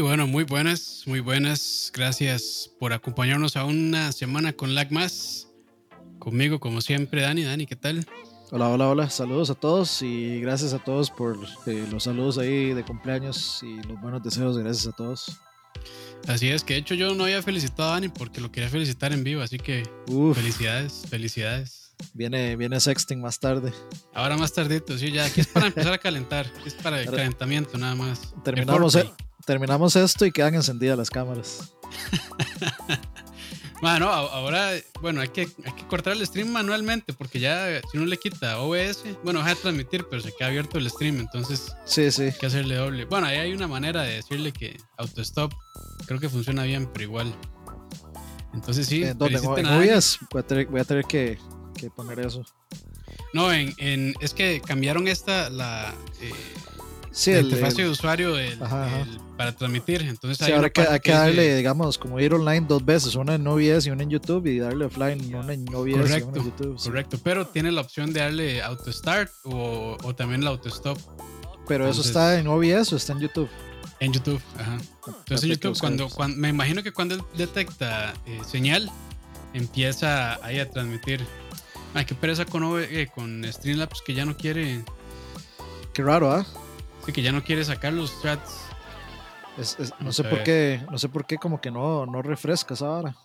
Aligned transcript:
Y 0.00 0.02
bueno, 0.02 0.26
muy 0.26 0.44
buenas, 0.44 1.02
muy 1.04 1.20
buenas. 1.20 1.92
Gracias 1.94 2.70
por 2.78 2.94
acompañarnos 2.94 3.54
a 3.56 3.66
una 3.66 4.12
semana 4.12 4.54
con 4.54 4.74
Lag 4.74 4.90
Más. 4.90 5.48
Conmigo, 6.18 6.58
como 6.58 6.80
siempre, 6.80 7.20
Dani. 7.20 7.44
Dani, 7.44 7.66
¿qué 7.66 7.76
tal? 7.76 8.06
Hola, 8.50 8.70
hola, 8.70 8.88
hola. 8.88 9.10
Saludos 9.10 9.50
a 9.50 9.54
todos 9.56 10.00
y 10.00 10.40
gracias 10.40 10.72
a 10.72 10.78
todos 10.78 11.10
por 11.10 11.38
eh, 11.66 11.86
los 11.92 12.04
saludos 12.04 12.38
ahí 12.38 12.72
de 12.72 12.82
cumpleaños 12.82 13.62
y 13.62 13.76
los 13.86 14.00
buenos 14.00 14.22
deseos. 14.22 14.56
Gracias 14.56 14.86
a 14.86 14.96
todos. 14.96 15.36
Así 16.26 16.48
es, 16.48 16.64
que 16.64 16.72
de 16.72 16.80
hecho 16.80 16.94
yo 16.94 17.14
no 17.14 17.24
había 17.24 17.42
felicitado 17.42 17.90
a 17.90 17.92
Dani 17.92 18.08
porque 18.08 18.40
lo 18.40 18.50
quería 18.50 18.70
felicitar 18.70 19.12
en 19.12 19.22
vivo, 19.22 19.42
así 19.42 19.58
que 19.58 19.82
felicidades, 20.34 21.04
felicidades. 21.10 21.94
Viene, 22.14 22.56
viene 22.56 22.80
sexting 22.80 23.20
más 23.20 23.38
tarde. 23.38 23.70
Ahora 24.14 24.38
más 24.38 24.54
tardito, 24.54 24.96
sí, 24.96 25.12
ya 25.12 25.26
aquí 25.26 25.42
es 25.42 25.48
para 25.48 25.66
empezar 25.66 25.92
a 25.92 25.98
calentar, 25.98 26.50
es 26.64 26.72
para 26.72 27.02
el 27.02 27.10
calentamiento 27.10 27.76
nada 27.76 27.94
más. 27.94 28.32
Terminamos, 28.42 28.94
e- 28.94 29.12
terminamos 29.50 29.96
esto 29.96 30.24
y 30.24 30.30
quedan 30.30 30.54
encendidas 30.54 30.96
las 30.96 31.10
cámaras. 31.10 31.74
bueno, 33.82 34.08
ahora, 34.08 34.70
bueno, 35.00 35.20
hay 35.22 35.28
que, 35.30 35.48
hay 35.64 35.72
que 35.72 35.84
cortar 35.88 36.12
el 36.12 36.24
stream 36.24 36.50
manualmente 36.50 37.12
porque 37.12 37.40
ya 37.40 37.80
si 37.90 37.98
uno 37.98 38.06
le 38.06 38.16
quita 38.16 38.60
OBS, 38.60 39.02
bueno, 39.24 39.40
deja 39.40 39.56
de 39.56 39.56
transmitir, 39.56 40.06
pero 40.08 40.22
se 40.22 40.32
queda 40.32 40.46
abierto 40.46 40.78
el 40.78 40.88
stream, 40.88 41.18
entonces 41.18 41.74
sí, 41.84 42.12
sí. 42.12 42.22
hay 42.22 42.32
que 42.32 42.46
hacerle 42.46 42.76
doble. 42.76 43.06
Bueno, 43.06 43.26
ahí 43.26 43.38
hay 43.38 43.52
una 43.52 43.66
manera 43.66 44.02
de 44.02 44.14
decirle 44.14 44.52
que 44.52 44.78
autostop 44.98 45.52
creo 46.06 46.20
que 46.20 46.28
funciona 46.28 46.62
bien, 46.62 46.88
pero 46.92 47.02
igual. 47.02 47.34
Entonces 48.54 48.86
sí. 48.86 49.02
Eh, 49.02 49.14
¿Dónde? 49.16 49.38
¿En 49.38 49.66
OBS? 49.66 50.20
Voy 50.30 50.42
a 50.42 50.46
tener, 50.46 50.66
voy 50.66 50.80
a 50.80 50.84
tener 50.84 51.04
que, 51.06 51.38
que, 51.76 51.90
poner 51.90 52.20
eso. 52.20 52.44
No, 53.32 53.52
en, 53.52 53.74
en, 53.78 54.14
es 54.20 54.32
que 54.32 54.62
cambiaron 54.64 55.08
esta, 55.08 55.50
la... 55.50 55.92
Eh, 56.20 56.32
Sí, 57.12 57.32
el, 57.32 57.46
interfaz 57.46 57.74
de 57.74 57.88
usuario 57.88 58.34
para 59.36 59.54
transmitir. 59.54 60.02
Entonces 60.02 60.40
hay, 60.42 60.70
que, 60.70 60.82
hay 60.82 61.00
que 61.00 61.12
darle, 61.12 61.56
digamos, 61.56 61.98
como 61.98 62.20
ir 62.20 62.32
online 62.34 62.66
dos 62.68 62.84
veces, 62.84 63.14
una 63.14 63.34
en 63.34 63.46
OBS 63.46 63.86
y 63.86 63.90
una 63.90 64.02
en 64.02 64.10
YouTube, 64.10 64.46
y 64.46 64.58
darle 64.58 64.84
offline, 64.84 65.34
una 65.34 65.52
en 65.52 65.62
OBS 65.74 65.92
correcto, 65.92 66.18
y 66.18 66.22
una 66.22 66.38
en 66.38 66.44
YouTube. 66.44 66.82
Correcto, 66.82 67.18
pero 67.22 67.46
tiene 67.46 67.72
la 67.72 67.80
opción 67.80 68.12
de 68.12 68.20
darle 68.20 68.62
auto 68.62 68.92
start 68.92 69.30
o, 69.44 69.96
o 70.02 70.14
también 70.14 70.44
la 70.44 70.50
auto 70.50 70.68
stop. 70.68 70.98
Pero 71.66 71.88
eso 71.88 72.00
está 72.00 72.38
en 72.38 72.46
OBS 72.46 72.92
o 72.92 72.96
está 72.96 73.12
en 73.12 73.20
YouTube. 73.20 73.48
En 74.00 74.12
YouTube, 74.12 74.40
ajá. 74.58 74.78
Entonces 75.06 75.44
en 75.44 75.50
YouTube, 75.50 75.78
cuando, 75.78 76.08
cuando, 76.08 76.36
me 76.36 76.48
imagino 76.48 76.82
que 76.82 76.92
cuando 76.92 77.16
él 77.16 77.22
detecta 77.36 78.14
eh, 78.26 78.40
señal, 78.48 78.90
empieza 79.52 80.44
ahí 80.44 80.58
a 80.58 80.70
transmitir. 80.70 81.24
Ay, 81.92 82.04
qué 82.04 82.14
pereza 82.14 82.44
con, 82.44 82.64
eh, 82.82 83.08
con 83.14 83.44
Streamlabs 83.44 84.00
que 84.02 84.14
ya 84.14 84.24
no 84.24 84.36
quiere. 84.36 84.84
Qué 85.92 86.02
raro, 86.02 86.32
¿ah? 86.32 86.46
Que 87.12 87.22
ya 87.22 87.32
no 87.32 87.42
quiere 87.42 87.64
sacar 87.64 87.92
los 87.92 88.22
chats. 88.22 88.66
no 90.00 90.12
sé 90.12 90.24
por 90.24 90.42
qué, 90.42 90.84
no 90.90 90.98
sé 90.98 91.08
por 91.08 91.26
qué 91.26 91.36
como 91.36 91.60
que 91.60 91.70
no, 91.70 92.06
no 92.06 92.22
refrescas 92.22 92.82
ahora. 92.82 93.16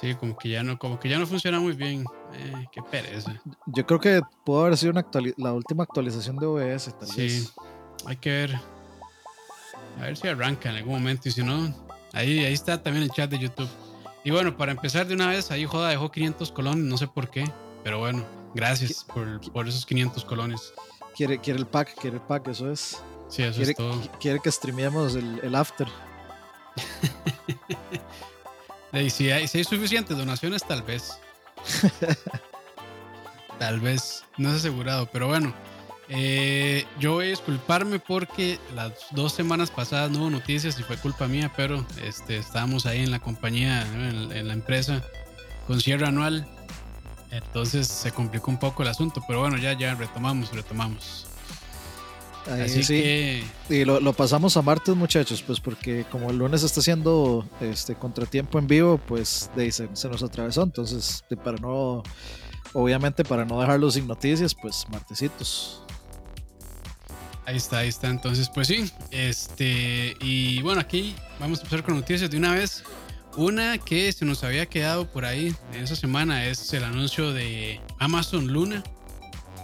Sí, 0.00 0.14
como 0.14 0.36
que 0.36 0.50
ya 0.50 0.62
no, 0.62 0.78
como 0.78 0.98
que 0.98 1.08
ya 1.08 1.18
no 1.18 1.26
funciona 1.26 1.58
muy 1.58 1.72
bien. 1.72 2.04
Eh, 2.34 2.66
qué 2.70 2.82
pereza. 2.82 3.40
Yo 3.66 3.86
creo 3.86 4.00
que 4.00 4.20
pudo 4.44 4.62
haber 4.62 4.76
sido 4.76 4.92
una 4.92 5.06
la 5.36 5.52
última 5.52 5.84
actualización 5.84 6.36
de 6.36 6.46
OBS, 6.46 6.98
tal 6.98 7.08
sí, 7.08 7.48
hay 8.04 8.16
que 8.16 8.30
ver. 8.30 8.60
A 9.98 10.02
ver 10.02 10.16
si 10.16 10.28
arranca 10.28 10.68
en 10.70 10.76
algún 10.76 10.94
momento. 10.94 11.28
Y 11.28 11.32
si 11.32 11.42
no, 11.42 11.72
ahí, 12.12 12.44
ahí 12.44 12.52
está 12.52 12.82
también 12.82 13.04
el 13.04 13.10
chat 13.10 13.30
de 13.30 13.38
YouTube. 13.38 13.68
Y 14.24 14.32
bueno, 14.32 14.56
para 14.56 14.72
empezar 14.72 15.06
de 15.06 15.14
una 15.14 15.28
vez, 15.28 15.50
ahí 15.50 15.64
Joda 15.64 15.88
dejó 15.88 16.10
500 16.10 16.52
colones, 16.52 16.84
no 16.84 16.98
sé 16.98 17.06
por 17.06 17.30
qué. 17.30 17.50
Pero 17.84 18.00
bueno, 18.00 18.24
gracias 18.54 19.04
por, 19.04 19.40
por 19.52 19.68
esos 19.68 19.86
500 19.86 20.24
colones. 20.24 20.74
Quiere, 21.16 21.38
quiere 21.38 21.58
el 21.58 21.66
pack, 21.66 21.94
quiere 21.98 22.16
el 22.16 22.22
pack, 22.22 22.48
eso 22.48 22.70
es. 22.70 23.02
Sí, 23.28 23.42
eso 23.42 23.56
quiere, 23.56 23.70
es 23.70 23.76
todo. 23.76 24.02
Quiere 24.20 24.40
que 24.40 24.52
streameemos 24.52 25.14
el, 25.14 25.40
el 25.42 25.54
after. 25.54 25.88
y 28.92 29.08
si 29.08 29.30
hay, 29.30 29.48
si 29.48 29.58
hay 29.58 29.64
suficientes 29.64 30.16
donaciones, 30.16 30.62
tal 30.62 30.82
vez. 30.82 31.18
tal 33.58 33.80
vez, 33.80 34.24
no 34.36 34.50
es 34.50 34.56
asegurado, 34.56 35.08
pero 35.10 35.28
bueno. 35.28 35.54
Eh, 36.08 36.84
yo 37.00 37.14
voy 37.14 37.26
a 37.26 37.30
disculparme 37.30 37.98
porque 37.98 38.60
las 38.74 38.92
dos 39.10 39.32
semanas 39.32 39.72
pasadas 39.72 40.10
no 40.10 40.20
hubo 40.20 40.30
noticias 40.30 40.78
y 40.78 40.84
fue 40.84 40.96
culpa 40.98 41.26
mía, 41.26 41.52
pero 41.56 41.84
este, 42.04 42.36
estábamos 42.36 42.86
ahí 42.86 43.02
en 43.02 43.10
la 43.10 43.18
compañía, 43.18 43.82
en, 43.92 44.30
en 44.30 44.48
la 44.48 44.54
empresa, 44.54 45.02
con 45.66 45.80
cierre 45.80 46.06
anual 46.06 46.46
entonces 47.30 47.86
se 47.86 48.12
complicó 48.12 48.50
un 48.50 48.58
poco 48.58 48.82
el 48.82 48.88
asunto, 48.88 49.22
pero 49.26 49.40
bueno, 49.40 49.58
ya, 49.58 49.72
ya 49.72 49.94
retomamos, 49.94 50.52
retomamos. 50.52 51.26
Así 52.50 52.84
sí. 52.84 53.02
que. 53.02 53.44
Y 53.68 53.84
lo, 53.84 54.00
lo, 54.00 54.12
pasamos 54.12 54.56
a 54.56 54.62
martes, 54.62 54.94
muchachos, 54.94 55.42
pues 55.42 55.58
porque 55.58 56.04
como 56.10 56.30
el 56.30 56.38
lunes 56.38 56.62
está 56.62 56.80
haciendo 56.80 57.44
este 57.60 57.96
contratiempo 57.96 58.58
en 58.58 58.66
vivo, 58.66 58.98
pues 58.98 59.50
de, 59.56 59.70
se, 59.72 59.88
se, 59.92 60.08
nos 60.08 60.22
atravesó. 60.22 60.62
Entonces, 60.62 61.24
de, 61.28 61.36
para 61.36 61.58
no. 61.58 62.02
Obviamente, 62.72 63.24
para 63.24 63.44
no 63.44 63.60
dejarlo 63.60 63.90
sin 63.90 64.06
noticias, 64.06 64.54
pues 64.54 64.86
martesitos. 64.90 65.82
Ahí 67.46 67.56
está, 67.56 67.78
ahí 67.78 67.88
está. 67.88 68.08
Entonces, 68.08 68.48
pues 68.48 68.68
sí. 68.68 68.92
Este. 69.10 70.16
Y 70.20 70.62
bueno, 70.62 70.80
aquí 70.80 71.16
vamos 71.40 71.58
a 71.58 71.62
empezar 71.62 71.84
con 71.84 71.96
noticias 71.96 72.30
de 72.30 72.36
una 72.36 72.54
vez. 72.54 72.84
Una 73.36 73.76
que 73.76 74.10
se 74.12 74.24
nos 74.24 74.42
había 74.44 74.64
quedado 74.64 75.06
por 75.12 75.26
ahí 75.26 75.54
en 75.74 75.84
esa 75.84 75.94
semana 75.94 76.46
es 76.46 76.72
el 76.72 76.84
anuncio 76.84 77.34
de 77.34 77.82
Amazon 77.98 78.46
Luna, 78.50 78.82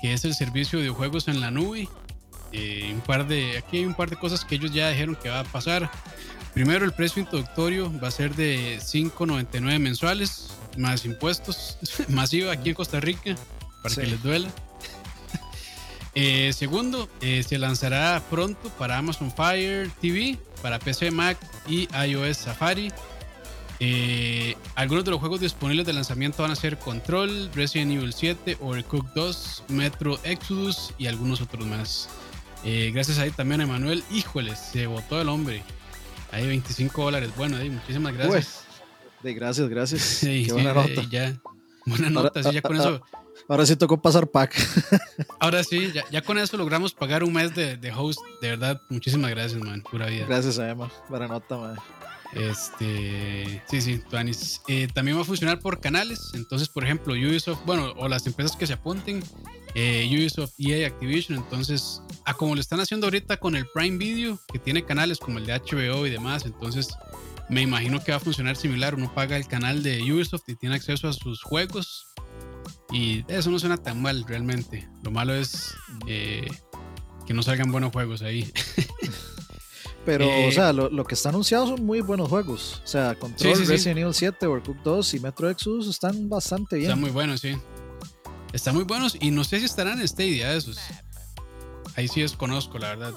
que 0.02 0.12
es 0.12 0.26
el 0.26 0.34
servicio 0.34 0.78
de 0.78 0.90
juegos 0.90 1.26
en 1.26 1.40
la 1.40 1.50
nube. 1.50 1.88
Eh, 2.52 2.90
un 2.92 3.00
par 3.00 3.26
de, 3.26 3.56
aquí 3.56 3.78
hay 3.78 3.86
un 3.86 3.94
par 3.94 4.10
de 4.10 4.16
cosas 4.16 4.44
que 4.44 4.56
ellos 4.56 4.74
ya 4.74 4.90
dijeron 4.90 5.16
que 5.16 5.30
va 5.30 5.40
a 5.40 5.44
pasar. 5.44 5.90
Primero, 6.52 6.84
el 6.84 6.92
precio 6.92 7.22
introductorio 7.22 7.90
va 7.98 8.08
a 8.08 8.10
ser 8.10 8.34
de 8.34 8.78
5.99 8.78 9.78
mensuales, 9.78 10.48
más 10.76 11.06
impuestos, 11.06 11.78
masivo 12.08 12.50
aquí 12.50 12.68
en 12.68 12.74
Costa 12.74 13.00
Rica, 13.00 13.36
para 13.82 13.94
que 13.94 14.06
les 14.06 14.22
duela. 14.22 14.50
Eh, 16.14 16.52
segundo, 16.52 17.08
eh, 17.22 17.42
se 17.42 17.56
lanzará 17.56 18.22
pronto 18.28 18.68
para 18.76 18.98
Amazon 18.98 19.32
Fire 19.34 19.90
TV, 19.98 20.36
para 20.60 20.78
PC, 20.78 21.10
Mac 21.10 21.38
y 21.66 21.88
iOS 22.06 22.36
Safari 22.36 22.92
eh, 23.84 24.56
algunos 24.76 25.04
de 25.04 25.10
los 25.10 25.18
juegos 25.18 25.40
disponibles 25.40 25.84
de 25.84 25.92
lanzamiento 25.92 26.44
van 26.44 26.52
a 26.52 26.54
ser 26.54 26.78
Control, 26.78 27.50
Resident 27.52 27.90
Evil 27.90 28.12
7, 28.12 28.58
Overcooked 28.60 29.10
2, 29.16 29.64
Metro 29.70 30.20
Exodus 30.22 30.94
y 30.98 31.08
algunos 31.08 31.40
otros 31.40 31.66
más. 31.66 32.08
Eh, 32.62 32.92
gracias 32.94 33.18
ahí 33.18 33.32
también 33.32 33.60
a 33.60 33.64
Emanuel. 33.64 34.04
Híjoles, 34.12 34.56
se 34.60 34.86
votó 34.86 35.20
el 35.20 35.28
hombre. 35.28 35.64
Ahí 36.30 36.46
25 36.46 37.02
dólares. 37.02 37.30
Bueno, 37.36 37.56
ahí, 37.56 37.70
muchísimas 37.70 38.14
gracias. 38.14 38.64
de 39.20 39.34
gracias, 39.34 39.68
gracias. 39.68 40.18
Qué 40.20 40.52
buena 40.52 40.74
nota. 40.74 41.02
Ya, 41.10 41.40
buena 41.84 42.08
nota, 42.08 42.38
ahora, 42.38 42.50
sí, 42.50 42.54
ya 42.54 42.62
con 42.62 42.76
eso. 42.76 43.02
Ahora 43.48 43.66
sí 43.66 43.74
tocó 43.74 44.00
pasar 44.00 44.28
pack. 44.28 44.54
Ahora 45.40 45.64
sí, 45.64 45.90
ya, 45.92 46.04
ya, 46.08 46.22
con 46.22 46.38
eso 46.38 46.56
logramos 46.56 46.94
pagar 46.94 47.24
un 47.24 47.32
mes 47.32 47.52
de, 47.52 47.76
de, 47.76 47.90
host. 47.90 48.20
De 48.40 48.50
verdad, 48.50 48.80
muchísimas 48.88 49.32
gracias, 49.32 49.60
man. 49.60 49.82
Pura 49.82 50.06
vida. 50.06 50.24
Gracias 50.28 50.60
a 50.60 50.70
Emma. 50.70 50.88
Buena 51.08 51.26
nota, 51.26 51.56
man. 51.56 51.76
Este, 52.34 53.62
sí, 53.68 53.80
sí, 53.80 54.02
Tuanis. 54.08 54.62
Eh, 54.68 54.88
también 54.92 55.16
va 55.16 55.22
a 55.22 55.24
funcionar 55.24 55.58
por 55.58 55.80
canales. 55.80 56.30
Entonces, 56.34 56.68
por 56.68 56.84
ejemplo, 56.84 57.12
Ubisoft, 57.12 57.64
bueno, 57.66 57.92
o 57.96 58.08
las 58.08 58.26
empresas 58.26 58.56
que 58.56 58.66
se 58.66 58.72
apunten, 58.72 59.22
eh, 59.74 60.08
Ubisoft, 60.10 60.52
EA, 60.58 60.86
Activision. 60.86 61.38
Entonces, 61.38 62.00
a 62.24 62.34
como 62.34 62.54
lo 62.54 62.60
están 62.60 62.80
haciendo 62.80 63.06
ahorita 63.06 63.36
con 63.36 63.56
el 63.56 63.66
Prime 63.74 63.98
Video, 63.98 64.38
que 64.50 64.58
tiene 64.58 64.84
canales 64.84 65.18
como 65.18 65.38
el 65.38 65.46
de 65.46 65.54
HBO 65.54 66.06
y 66.06 66.10
demás. 66.10 66.46
Entonces, 66.46 66.88
me 67.48 67.60
imagino 67.60 68.02
que 68.02 68.12
va 68.12 68.16
a 68.16 68.20
funcionar 68.20 68.56
similar. 68.56 68.94
Uno 68.94 69.12
paga 69.14 69.36
el 69.36 69.46
canal 69.46 69.82
de 69.82 70.00
Ubisoft 70.12 70.48
y 70.48 70.54
tiene 70.54 70.76
acceso 70.76 71.08
a 71.08 71.12
sus 71.12 71.42
juegos. 71.42 72.06
Y 72.92 73.24
eso 73.28 73.50
no 73.50 73.58
suena 73.58 73.76
tan 73.76 74.00
mal 74.00 74.24
realmente. 74.26 74.88
Lo 75.02 75.10
malo 75.10 75.34
es 75.34 75.74
eh, 76.06 76.46
que 77.26 77.34
no 77.34 77.42
salgan 77.42 77.72
buenos 77.72 77.92
juegos 77.92 78.22
ahí. 78.22 78.50
Pero, 80.04 80.26
o 80.48 80.50
sea, 80.50 80.72
lo, 80.72 80.88
lo, 80.90 81.04
que 81.04 81.14
está 81.14 81.28
anunciado 81.28 81.66
son 81.68 81.86
muy 81.86 82.00
buenos 82.00 82.28
juegos. 82.28 82.82
O 82.84 82.86
sea, 82.86 83.14
Control, 83.14 83.54
sí, 83.54 83.64
sí, 83.64 83.70
Resident 83.70 83.98
Evil 84.00 84.14
7, 84.14 84.46
Overcooked 84.46 84.82
2 84.82 85.14
y 85.14 85.20
Metro 85.20 85.48
Exodus 85.48 85.88
están 85.88 86.28
bastante 86.28 86.76
bien. 86.76 86.90
Están 86.90 87.00
muy 87.00 87.10
buenos, 87.10 87.40
sí. 87.40 87.56
Están 88.52 88.74
muy 88.74 88.84
buenos 88.84 89.16
y 89.20 89.30
no 89.30 89.44
sé 89.44 89.60
si 89.60 89.64
estarán 89.64 90.00
en 90.00 90.08
Stadia 90.08 90.54
esos. 90.54 90.78
Ahí 91.94 92.08
sí 92.08 92.20
desconozco, 92.20 92.78
la 92.78 92.88
verdad. 92.88 93.14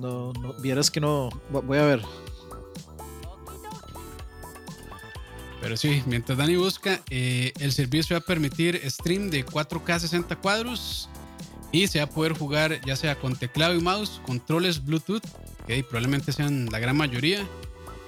No, 0.00 0.32
no, 0.34 0.52
vieras 0.54 0.90
que 0.90 1.00
no. 1.00 1.30
Voy 1.50 1.78
a 1.78 1.84
ver. 1.84 2.02
Pero 5.62 5.76
sí, 5.76 6.02
mientras 6.06 6.36
Dani 6.36 6.56
busca, 6.56 7.00
eh, 7.08 7.52
el 7.60 7.72
servicio 7.72 8.14
va 8.14 8.18
a 8.18 8.26
permitir 8.26 8.80
stream 8.90 9.30
de 9.30 9.46
4K 9.46 10.00
60 10.00 10.36
cuadros 10.36 11.08
y 11.70 11.86
se 11.86 12.00
va 12.00 12.04
a 12.04 12.08
poder 12.08 12.32
jugar 12.32 12.80
ya 12.84 12.96
sea 12.96 13.18
con 13.18 13.36
teclado 13.36 13.74
y 13.74 13.80
mouse, 13.80 14.20
controles 14.26 14.84
Bluetooth 14.84 15.22
que 15.66 15.82
probablemente 15.82 16.32
sean 16.32 16.66
la 16.70 16.78
gran 16.78 16.96
mayoría. 16.96 17.46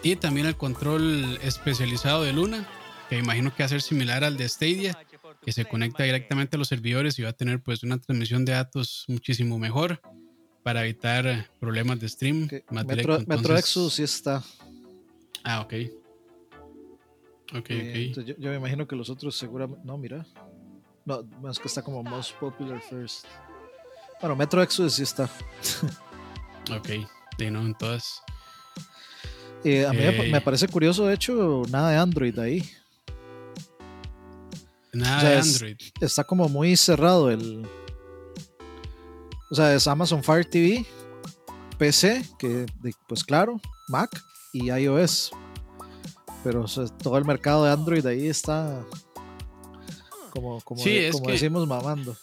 Y 0.03 0.17
también 0.17 0.47
el 0.47 0.57
control 0.57 1.39
especializado 1.43 2.25
de 2.25 2.33
Luna, 2.33 2.69
que 3.09 3.19
imagino 3.19 3.55
que 3.55 3.63
va 3.63 3.67
a 3.67 3.71
ser 3.71 3.81
similar 3.81 4.23
al 4.23 4.37
de 4.37 4.49
Stadia, 4.49 4.99
que 5.43 5.53
se 5.53 5.65
conecta 5.65 6.03
directamente 6.05 6.57
a 6.57 6.59
los 6.59 6.69
servidores 6.69 7.19
y 7.19 7.23
va 7.23 7.31
a 7.31 7.33
tener 7.33 7.63
pues 7.63 7.83
una 7.83 7.99
transmisión 7.99 8.45
de 8.45 8.53
datos 8.53 9.05
muchísimo 9.09 9.59
mejor. 9.59 10.01
para 10.63 10.83
evitar 10.83 11.51
problemas 11.61 12.01
de 12.01 12.09
stream. 12.09 12.49
Más 12.71 12.87
Metro, 12.87 13.19
Metro 13.27 13.57
Exodus 13.57 13.95
sí 13.95 14.03
está. 14.03 14.43
Ah, 15.43 15.61
ok. 15.61 15.75
Ok, 17.55 17.67
eh, 17.71 18.13
ok. 18.17 18.25
Yo, 18.39 18.51
me 18.51 18.57
imagino 18.57 18.89
que 18.89 18.97
los 18.97 19.11
otros 19.11 19.37
seguramente. 19.37 19.83
No, 19.85 19.99
mira. 19.99 20.27
No, 21.05 21.23
es 21.51 21.59
que 21.59 21.69
está 21.69 21.83
como 21.83 22.03
most 22.03 22.35
popular 22.39 22.81
first. 22.81 23.27
Bueno, 24.21 24.37
Metro 24.37 24.63
Exodus 24.63 24.95
sí 24.95 25.03
está. 25.03 25.25
ok, 26.75 26.89
de 27.39 27.51
no, 27.51 27.65
entonces. 27.65 28.21
Eh, 29.65 29.87
a 29.87 29.93
mí 29.93 29.99
me 29.99 30.39
eh, 30.39 30.41
parece 30.41 30.69
curioso, 30.69 31.07
de 31.07 31.15
hecho, 31.15 31.63
nada 31.71 31.91
de 31.91 31.97
Android 31.97 32.39
ahí. 32.39 32.69
Nada 34.93 35.31
de 35.31 35.39
Android. 35.39 35.77
está 36.01 36.25
como 36.25 36.49
muy 36.49 36.77
cerrado 36.77 37.31
el. 37.31 37.67
O 39.51 39.55
sea, 39.55 39.75
es 39.75 39.87
Amazon 39.87 40.23
Fire 40.23 40.45
TV, 40.45 40.85
PC, 41.79 42.25
que 42.39 42.67
pues 43.09 43.25
claro, 43.25 43.61
Mac 43.89 44.11
y 44.53 44.71
iOS. 44.71 45.31
Pero 46.43 46.67
todo 47.03 47.17
el 47.17 47.25
mercado 47.25 47.65
de 47.65 47.73
Android 47.73 48.05
ahí 48.05 48.27
está 48.27 48.85
como, 50.35 50.61
como, 50.63 50.83
decimos, 50.83 51.67
mamando. 51.67 52.17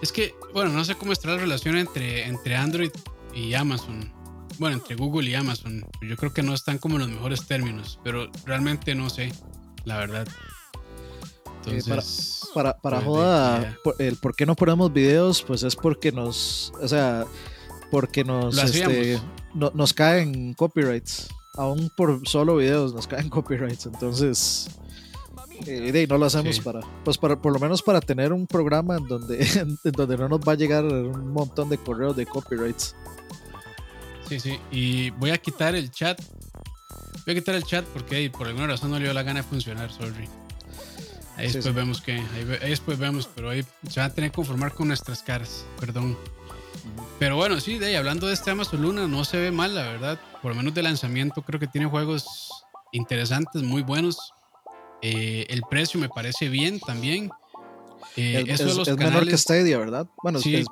Es 0.00 0.12
que, 0.12 0.34
bueno, 0.54 0.70
no 0.70 0.84
sé 0.84 0.94
cómo 0.94 1.12
está 1.12 1.28
la 1.28 1.36
relación 1.36 1.76
entre, 1.76 2.26
entre 2.26 2.56
Android 2.56 2.90
y 3.34 3.52
Amazon. 3.52 4.17
Bueno, 4.58 4.76
entre 4.76 4.96
Google 4.96 5.30
y 5.30 5.34
Amazon. 5.34 5.84
Yo 6.02 6.16
creo 6.16 6.32
que 6.32 6.42
no 6.42 6.54
están 6.54 6.78
como 6.78 6.96
en 6.96 7.02
los 7.02 7.10
mejores 7.10 7.46
términos, 7.46 7.98
pero 8.02 8.30
realmente 8.44 8.94
no 8.94 9.08
sé, 9.08 9.32
la 9.84 9.98
verdad. 9.98 10.26
Eh, 11.66 11.82
para, 12.54 12.78
para, 12.78 12.96
pues, 12.98 13.06
joda, 13.06 13.76
el 13.98 14.16
por 14.16 14.34
qué 14.34 14.46
no 14.46 14.54
ponemos 14.54 14.92
videos, 14.92 15.42
pues 15.42 15.62
es 15.62 15.76
porque 15.76 16.12
nos, 16.12 16.72
o 16.80 16.88
sea, 16.88 17.26
porque 17.90 18.24
nos, 18.24 18.56
este, 18.58 19.20
nos 19.54 19.92
caen 19.92 20.54
copyrights. 20.54 21.28
Aún 21.54 21.90
por 21.96 22.26
solo 22.26 22.56
videos 22.56 22.94
nos 22.94 23.06
caen 23.06 23.28
copyrights. 23.30 23.86
Entonces, 23.86 24.68
eh, 25.66 26.06
no 26.08 26.18
lo 26.18 26.26
hacemos 26.26 26.60
para, 26.60 26.80
pues 27.04 27.18
para, 27.18 27.40
por 27.40 27.52
lo 27.52 27.58
menos 27.58 27.82
para 27.82 28.00
tener 28.00 28.32
un 28.32 28.46
programa 28.46 28.96
en 28.96 29.06
donde, 29.06 29.46
en 29.84 29.92
donde 29.92 30.16
no 30.16 30.28
nos 30.28 30.40
va 30.40 30.52
a 30.52 30.56
llegar 30.56 30.84
un 30.84 31.32
montón 31.32 31.68
de 31.68 31.78
correos 31.78 32.16
de 32.16 32.26
copyrights. 32.26 32.94
Sí, 34.28 34.40
sí. 34.40 34.58
Y 34.70 35.10
voy 35.10 35.30
a 35.30 35.38
quitar 35.38 35.74
el 35.74 35.90
chat. 35.90 36.20
Voy 37.24 37.34
a 37.34 37.38
quitar 37.38 37.54
el 37.54 37.64
chat 37.64 37.84
porque 37.86 38.30
por 38.30 38.46
alguna 38.46 38.66
razón 38.66 38.90
no 38.90 38.98
le 38.98 39.04
dio 39.04 39.14
la 39.14 39.22
gana 39.22 39.40
de 39.40 39.48
funcionar, 39.48 39.90
sorry. 39.90 40.28
Ahí 41.36 41.52
después 41.52 41.74
vemos 41.74 42.00
que, 42.00 42.12
ahí, 42.12 42.70
después 42.70 42.98
vemos, 42.98 43.28
pero 43.32 43.50
ahí 43.50 43.64
se 43.88 44.00
van 44.00 44.10
a 44.10 44.14
tener 44.14 44.30
que 44.30 44.34
conformar 44.34 44.74
con 44.74 44.88
nuestras 44.88 45.22
caras, 45.22 45.64
perdón. 45.78 46.18
Pero 47.20 47.36
bueno, 47.36 47.60
sí, 47.60 47.78
de 47.78 47.86
ahí, 47.86 47.94
hablando 47.94 48.26
de 48.26 48.34
este 48.34 48.50
Amazon 48.50 48.82
Luna, 48.82 49.06
no 49.06 49.24
se 49.24 49.36
ve 49.36 49.50
mal, 49.52 49.74
la 49.74 49.82
verdad. 49.82 50.20
Por 50.42 50.52
lo 50.52 50.56
menos 50.56 50.74
de 50.74 50.82
lanzamiento, 50.82 51.42
creo 51.42 51.60
que 51.60 51.68
tiene 51.68 51.86
juegos 51.86 52.26
interesantes, 52.92 53.62
muy 53.62 53.82
buenos. 53.82 54.32
Eh, 55.00 55.46
el 55.48 55.62
precio 55.62 56.00
me 56.00 56.08
parece 56.08 56.48
bien 56.48 56.80
también. 56.80 57.30
Eh, 58.16 58.44
es, 58.48 58.64
mejor 58.96 59.28
que 59.28 59.38
Stadia, 59.38 59.78
¿verdad? 59.78 60.08
Bueno, 60.22 60.40
sí, 60.40 60.64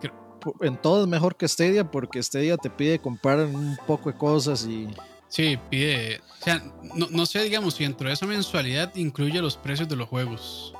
en 0.60 0.76
todo 0.76 1.02
es 1.02 1.08
mejor 1.08 1.36
que 1.36 1.48
Stadia 1.48 1.90
porque 1.90 2.22
Stadia 2.22 2.56
te 2.56 2.70
pide 2.70 2.98
comprar 2.98 3.40
un 3.40 3.76
poco 3.86 4.10
de 4.10 4.18
cosas 4.18 4.66
y... 4.66 4.88
Sí, 5.28 5.58
pide. 5.68 6.20
O 6.40 6.44
sea, 6.44 6.62
no, 6.94 7.26
sé, 7.26 7.42
digamos, 7.42 7.74
si 7.74 7.84
dentro 7.84 8.08
de 8.08 8.14
esa 8.14 8.26
mensualidad 8.26 8.94
incluye 8.94 9.40
los 9.42 9.56
precios 9.56 9.88
de 9.88 9.96
los 9.96 10.08
juegos. 10.08 10.72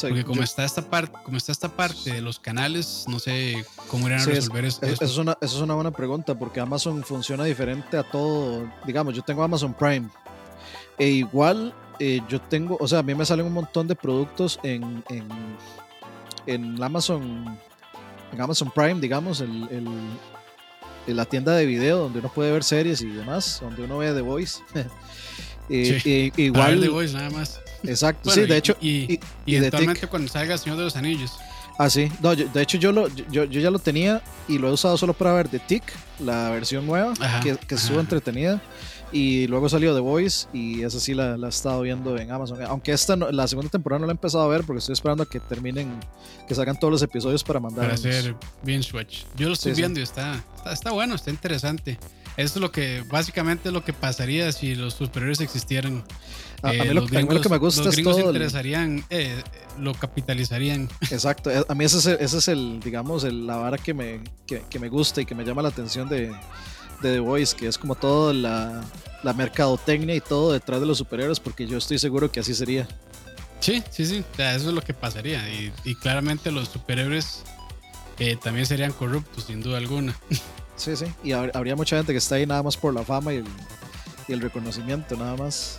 Porque 0.00 0.24
como 0.24 0.42
está 0.42 0.64
esta 0.64 0.82
parte, 0.82 1.16
como 1.24 1.36
está 1.36 1.52
esta 1.52 1.68
parte 1.68 2.12
de 2.12 2.20
los 2.20 2.38
canales, 2.38 3.04
no 3.08 3.18
sé 3.18 3.64
cómo 3.88 4.06
irán 4.06 4.20
a 4.20 4.24
resolver 4.24 4.64
eso. 4.64 4.80
Eso 4.82 5.04
es, 5.04 5.16
una, 5.18 5.36
eso 5.40 5.56
es 5.56 5.62
una 5.62 5.74
buena 5.74 5.90
pregunta, 5.90 6.36
porque 6.36 6.60
Amazon 6.60 7.02
funciona 7.04 7.44
diferente 7.44 7.96
a 7.96 8.02
todo. 8.02 8.68
Digamos, 8.86 9.14
yo 9.14 9.22
tengo 9.22 9.42
Amazon 9.42 9.74
Prime. 9.74 10.08
E 10.98 11.08
igual 11.08 11.74
eh, 12.00 12.20
yo 12.28 12.40
tengo, 12.40 12.76
o 12.80 12.88
sea, 12.88 13.00
a 13.00 13.02
mí 13.02 13.14
me 13.14 13.24
salen 13.24 13.46
un 13.46 13.52
montón 13.52 13.86
de 13.86 13.94
productos 13.94 14.58
en, 14.62 15.04
en, 15.08 15.28
en 16.46 16.82
Amazon, 16.82 17.58
en 18.34 18.40
Amazon 18.40 18.70
Prime, 18.70 19.00
digamos, 19.00 19.40
el, 19.40 19.68
el, 21.06 21.16
la 21.16 21.24
tienda 21.24 21.54
de 21.54 21.66
video 21.66 21.98
donde 21.98 22.18
uno 22.18 22.30
puede 22.32 22.52
ver 22.52 22.64
series 22.64 23.00
y 23.00 23.08
demás, 23.08 23.58
donde 23.60 23.84
uno 23.84 23.98
ve 23.98 24.12
The 24.12 24.20
Voice. 24.20 24.60
Eh, 25.70 25.98
eh, 26.04 26.30
igual. 26.36 26.78
The 26.78 26.90
Voice 26.90 27.14
nada 27.14 27.30
más. 27.30 27.58
Exacto, 27.84 28.28
sí, 28.28 28.42
de 28.42 28.54
hecho. 28.54 28.76
Y, 28.82 29.18
y, 29.46 29.56
eventualmente 29.56 30.06
cuando 30.06 30.30
salga 30.30 30.58
Señor 30.58 30.76
de 30.76 30.84
los 30.84 30.94
Anillos. 30.94 31.32
Ah, 31.78 31.88
sí. 31.88 32.12
No, 32.20 32.36
de 32.36 32.60
hecho 32.62 32.76
yo, 32.76 32.92
lo, 32.92 33.08
yo, 33.08 33.44
yo, 33.44 33.60
ya 33.60 33.70
lo 33.70 33.78
tenía 33.78 34.20
y 34.46 34.58
lo 34.58 34.68
he 34.68 34.72
usado 34.72 34.98
solo 34.98 35.14
para 35.14 35.32
ver 35.32 35.48
The 35.48 35.60
Tick, 35.60 35.82
la 36.18 36.50
versión 36.50 36.86
nueva, 36.86 37.14
que, 37.42 37.56
que 37.56 37.76
estuvo 37.76 37.98
entretenida. 37.98 38.60
Y 39.14 39.46
luego 39.46 39.68
salió 39.68 39.94
The 39.94 40.00
Voice 40.00 40.48
y 40.52 40.82
esa 40.82 40.98
sí 40.98 41.14
la, 41.14 41.36
la 41.36 41.46
he 41.46 41.50
estado 41.50 41.80
viendo 41.82 42.18
en 42.18 42.32
Amazon. 42.32 42.60
Aunque 42.64 42.90
esta 42.90 43.14
la 43.14 43.46
segunda 43.46 43.70
temporada 43.70 44.00
no 44.00 44.06
la 44.06 44.12
he 44.12 44.16
empezado 44.16 44.42
a 44.42 44.48
ver 44.48 44.64
porque 44.64 44.80
estoy 44.80 44.94
esperando 44.94 45.22
a 45.22 45.26
que 45.26 45.38
terminen, 45.38 46.00
que 46.48 46.54
salgan 46.56 46.76
todos 46.80 46.90
los 46.90 47.00
episodios 47.00 47.44
para 47.44 47.60
mandar. 47.60 47.84
Para 47.84 47.94
hacer 47.94 48.34
binge 48.64 48.92
watch. 48.92 49.20
Yo 49.36 49.46
lo 49.46 49.54
estoy 49.54 49.72
viendo 49.74 50.00
y 50.00 50.02
está, 50.02 50.42
está, 50.68 50.90
bueno, 50.90 51.14
está 51.14 51.30
interesante. 51.30 51.96
Eso 52.36 52.54
es 52.56 52.60
lo 52.60 52.72
que, 52.72 53.04
básicamente 53.08 53.70
lo 53.70 53.84
que 53.84 53.92
pasaría 53.92 54.50
si 54.50 54.74
los 54.74 54.94
superiores 54.94 55.40
existieran. 55.40 56.02
A, 56.62 56.72
mí, 56.72 56.78
lo, 56.88 57.06
que 57.06 57.14
me 57.48 57.58
gusta 57.58 57.84
los 57.84 57.94
gringos 57.94 58.18
es 58.18 58.24
interesarían, 58.24 59.04
eh, 59.10 59.40
lo 59.78 59.94
capitalizarían. 59.94 60.88
Exacto, 61.12 61.52
eh, 61.52 61.64
a 61.68 61.74
mí 61.76 61.84
ese 61.84 61.98
es 61.98 62.06
el, 62.06 62.16
ese 62.18 62.38
es 62.38 62.48
el 62.48 62.80
digamos, 62.80 63.22
el, 63.22 63.46
la 63.46 63.58
vara 63.58 63.78
que 63.78 63.94
me, 63.94 64.24
que, 64.44 64.62
que 64.68 64.80
me 64.80 64.88
gusta 64.88 65.20
y 65.20 65.24
que 65.24 65.36
me 65.36 65.44
llama 65.44 65.62
la 65.62 65.68
atención 65.68 66.08
de, 66.08 66.32
de 67.08 67.14
The 67.14 67.20
Voice, 67.20 67.56
que 67.56 67.66
es 67.66 67.78
como 67.78 67.94
toda 67.94 68.32
la, 68.32 68.82
la 69.22 69.32
mercadotecnia 69.32 70.14
y 70.14 70.20
todo 70.20 70.52
detrás 70.52 70.80
de 70.80 70.86
los 70.86 70.98
superhéroes, 70.98 71.40
porque 71.40 71.66
yo 71.66 71.78
estoy 71.78 71.98
seguro 71.98 72.30
que 72.30 72.40
así 72.40 72.54
sería. 72.54 72.86
Sí, 73.60 73.82
sí, 73.90 74.04
sí, 74.04 74.24
eso 74.36 74.68
es 74.68 74.74
lo 74.74 74.82
que 74.82 74.92
pasaría. 74.92 75.42
Y, 75.84 75.94
claramente 75.94 76.52
los 76.52 76.68
superhéroes 76.68 77.42
eh, 78.18 78.36
también 78.42 78.66
serían 78.66 78.92
corruptos, 78.92 79.44
sin 79.44 79.62
duda 79.62 79.78
alguna. 79.78 80.16
Sí, 80.76 80.96
sí, 80.96 81.04
y 81.22 81.30
habría 81.30 81.76
mucha 81.76 81.96
gente 81.96 82.10
que 82.10 82.18
está 82.18 82.34
ahí 82.34 82.46
nada 82.46 82.60
más 82.60 82.76
por 82.76 82.92
la 82.92 83.04
fama 83.04 83.32
y 83.32 83.36
el, 83.36 83.44
y 84.26 84.32
el 84.32 84.40
reconocimiento, 84.40 85.16
nada 85.16 85.36
más. 85.36 85.78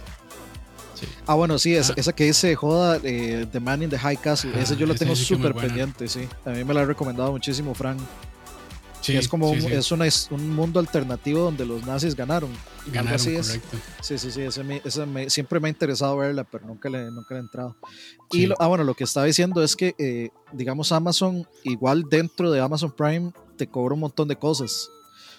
Ah, 1.28 1.36
bueno, 1.36 1.60
sí, 1.60 1.76
esa, 1.76 1.94
ah. 1.98 2.14
que 2.14 2.24
dice 2.24 2.56
Joda, 2.56 3.02
eh, 3.04 3.46
The 3.52 3.60
Man 3.60 3.84
in 3.84 3.90
the 3.90 4.00
High 4.00 4.16
Castle, 4.16 4.54
ese 4.58 4.78
yo 4.78 4.86
lo 4.86 4.96
tengo 4.96 5.14
súper 5.14 5.54
pendiente, 5.54 6.08
sí. 6.08 6.30
A 6.46 6.52
mí 6.52 6.64
me 6.64 6.74
lo 6.74 6.80
ha 6.80 6.86
recomendado 6.86 7.30
muchísimo 7.30 7.76
Frank 7.76 8.00
es 9.14 9.28
como 9.28 9.54
es 9.54 9.92
una, 9.92 10.06
un 10.32 10.56
mundo 10.56 10.80
alternativo 10.80 11.40
donde 11.40 11.66
los 11.66 11.86
nazis 11.86 12.16
ganaron. 12.16 12.50
Ganaron, 12.88 13.18
correcto. 13.18 13.78
Sí, 14.02 14.18
sí, 14.18 14.32
sí, 14.32 14.42
ese, 14.42 15.30
siempre 15.30 15.60
me 15.60 15.68
ha 15.68 15.72
interesado 15.72 16.18
verla, 16.18 16.44
pero 16.44 16.66
nunca 16.66 16.90
le, 16.90 17.12
nunca 17.12 17.36
he 17.36 17.40
entrado. 17.40 17.76
Y 18.32 18.50
ah, 18.60 18.68
bueno, 18.68 18.84
lo 18.84 18.94
que 18.94 19.04
estaba 19.04 19.26
diciendo 19.26 19.64
es 19.64 19.76
que, 19.76 19.96
eh, 19.98 20.30
digamos, 20.54 20.92
Amazon, 20.92 21.48
igual 21.64 22.04
dentro 22.10 22.52
de 22.52 22.60
Amazon 22.60 22.92
Prime, 22.92 23.32
te 23.58 23.68
cobra 23.68 23.94
un 23.94 24.02
montón 24.02 24.28
de 24.28 24.36
cosas. 24.36 24.90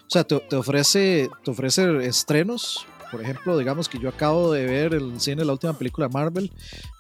O 0.07 0.11
sea, 0.11 0.25
te, 0.25 0.39
te, 0.39 0.57
ofrece, 0.57 1.29
te 1.45 1.51
ofrece 1.51 2.07
estrenos. 2.07 2.87
Por 3.11 3.23
ejemplo, 3.23 3.57
digamos 3.57 3.89
que 3.89 3.99
yo 3.99 4.09
acabo 4.09 4.53
de 4.53 4.67
ver 4.67 4.95
el 4.95 5.21
cine 5.21 5.45
la 5.45 5.53
última 5.53 5.79
película 5.79 6.09
de 6.09 6.13
Marvel 6.13 6.53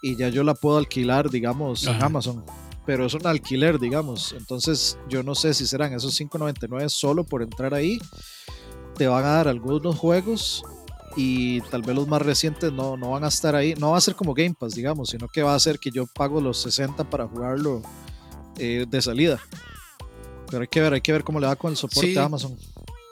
y 0.02 0.16
ya 0.16 0.28
yo 0.28 0.44
la 0.44 0.54
puedo 0.54 0.78
alquilar, 0.78 1.30
digamos, 1.30 1.86
en 1.86 2.00
Amazon 2.02 2.44
pero 2.86 3.04
es 3.04 3.14
un 3.14 3.26
alquiler, 3.26 3.78
digamos. 3.78 4.32
Entonces, 4.32 4.96
yo 5.08 5.22
no 5.22 5.34
sé 5.34 5.52
si 5.52 5.66
serán 5.66 5.92
esos 5.92 6.18
5.99 6.18 6.88
solo 6.88 7.24
por 7.24 7.42
entrar 7.42 7.74
ahí. 7.74 7.98
Te 8.96 9.08
van 9.08 9.24
a 9.24 9.32
dar 9.32 9.48
algunos 9.48 9.98
juegos 9.98 10.62
y 11.16 11.60
tal 11.62 11.82
vez 11.82 11.96
los 11.96 12.06
más 12.06 12.22
recientes 12.22 12.72
no, 12.72 12.96
no 12.96 13.10
van 13.10 13.24
a 13.24 13.28
estar 13.28 13.56
ahí. 13.56 13.74
No 13.74 13.90
va 13.90 13.98
a 13.98 14.00
ser 14.00 14.14
como 14.14 14.34
Game 14.34 14.54
Pass, 14.58 14.74
digamos, 14.74 15.10
sino 15.10 15.28
que 15.28 15.42
va 15.42 15.54
a 15.54 15.60
ser 15.60 15.80
que 15.80 15.90
yo 15.90 16.06
pago 16.06 16.40
los 16.40 16.62
60 16.62 17.10
para 17.10 17.26
jugarlo 17.26 17.82
eh, 18.58 18.86
de 18.88 19.02
salida. 19.02 19.40
Pero 20.48 20.62
hay 20.62 20.68
que 20.68 20.80
ver, 20.80 20.92
hay 20.92 21.00
que 21.00 21.12
ver 21.12 21.24
cómo 21.24 21.40
le 21.40 21.48
va 21.48 21.56
con 21.56 21.72
el 21.72 21.76
soporte 21.76 22.10
de 22.10 22.20
Amazon. 22.20 22.56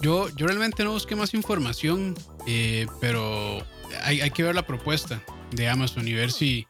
Yo, 0.00 0.28
yo 0.36 0.46
realmente 0.46 0.84
no 0.84 0.92
busqué 0.92 1.16
más 1.16 1.34
información, 1.34 2.14
eh, 2.46 2.86
pero 3.00 3.58
hay, 4.04 4.20
hay 4.20 4.30
que 4.30 4.42
ver 4.42 4.54
la 4.54 4.66
propuesta 4.66 5.22
de 5.50 5.68
Amazon 5.68 6.06
y 6.06 6.12
ver 6.12 6.30
si 6.30 6.66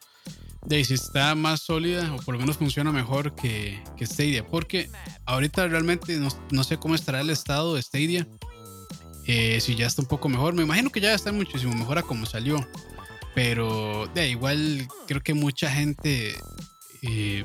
de 0.66 0.84
si 0.84 0.94
está 0.94 1.34
más 1.34 1.60
sólida 1.60 2.14
o 2.14 2.16
por 2.18 2.34
lo 2.34 2.40
menos 2.40 2.56
funciona 2.56 2.90
mejor 2.90 3.34
que, 3.34 3.82
que 3.96 4.06
Stadia. 4.06 4.46
Porque 4.46 4.90
ahorita 5.26 5.68
realmente 5.68 6.18
no, 6.50 6.64
sé 6.64 6.78
cómo 6.78 6.94
estará 6.94 7.20
el 7.20 7.30
estado 7.30 7.74
de 7.74 7.82
Stadia. 7.82 8.26
Eh, 9.26 9.58
si 9.60 9.74
ya 9.74 9.86
está 9.86 10.02
un 10.02 10.08
poco 10.08 10.28
mejor. 10.28 10.54
Me 10.54 10.62
imagino 10.62 10.90
que 10.90 11.00
ya 11.00 11.14
está 11.14 11.32
muchísimo 11.32 11.74
mejor 11.74 11.98
a 11.98 12.02
como 12.02 12.26
salió. 12.26 12.66
Pero 13.34 14.08
de 14.14 14.28
igual 14.28 14.88
creo 15.06 15.20
que 15.20 15.34
mucha 15.34 15.70
gente 15.70 16.34
eh, 17.02 17.44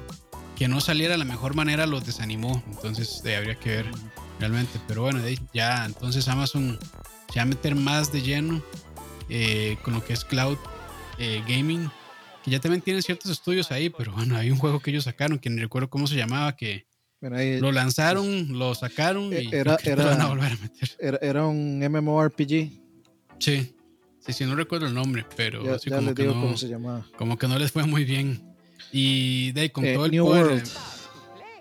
que 0.56 0.68
no 0.68 0.82
saliera 0.82 1.14
de 1.14 1.18
la 1.18 1.26
mejor 1.26 1.56
manera 1.56 1.86
los 1.86 2.06
desanimó. 2.06 2.64
Entonces 2.68 3.22
habría 3.26 3.56
que 3.56 3.70
ver 3.70 3.92
realmente. 4.40 4.80
Pero 4.88 5.02
bueno, 5.02 5.20
ya 5.54 5.86
entonces 5.86 6.28
Amazon 6.28 6.80
se 7.34 7.40
va 7.40 7.44
a 7.44 7.46
meter 7.46 7.76
más 7.76 8.12
de 8.12 8.22
lleno 8.22 8.62
eh, 9.28 9.78
con 9.84 9.94
lo 9.94 10.04
que 10.04 10.14
es 10.14 10.24
cloud 10.24 10.58
gaming 11.48 11.92
que 12.50 12.56
ya 12.56 12.60
también 12.60 12.82
tienen 12.82 13.03
ciertos 13.03 13.32
estudios 13.32 13.72
ahí, 13.72 13.89
pero 13.89 14.12
bueno, 14.12 14.36
hay 14.36 14.50
un 14.50 14.58
juego 14.58 14.79
que 14.79 14.89
ellos 14.89 15.03
sacaron, 15.03 15.38
que 15.38 15.50
no 15.50 15.62
recuerdo 15.62 15.89
cómo 15.89 16.08
se 16.08 16.15
llamaba, 16.15 16.56
que, 16.56 16.88
lo 17.22 17.72
lanzaron, 17.72 18.58
lo 18.58 18.74
sacaron 18.75 19.32
e 19.34 19.44
y 19.44 19.48
era, 19.53 19.77
era, 19.84 20.03
era, 20.03 20.06
van 20.06 20.22
a 20.22 20.27
volver 20.27 20.53
a 20.53 20.58
meter. 20.58 20.98
Era, 21.00 21.20
era, 21.22 21.46
un 21.46 21.79
MMORPG. 21.79 22.72
Sí, 23.39 23.75
sí, 24.20 24.34
sí, 24.34 24.46
no 24.46 24.56
recuerdo 24.56 24.88
el 24.88 24.94
nombre, 24.94 25.25
pero 25.36 25.63
ya, 25.63 25.77
sí, 25.77 25.89
ya 25.89 25.98
como, 25.98 26.15
que 26.15 26.22
digo 26.24 26.34
no, 26.34 26.41
cómo 26.41 26.58
se 26.58 26.68
llamaba. 26.68 27.06
como 27.18 27.38
que 27.38 27.48
no 27.48 27.60
les 27.60 27.72
fue 27.72 27.84
muy 27.84 28.03
bien. 28.03 28.41
Y 28.91 29.51
de 29.51 29.62
ahí, 29.62 29.70
con 29.70 29.86
Eh, 29.86 29.94
todo 29.94 30.06
el 30.06 30.12
New 30.12 30.25
poder. 30.25 30.46
World. 30.46 30.70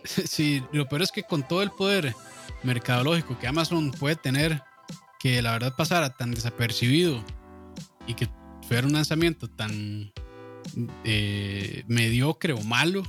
Sí, 0.05 0.63
lo 0.73 0.89
peor 0.89 1.03
es 1.03 1.13
que 1.13 1.23
con 1.23 1.47
todo 1.47 1.63
el 1.63 1.71
poder 1.71 2.15
mercadológico 2.63 3.39
que 3.39 3.47
Amazon 3.47 3.91
puede 3.91 4.17
tener, 4.17 4.63
que 5.19 5.43
la 5.43 5.53
verdad 5.53 5.75
pasara 5.77 6.17
tan 6.17 6.31
desapercibido 6.31 7.23
y 8.07 8.15
que 8.15 8.27
fuera 8.67 8.87
un 8.87 8.95
lanzamiento 8.95 9.49
tan 9.49 10.11
eh, 11.05 11.85
mediocre 11.89 12.53
o 12.53 12.63
malo, 12.63 13.03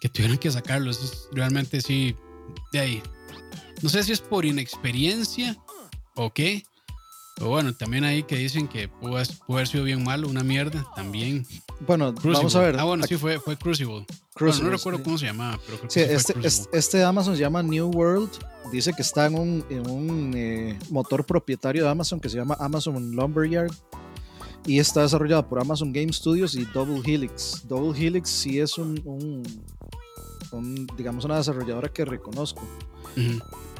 que 0.00 0.08
tuvieran 0.08 0.38
que 0.38 0.50
sacarlo. 0.50 0.90
Eso 0.90 1.04
es 1.04 1.28
realmente 1.32 1.80
sí, 1.80 2.14
de 2.72 2.80
ahí. 2.80 3.02
No 3.82 3.88
sé 3.88 4.02
si 4.02 4.12
es 4.12 4.20
por 4.20 4.44
inexperiencia 4.44 5.56
o 6.14 6.32
qué. 6.32 6.64
Pero 7.36 7.50
bueno, 7.50 7.74
también 7.74 8.04
ahí 8.04 8.22
que 8.22 8.36
dicen 8.36 8.68
que 8.68 8.88
pudo, 8.88 9.20
haber 9.48 9.66
sido 9.66 9.82
bien 9.84 10.04
malo, 10.04 10.28
una 10.28 10.44
mierda, 10.44 10.86
también. 10.94 11.44
Bueno, 11.80 12.14
Crucible. 12.14 12.36
vamos 12.36 12.56
a 12.56 12.60
ver. 12.60 12.76
Ah, 12.78 12.84
bueno, 12.84 13.04
sí, 13.06 13.16
fue, 13.16 13.40
fue 13.40 13.56
Crucible. 13.56 13.92
Bueno, 13.94 14.06
Crucible, 14.34 14.70
no 14.70 14.76
recuerdo 14.76 14.98
sí. 14.98 15.04
cómo 15.04 15.18
se 15.18 15.26
llamaba, 15.26 15.58
pero 15.66 15.78
creo 15.78 15.88
que 15.88 15.94
Sí, 15.94 16.00
este, 16.00 16.34
este, 16.46 16.78
este 16.78 17.02
Amazon 17.02 17.34
se 17.34 17.40
llama 17.40 17.62
New 17.62 17.88
World. 17.88 18.30
Dice 18.70 18.92
que 18.92 19.02
está 19.02 19.26
en 19.26 19.34
un, 19.34 19.64
en 19.68 19.90
un 19.90 20.32
eh, 20.36 20.78
motor 20.90 21.26
propietario 21.26 21.84
de 21.84 21.90
Amazon 21.90 22.20
que 22.20 22.28
se 22.28 22.36
llama 22.36 22.56
Amazon 22.60 23.10
Lumberyard. 23.12 23.72
Y 24.66 24.78
está 24.78 25.02
desarrollado 25.02 25.46
por 25.48 25.60
Amazon 25.60 25.92
Game 25.92 26.12
Studios 26.12 26.54
y 26.54 26.64
Double 26.66 27.00
Helix. 27.04 27.62
Double 27.68 27.98
Helix 27.98 28.30
sí 28.30 28.60
es 28.60 28.78
un, 28.78 29.00
un- 29.04 29.42
un, 30.52 30.86
digamos, 30.96 31.24
una 31.24 31.36
desarrolladora 31.36 31.88
que 31.88 32.04
reconozco. 32.04 32.62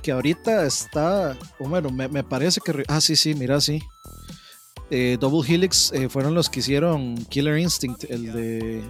Que 0.02 0.12
ahorita 0.12 0.66
está, 0.66 1.36
o 1.58 1.68
bueno, 1.68 1.88
me, 1.90 2.08
me 2.08 2.22
parece 2.22 2.60
que... 2.60 2.84
ah, 2.88 3.00
sí, 3.00 3.16
sí, 3.16 3.34
mira, 3.34 3.60
sí. 3.60 3.80
Eh, 4.90 5.16
Double 5.18 5.48
Helix 5.50 5.90
eh, 5.92 6.08
fueron 6.10 6.34
los 6.34 6.50
que 6.50 6.60
hicieron 6.60 7.16
Killer 7.30 7.58
Instinct, 7.58 8.04
el 8.10 8.32
de, 8.32 8.82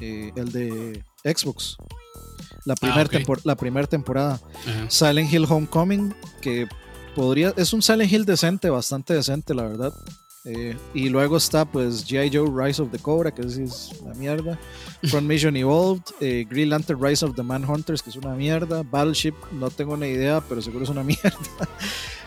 eh, 0.00 0.32
el 0.36 0.52
de 0.52 1.02
Xbox. 1.24 1.76
La 2.64 2.74
primera 2.76 3.08
la 3.44 3.56
primera 3.56 3.86
temporada. 3.86 4.40
Silent 4.88 5.32
Hill 5.32 5.46
Homecoming, 5.48 6.14
que 6.40 6.68
podría, 7.16 7.52
es 7.56 7.72
un 7.72 7.82
Silent 7.82 8.12
Hill 8.12 8.24
decente, 8.24 8.70
bastante 8.70 9.14
decente, 9.14 9.54
la 9.54 9.64
verdad. 9.64 9.92
Eh, 10.46 10.76
y 10.94 11.08
luego 11.08 11.36
está 11.36 11.64
pues 11.64 12.06
G.I. 12.06 12.30
Joe 12.32 12.48
Rise 12.48 12.80
of 12.80 12.90
the 12.92 12.98
Cobra, 12.98 13.32
que 13.32 13.42
es 13.42 13.90
una 14.00 14.14
mierda. 14.14 14.58
Front 15.08 15.26
Mission 15.26 15.56
Evolved, 15.56 16.04
eh, 16.20 16.46
Green 16.48 16.70
Lantern 16.70 17.02
Rise 17.02 17.24
of 17.24 17.34
the 17.34 17.42
Manhunters, 17.42 18.02
que 18.02 18.10
es 18.10 18.16
una 18.16 18.34
mierda. 18.34 18.82
Battleship, 18.82 19.34
no 19.52 19.70
tengo 19.70 19.96
ni 19.96 20.06
idea, 20.06 20.40
pero 20.48 20.62
seguro 20.62 20.84
es 20.84 20.90
una 20.90 21.02
mierda. 21.04 21.36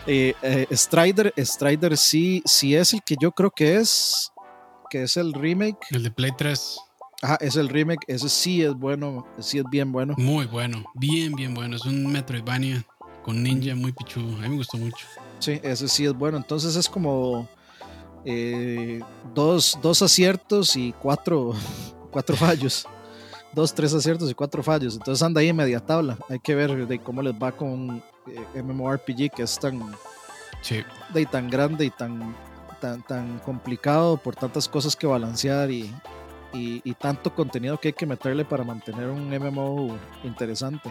Eh, 0.06 0.34
Strider, 0.70 1.32
Strider 1.38 1.96
sí, 1.96 2.42
sí 2.44 2.74
es 2.74 2.92
el 2.92 3.00
que 3.02 3.16
yo 3.20 3.32
creo 3.32 3.50
que 3.50 3.76
es, 3.76 4.30
que 4.90 5.02
es 5.04 5.16
el 5.16 5.32
remake. 5.32 5.78
El 5.90 6.02
de 6.02 6.10
Play 6.10 6.32
3, 6.36 6.78
Ajá, 7.22 7.36
es 7.40 7.56
el 7.56 7.68
remake, 7.68 8.02
ese 8.06 8.30
sí 8.30 8.62
es 8.62 8.74
bueno, 8.74 9.26
sí 9.38 9.58
es 9.58 9.64
bien 9.70 9.92
bueno. 9.92 10.14
muy 10.16 10.46
bueno, 10.46 10.84
bien, 10.94 11.34
bien 11.34 11.52
bueno. 11.52 11.76
Es 11.76 11.84
un 11.84 12.10
Metroidvania 12.10 12.82
con 13.22 13.42
ninja 13.42 13.74
muy 13.74 13.92
pichudo. 13.92 14.36
A 14.38 14.40
mí 14.40 14.48
me 14.48 14.56
gustó 14.56 14.78
mucho. 14.78 15.06
Sí, 15.38 15.60
ese 15.62 15.86
sí 15.88 16.06
es 16.06 16.14
bueno. 16.14 16.38
Entonces 16.38 16.76
es 16.76 16.88
como 16.88 17.46
eh, 18.24 19.00
dos, 19.34 19.78
dos 19.82 20.02
aciertos 20.02 20.76
y 20.76 20.92
cuatro, 20.92 21.52
cuatro 22.10 22.36
fallos. 22.36 22.86
Dos, 23.52 23.74
tres 23.74 23.92
aciertos 23.92 24.30
y 24.30 24.34
cuatro 24.34 24.62
fallos. 24.62 24.94
Entonces 24.94 25.22
anda 25.22 25.40
ahí 25.40 25.48
en 25.48 25.56
media 25.56 25.80
tabla. 25.80 26.16
Hay 26.28 26.38
que 26.38 26.54
ver 26.54 26.86
de 26.86 26.98
cómo 27.00 27.20
les 27.20 27.34
va 27.34 27.50
con 27.50 28.02
eh, 28.28 28.62
MMORPG 28.62 29.30
que 29.34 29.42
es 29.42 29.58
tan, 29.58 29.80
Sí, 30.62 30.84
de, 31.14 31.26
tan 31.26 31.48
grande 31.48 31.86
y 31.86 31.90
tan, 31.90 32.36
tan, 32.80 33.02
tan 33.02 33.38
complicado 33.40 34.16
por 34.16 34.36
tantas 34.36 34.68
cosas 34.68 34.94
que 34.94 35.06
balancear 35.06 35.70
y, 35.70 35.92
y, 36.52 36.82
y 36.84 36.94
tanto 36.94 37.34
contenido 37.34 37.78
que 37.78 37.88
hay 37.88 37.94
que 37.94 38.06
meterle 38.06 38.44
para 38.44 38.62
mantener 38.62 39.08
un 39.08 39.30
MMO 39.30 39.96
interesante. 40.22 40.90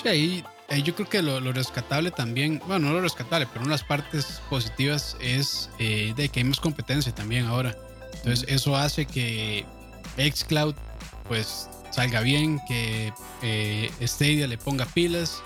sí 0.00 0.08
ahí, 0.08 0.44
ahí 0.72 0.82
yo 0.82 0.94
creo 0.94 1.08
que 1.08 1.22
lo, 1.22 1.38
lo 1.40 1.52
rescatable 1.52 2.10
también, 2.10 2.60
bueno, 2.66 2.88
no 2.88 2.94
lo 2.94 3.00
rescatable, 3.02 3.46
pero 3.46 3.60
una 3.60 3.70
de 3.74 3.78
las 3.80 3.84
partes 3.84 4.40
positivas 4.50 5.16
es 5.20 5.70
eh, 5.78 6.12
de 6.16 6.28
que 6.28 6.40
hay 6.40 6.44
más 6.44 6.58
competencia 6.60 7.14
también 7.14 7.46
ahora. 7.46 7.76
Entonces, 8.14 8.44
eso 8.48 8.76
hace 8.76 9.04
que 9.06 9.64
Xcloud 10.16 10.74
pues 11.28 11.68
salga 11.90 12.20
bien, 12.20 12.60
que 12.68 13.12
eh, 13.42 13.90
Stadia 14.02 14.46
le 14.46 14.58
ponga 14.58 14.84
pilas, 14.86 15.42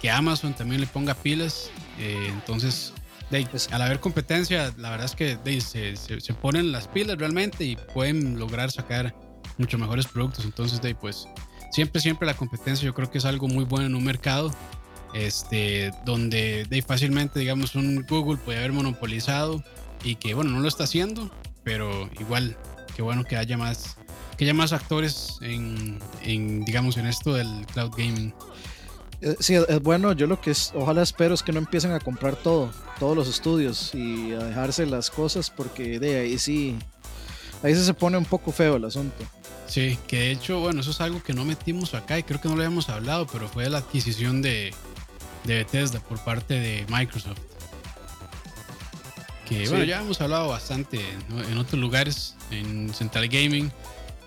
que 0.00 0.10
Amazon 0.10 0.54
también 0.54 0.80
le 0.80 0.86
ponga 0.86 1.14
pilas. 1.14 1.70
eh, 1.98 2.28
entonces, 2.32 2.92
de 3.30 3.46
al 3.72 3.82
haber 3.82 3.98
competencia, 4.00 4.72
la 4.76 4.90
verdad 4.90 5.06
es 5.06 5.16
que 5.16 5.36
de 5.36 5.60
se, 5.60 5.96
se- 5.96 6.20
se 6.20 6.32
ponen 6.34 6.70
las 6.70 6.86
pilas 6.86 7.18
realmente 7.18 7.64
y 7.64 7.76
pueden 7.94 8.38
lograr 8.38 8.70
sacar 8.70 9.14
mucho 9.58 9.78
mejores 9.78 10.06
productos. 10.06 10.44
Entonces, 10.44 10.80
de 10.80 10.94
pues 10.94 11.26
siempre, 11.70 12.00
siempre 12.00 12.26
la 12.26 12.34
competencia 12.34 12.84
yo 12.84 12.94
creo 12.94 13.10
que 13.10 13.18
es 13.18 13.24
algo 13.24 13.48
muy 13.48 13.64
bueno 13.64 13.86
en 13.86 13.94
un 13.94 14.04
mercado. 14.04 14.52
Este, 15.14 15.92
donde 16.04 16.66
de 16.68 16.82
fácilmente, 16.82 17.40
digamos, 17.40 17.74
un 17.74 18.04
Google 18.06 18.36
puede 18.36 18.58
haber 18.58 18.72
monopolizado 18.72 19.62
y 20.04 20.16
que, 20.16 20.34
bueno, 20.34 20.50
no 20.50 20.60
lo 20.60 20.68
está 20.68 20.84
haciendo, 20.84 21.30
pero 21.62 22.10
igual, 22.20 22.54
qué 22.94 23.00
bueno 23.00 23.24
que 23.24 23.36
haya 23.36 23.56
más, 23.56 23.96
que 24.36 24.44
haya 24.44 24.52
más 24.52 24.74
actores 24.74 25.38
en, 25.40 25.98
en, 26.22 26.64
digamos, 26.66 26.98
en 26.98 27.06
esto 27.06 27.32
del 27.32 27.64
cloud 27.72 27.92
gaming. 27.96 28.34
Eh, 29.22 29.36
Sí, 29.40 29.54
es, 29.54 29.64
es 29.68 29.82
bueno. 29.82 30.12
Yo 30.12 30.26
lo 30.26 30.38
que 30.40 30.50
es, 30.50 30.72
ojalá 30.74 31.02
espero 31.02 31.32
es 31.32 31.42
que 31.42 31.52
no 31.52 31.58
empiecen 31.58 31.92
a 31.92 32.00
comprar 32.00 32.36
todo, 32.36 32.70
todos 32.98 33.16
los 33.16 33.28
estudios 33.28 33.94
y 33.94 34.32
a 34.34 34.38
dejarse 34.40 34.84
las 34.84 35.10
cosas 35.10 35.48
porque 35.48 35.98
de 35.98 36.20
ahí 36.20 36.38
sí, 36.38 36.76
ahí 37.62 37.74
sí 37.74 37.84
se 37.84 37.94
pone 37.94 38.18
un 38.18 38.26
poco 38.26 38.52
feo 38.52 38.76
el 38.76 38.84
asunto. 38.84 39.24
Sí, 39.68 39.98
que 40.06 40.16
de 40.20 40.30
hecho, 40.32 40.60
bueno, 40.60 40.80
eso 40.80 40.90
es 40.92 41.00
algo 41.00 41.22
que 41.22 41.32
no 41.32 41.44
metimos 41.44 41.94
acá 41.94 42.18
y 42.18 42.22
creo 42.22 42.40
que 42.40 42.48
no 42.48 42.54
lo 42.54 42.62
habíamos 42.62 42.88
hablado, 42.88 43.26
pero 43.26 43.48
fue 43.48 43.68
la 43.68 43.78
adquisición 43.78 44.40
de, 44.42 44.72
de 45.44 45.54
Bethesda 45.56 46.00
por 46.00 46.18
parte 46.24 46.54
de 46.54 46.86
Microsoft. 46.88 47.38
Que 49.48 49.64
Sí. 49.64 49.70
bueno, 49.70 49.84
ya 49.84 50.00
hemos 50.00 50.20
hablado 50.20 50.48
bastante 50.48 51.00
¿no? 51.28 51.42
en 51.42 51.58
otros 51.58 51.80
lugares, 51.80 52.34
en 52.50 52.92
Central 52.94 53.28
Gaming, 53.28 53.70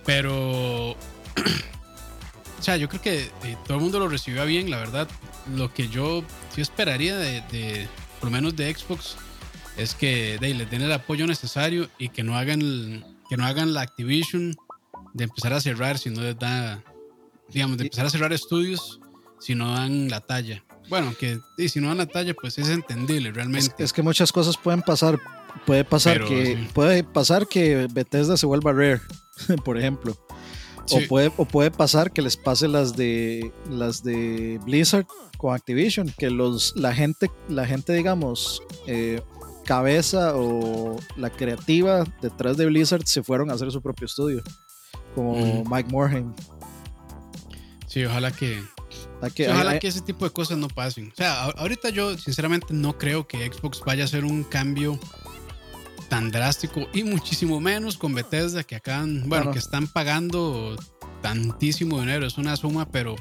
pero. 0.06 0.92
o 2.60 2.62
sea, 2.62 2.78
yo 2.78 2.88
creo 2.90 3.02
que 3.02 3.20
eh, 3.44 3.58
todo 3.66 3.78
el 3.78 3.84
mundo 3.84 4.00
lo 4.00 4.08
recibió 4.08 4.46
bien, 4.46 4.70
la 4.70 4.78
verdad. 4.78 5.08
Lo 5.56 5.74
que 5.74 5.88
yo 5.90 6.24
sí 6.54 6.62
esperaría 6.62 7.18
de, 7.18 7.42
de- 7.52 7.88
por 8.20 8.30
lo 8.30 8.32
menos 8.36 8.56
de 8.56 8.74
Xbox, 8.74 9.16
es 9.78 9.94
que 9.96 10.38
de, 10.40 10.54
les 10.54 10.70
den 10.70 10.82
el 10.82 10.92
apoyo 10.92 11.26
necesario 11.28 11.90
y 11.98 12.10
que 12.10 12.24
no 12.24 12.38
hagan 12.38 12.62
el- 12.62 13.06
que 13.30 13.38
no 13.38 13.46
hagan 13.46 13.74
la 13.74 13.82
Activision 13.82 14.56
de 15.14 15.24
empezar 15.26 15.54
a 15.54 15.62
cerrar 15.62 15.98
si 15.98 16.10
no 16.10 16.22
da, 16.34 16.84
digamos, 17.50 17.78
de 17.78 17.84
empezar 17.86 18.06
a 18.06 18.10
cerrar 18.10 18.34
estudios 18.34 19.00
si 19.40 19.56
no 19.56 19.74
dan 19.74 20.10
la 20.10 20.22
talla. 20.22 20.64
Bueno, 20.90 21.14
que 21.20 21.40
y 21.58 21.70
si 21.70 21.80
no 21.80 21.88
dan 21.90 21.98
la 21.98 22.06
talla, 22.08 22.34
pues 22.34 22.58
es 22.58 22.68
entendible 22.70 23.30
Es, 23.30 23.36
realmente. 23.36 23.84
es 23.84 23.94
que 23.94 24.02
muchas 24.02 24.32
cosas 24.32 24.58
pueden 24.58 24.82
pasar. 24.82 25.20
Puede 25.66 25.84
pasar 25.84 26.14
Pero, 26.14 26.28
que 26.28 26.46
sí. 26.56 26.68
puede 26.74 27.04
pasar 27.04 27.48
que 27.48 27.88
Bethesda 27.92 28.38
se 28.38 28.46
vuelva 28.46 28.72
rare, 28.72 29.02
por 29.66 29.78
ejemplo. 29.78 30.16
O 30.92 31.00
Sí. 31.00 31.06
puede, 31.08 31.32
o 31.38 31.46
puede 31.46 31.70
pasar 31.70 32.12
que 32.12 32.22
les 32.24 32.36
pase 32.38 32.68
las 32.68 32.96
de 32.96 33.52
las 33.70 34.04
de 34.04 34.60
Blizzard 34.66 35.06
con 35.38 35.54
Activision, 35.56 36.12
que 36.18 36.30
los 36.32 36.76
la 36.76 36.94
gente, 36.96 37.30
la 37.48 37.66
gente 37.68 37.94
digamos, 37.94 38.62
eh, 38.88 39.22
cabeza 39.66 40.34
o 40.36 41.00
la 41.16 41.30
creativa 41.30 42.04
detrás 42.24 42.58
de 42.58 42.66
Blizzard 42.66 43.06
se 43.06 43.22
fueron 43.22 43.52
a 43.52 43.54
hacer 43.54 43.72
su 43.72 43.82
propio 43.84 44.06
estudio, 44.08 44.42
como. 45.16 45.64
Mike 45.66 45.90
Morhaime. 45.92 46.34
Sí, 47.88 48.04
ojalá 48.06 48.32
que, 48.32 48.64
Hay 49.22 49.32
que- 49.32 49.46
sí, 49.46 49.52
ojalá 49.52 49.72
hay- 49.72 49.80
que 49.80 49.88
ese 49.88 50.02
tipo 50.02 50.26
de 50.26 50.32
cosas 50.32 50.58
no 50.58 50.68
pasen. 50.68 51.10
O 51.12 51.16
sea, 51.16 51.44
ahorita 51.46 51.90
yo 51.90 52.18
sinceramente 52.18 52.68
no 52.74 52.98
creo 52.98 53.28
que 53.28 53.52
Xbox 53.52 53.82
vaya 53.86 54.04
a 54.04 54.06
hacer 54.06 54.26
un 54.26 54.44
cambio 54.44 55.00
tan 56.08 56.32
drástico 56.32 56.88
y 56.94 57.04
muchísimo 57.04 57.60
menos 57.60 57.98
con 57.98 58.14
Bethesda 58.14 58.64
que 58.64 58.76
acaban, 58.76 59.24
bueno, 59.28 59.46
no. 59.46 59.52
que 59.52 59.60
están 59.60 59.88
pagando 59.88 60.76
tantísimo 61.22 62.00
dinero, 62.00 62.26
es 62.26 62.38
una 62.38 62.56
suma, 62.56 62.88
pero 62.90 63.16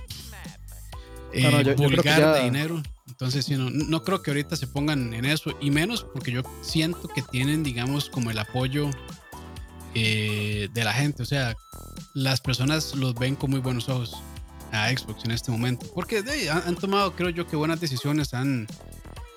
eh, 1.33 1.43
No, 1.43 1.51
no, 1.51 1.61
yo- 1.61 1.75
yo 1.75 2.03
ya- 2.03 2.33
de 2.35 2.45
dinero. 2.45 2.83
Entonces, 3.07 3.45
sí, 3.45 3.55
no, 3.57 3.69
no 3.71 4.03
creo 4.05 4.23
que 4.23 4.31
ahorita 4.31 4.57
se 4.57 4.67
pongan 4.67 5.13
en 5.13 5.25
eso 5.25 5.51
y 5.61 5.71
menos 5.71 6.05
porque 6.13 6.31
yo 6.31 6.43
siento 6.63 7.09
que 7.09 7.21
tienen, 7.23 7.63
digamos, 7.63 8.09
como 8.09 8.31
el 8.31 8.39
apoyo 8.39 8.91
eh, 9.95 10.69
de 10.73 10.85
la 10.85 10.93
gente. 10.93 11.23
O 11.23 11.27
sea, 11.27 11.55
las 12.15 12.41
personas 12.41 12.95
los 12.95 13.15
ven 13.15 13.37
con 13.37 13.51
muy 13.51 13.61
buenos 13.61 13.89
ojos 13.89 14.17
a 14.73 14.91
Xbox 14.91 15.25
en 15.25 15.31
este 15.31 15.51
momento. 15.51 15.87
Porque 15.95 16.23
ahí, 16.29 16.49
han, 16.49 16.63
han 16.67 16.77
tomado, 16.77 17.15
creo 17.15 17.31
yo, 17.31 17.47
que 17.47 17.57
buenas 17.57 17.81
decisiones, 17.81 18.35
han, 18.35 18.67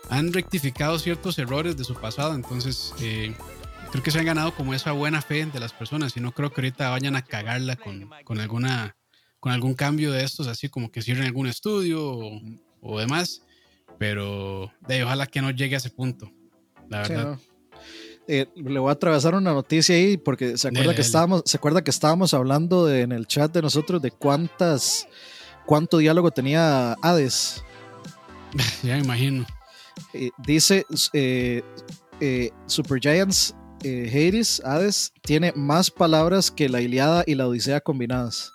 han 0.09 0.33
rectificado 0.33 0.99
ciertos 0.99 1.37
errores 1.39 1.77
de 1.77 1.83
su 1.83 1.95
pasado. 1.95 2.35
Entonces, 2.35 2.93
eh, 3.01 3.35
creo 3.91 4.03
que 4.03 4.11
se 4.11 4.19
han 4.19 4.25
ganado 4.25 4.53
como 4.55 4.73
esa 4.73 4.91
buena 4.91 5.21
fe 5.21 5.45
de 5.45 5.59
las 5.59 5.73
personas. 5.73 6.15
Y 6.17 6.19
no 6.19 6.33
creo 6.33 6.51
que 6.51 6.61
ahorita 6.61 6.89
vayan 6.89 7.15
a 7.15 7.21
cagarla 7.21 7.75
con, 7.75 8.09
con 8.23 8.39
alguna 8.39 8.95
con 9.41 9.51
algún 9.51 9.73
cambio 9.73 10.11
de 10.11 10.23
estos, 10.23 10.47
así 10.47 10.69
como 10.69 10.91
que 10.91 11.01
cierren 11.01 11.25
algún 11.25 11.47
estudio 11.47 11.99
o, 12.79 12.99
demás. 12.99 13.41
Pero 13.97 14.71
de 14.87 15.03
ojalá 15.03 15.25
que 15.27 15.41
no 15.41 15.51
llegue 15.51 15.75
a 15.75 15.79
ese 15.79 15.89
punto, 15.89 16.31
la 16.87 16.99
verdad. 16.99 17.39
Eh, 18.27 18.47
le 18.55 18.79
voy 18.79 18.89
a 18.89 18.93
atravesar 18.93 19.35
una 19.35 19.53
noticia 19.53 19.95
ahí 19.95 20.17
porque 20.17 20.57
se 20.57 20.67
acuerda 20.67 20.95
que 20.95 21.01
estábamos, 21.01 21.43
se 21.45 21.57
acuerda 21.57 21.83
que 21.83 21.91
estábamos 21.91 22.33
hablando 22.33 22.89
en 22.93 23.11
el 23.11 23.27
chat 23.27 23.51
de 23.51 23.61
nosotros 23.61 24.01
de 24.01 24.11
cuántas, 24.11 25.07
cuánto 25.65 25.97
diálogo 25.97 26.31
tenía 26.31 26.93
Hades. 27.01 27.63
ya 28.83 28.95
me 28.95 29.03
imagino. 29.03 29.45
Eh, 30.13 30.29
dice 30.37 30.85
eh, 31.13 31.61
eh, 32.19 32.51
Super 32.67 32.99
Giants 32.99 33.55
Hades, 33.83 34.61
Hades, 34.63 35.11
tiene 35.23 35.53
más 35.55 35.89
palabras 35.89 36.51
que 36.51 36.69
la 36.69 36.81
Iliada 36.81 37.23
y 37.25 37.33
la 37.33 37.47
Odisea 37.47 37.81
combinadas. 37.81 38.53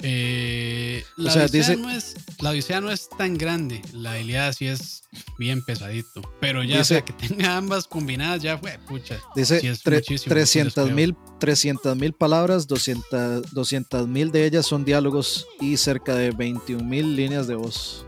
La, 0.00 1.44
Odisea 1.44 1.76
no 1.76 1.90
es, 1.90 2.14
la 2.40 2.50
Odisea 2.50 2.80
no 2.80 2.90
es 2.90 3.08
tan 3.08 3.36
grande, 3.36 3.82
la 3.92 4.18
Iliada 4.18 4.52
sí 4.52 4.66
es 4.66 5.02
bien 5.38 5.64
pesadito, 5.64 6.22
pero 6.40 6.62
ya 6.62 6.84
sea 6.84 7.04
que 7.04 7.12
tenga 7.12 7.56
ambas 7.56 7.86
combinadas 7.86 8.42
ya 8.42 8.58
fue, 8.58 8.78
pucha. 8.86 9.20
Dice 9.34 9.60
300 9.82 11.96
mil 11.96 12.12
palabras, 12.12 12.66
200 12.66 14.08
mil 14.08 14.30
de 14.30 14.46
ellas 14.46 14.66
son 14.66 14.84
diálogos 14.84 15.46
y 15.60 15.76
cerca 15.76 16.14
de 16.14 16.30
21 16.30 16.84
mil 16.84 17.16
líneas 17.16 17.46
de 17.46 17.54
voz. 17.54 18.04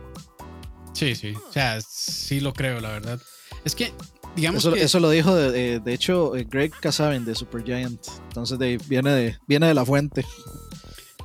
Sí, 0.93 1.15
sí. 1.15 1.35
O 1.35 1.53
sea, 1.53 1.81
sí 1.81 2.41
lo 2.41 2.53
creo, 2.53 2.81
la 2.81 2.91
verdad. 2.91 3.21
Es 3.65 3.75
que, 3.75 3.93
digamos 4.37 4.65
eso, 4.65 4.75
que... 4.75 4.83
Eso 4.83 5.01
lo 5.01 5.11
dijo, 5.11 5.35
de, 5.35 5.81
de, 5.81 5.95
hecho, 5.95 6.37
eh, 6.37 6.47
Greg 6.49 6.73
Kasavin 6.81 7.25
de 7.25 7.35
Supergiant. 7.35 8.01
Entonces, 8.29 8.59
de, 8.59 8.79
viene, 8.87 9.11
de, 9.11 9.39
viene 9.47 9.69
de 9.69 9.75
la 9.75 9.85
fuente. 9.85 10.25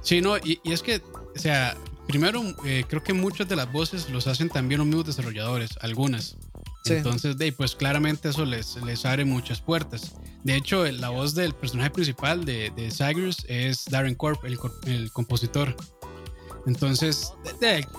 Sí, 0.06 0.22
no, 0.22 0.38
y, 0.38 0.60
y 0.64 0.72
es 0.72 0.84
que, 0.84 1.02
o 1.36 1.40
sea, 1.40 1.76
primero, 2.08 2.44
eh, 2.64 2.86
creo 2.88 3.02
que 3.02 3.12
muchas 3.12 3.50
de 3.50 3.56
las 3.56 3.72
voces 3.72 4.08
los 4.12 4.28
hacen 4.28 4.50
también 4.50 4.78
los 4.78 4.88
mismos 4.88 5.08
desarrolladores, 5.08 5.72
algunas. 5.82 6.38
Entonces, 6.86 7.38
de, 7.38 7.52
pues 7.52 7.76
claramente 7.76 8.30
eso 8.30 8.46
les, 8.46 8.76
les 8.84 9.04
abre 9.04 9.26
muchas 9.26 9.60
puertas. 9.60 10.14
De 10.44 10.56
hecho, 10.56 10.86
la 10.86 11.10
voz 11.10 11.34
del 11.34 11.56
personaje 11.56 11.90
principal 11.90 12.46
de, 12.46 12.72
de 12.76 12.92
es 13.48 13.86
Darren 13.86 14.14
Corp, 14.14 14.46
el, 14.46 14.60
el 14.86 15.12
compositor. 15.12 15.76
Entonces, 16.68 17.34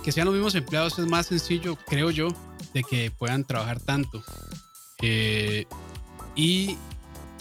que 0.04 0.12
sean 0.12 0.26
los 0.26 0.34
mismos 0.34 0.54
empleados 0.54 1.00
es 1.00 1.06
más 1.06 1.26
sencillo, 1.26 1.76
creo 1.88 2.12
yo, 2.12 2.28
de 2.72 2.84
que 2.84 3.10
puedan 3.10 3.44
trabajar 3.44 3.80
tanto. 3.80 4.22
Eh, 5.02 5.66
y 6.36 6.76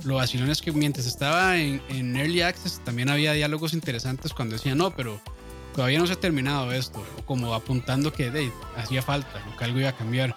lo 0.04 0.16
vacilón 0.16 0.50
es 0.50 0.62
que 0.62 0.72
mientras 0.72 1.06
estaba 1.06 1.58
en, 1.58 2.16
Early 2.16 2.42
Access 2.42 2.82
también 2.84 3.10
había 3.10 3.34
diálogos 3.34 3.74
interesantes 3.74 4.34
cuando 4.34 4.54
decían, 4.54 4.78
no, 4.78 4.92
pero 4.92 5.20
todavía 5.74 6.00
no 6.00 6.08
se 6.08 6.14
ha 6.14 6.20
terminado 6.20 6.72
esto, 6.72 7.04
o 7.18 7.26
como 7.26 7.54
apuntando 7.54 8.12
que 8.12 8.52
hacía 8.78 9.02
falta, 9.02 9.44
o 9.52 9.58
que 9.58 9.64
algo 9.64 9.80
iba 9.80 9.90
a 9.90 9.98
cambiar. 9.98 10.36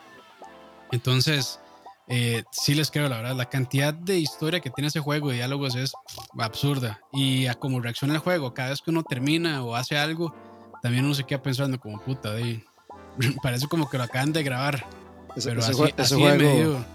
Entonces, 0.90 1.60
eh, 2.08 2.42
sí 2.50 2.74
les 2.74 2.90
creo, 2.90 3.08
la 3.08 3.18
verdad, 3.18 3.36
la 3.36 3.50
cantidad 3.50 3.92
de 3.92 4.18
historia 4.18 4.60
que 4.60 4.70
tiene 4.70 4.88
ese 4.88 5.00
juego 5.00 5.28
de 5.28 5.36
diálogos 5.36 5.74
es 5.74 5.92
absurda. 6.38 7.00
Y 7.12 7.46
a 7.46 7.54
como 7.54 7.80
reacciona 7.80 8.14
el 8.14 8.20
juego, 8.20 8.54
cada 8.54 8.70
vez 8.70 8.80
que 8.80 8.90
uno 8.90 9.02
termina 9.02 9.62
o 9.62 9.76
hace 9.76 9.98
algo, 9.98 10.34
también 10.82 11.04
uno 11.04 11.14
se 11.14 11.24
queda 11.24 11.42
pensando 11.42 11.78
como 11.78 12.00
puta, 12.00 12.32
de, 12.32 12.64
parece 13.42 13.66
como 13.68 13.90
que 13.90 13.98
lo 13.98 14.04
acaban 14.04 14.32
de 14.32 14.42
grabar. 14.42 14.86
pero 15.44 15.60
así, 15.60 15.72
así, 15.96 16.14
juego, 16.14 16.30
en 16.30 16.38
medio, 16.38 16.86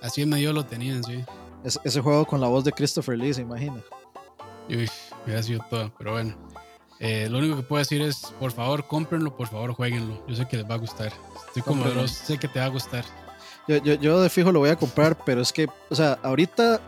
así, 0.00 0.22
en 0.22 0.28
medio, 0.28 0.52
lo 0.52 0.64
tenían, 0.64 1.02
sí. 1.02 1.24
Ese, 1.64 2.00
juego 2.00 2.24
con 2.24 2.40
la 2.40 2.48
voz 2.48 2.64
de 2.64 2.72
Christopher 2.72 3.18
Lee, 3.18 3.34
se 3.34 3.42
imagina. 3.42 3.82
Uy, 4.68 4.88
hubiera 5.24 5.42
sido 5.42 5.64
todo, 5.68 5.92
pero 5.98 6.12
bueno. 6.12 6.34
Eh, 6.98 7.28
lo 7.30 7.38
único 7.38 7.56
que 7.56 7.62
puedo 7.62 7.78
decir 7.78 8.02
es, 8.02 8.32
por 8.38 8.52
favor, 8.52 8.86
cómprenlo, 8.86 9.36
por 9.36 9.48
favor, 9.48 9.72
jueguenlo. 9.72 10.24
Yo 10.26 10.36
sé 10.36 10.46
que 10.46 10.58
les 10.58 10.68
va 10.68 10.74
a 10.74 10.78
gustar. 10.78 11.12
Estoy 11.46 11.62
como 11.62 11.84
de 11.84 11.94
los, 11.94 12.10
sé 12.10 12.38
que 12.38 12.48
te 12.48 12.60
va 12.60 12.66
a 12.66 12.68
gustar. 12.68 13.04
Yo, 13.66 13.76
yo, 13.78 13.94
yo 13.94 14.20
de 14.20 14.28
fijo 14.28 14.52
lo 14.52 14.60
voy 14.60 14.70
a 14.70 14.76
comprar, 14.76 15.16
pero 15.24 15.40
es 15.40 15.52
que, 15.52 15.68
o 15.88 15.94
sea, 15.94 16.18
ahorita 16.22 16.80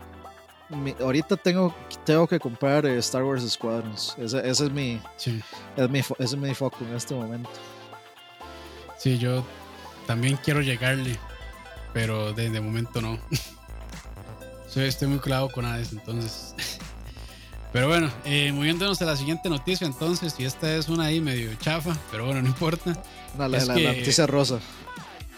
ahorita 0.99 1.37
tengo, 1.37 1.73
tengo 2.05 2.27
que 2.27 2.39
comprar 2.39 2.85
eh, 2.85 2.97
Star 2.97 3.23
Wars 3.23 3.47
Squadrons. 3.49 4.15
Ese, 4.17 4.47
es, 4.47 4.61
mi, 4.71 5.01
es, 5.77 5.89
mi, 5.89 5.99
ese 5.99 6.15
es 6.19 6.35
mi 6.35 6.53
foco 6.53 6.77
en 6.81 6.95
este 6.95 7.13
momento. 7.13 7.49
Sí, 8.97 9.17
yo 9.17 9.43
también 10.07 10.37
quiero 10.43 10.61
llegarle, 10.61 11.17
pero 11.93 12.33
de, 12.33 12.49
momento 12.61 13.01
no. 13.01 13.19
estoy 14.81 15.07
muy 15.07 15.19
clavo 15.19 15.49
con 15.49 15.65
Hades, 15.65 15.91
entonces. 15.91 16.55
Pero 17.73 17.87
bueno, 17.87 18.11
eh, 18.25 18.51
moviéndonos 18.51 19.01
a 19.01 19.05
la 19.05 19.15
siguiente 19.15 19.49
noticia, 19.49 19.87
entonces, 19.87 20.35
y 20.37 20.45
esta 20.45 20.75
es 20.75 20.89
una 20.89 21.05
ahí 21.05 21.19
medio 21.19 21.55
chafa, 21.55 21.97
pero 22.11 22.23
bueno, 22.23 22.43
no 22.43 22.47
importa. 22.47 23.01
la, 23.35 23.47
la, 23.47 23.65
noticia 23.65 24.27
rosa. 24.27 24.59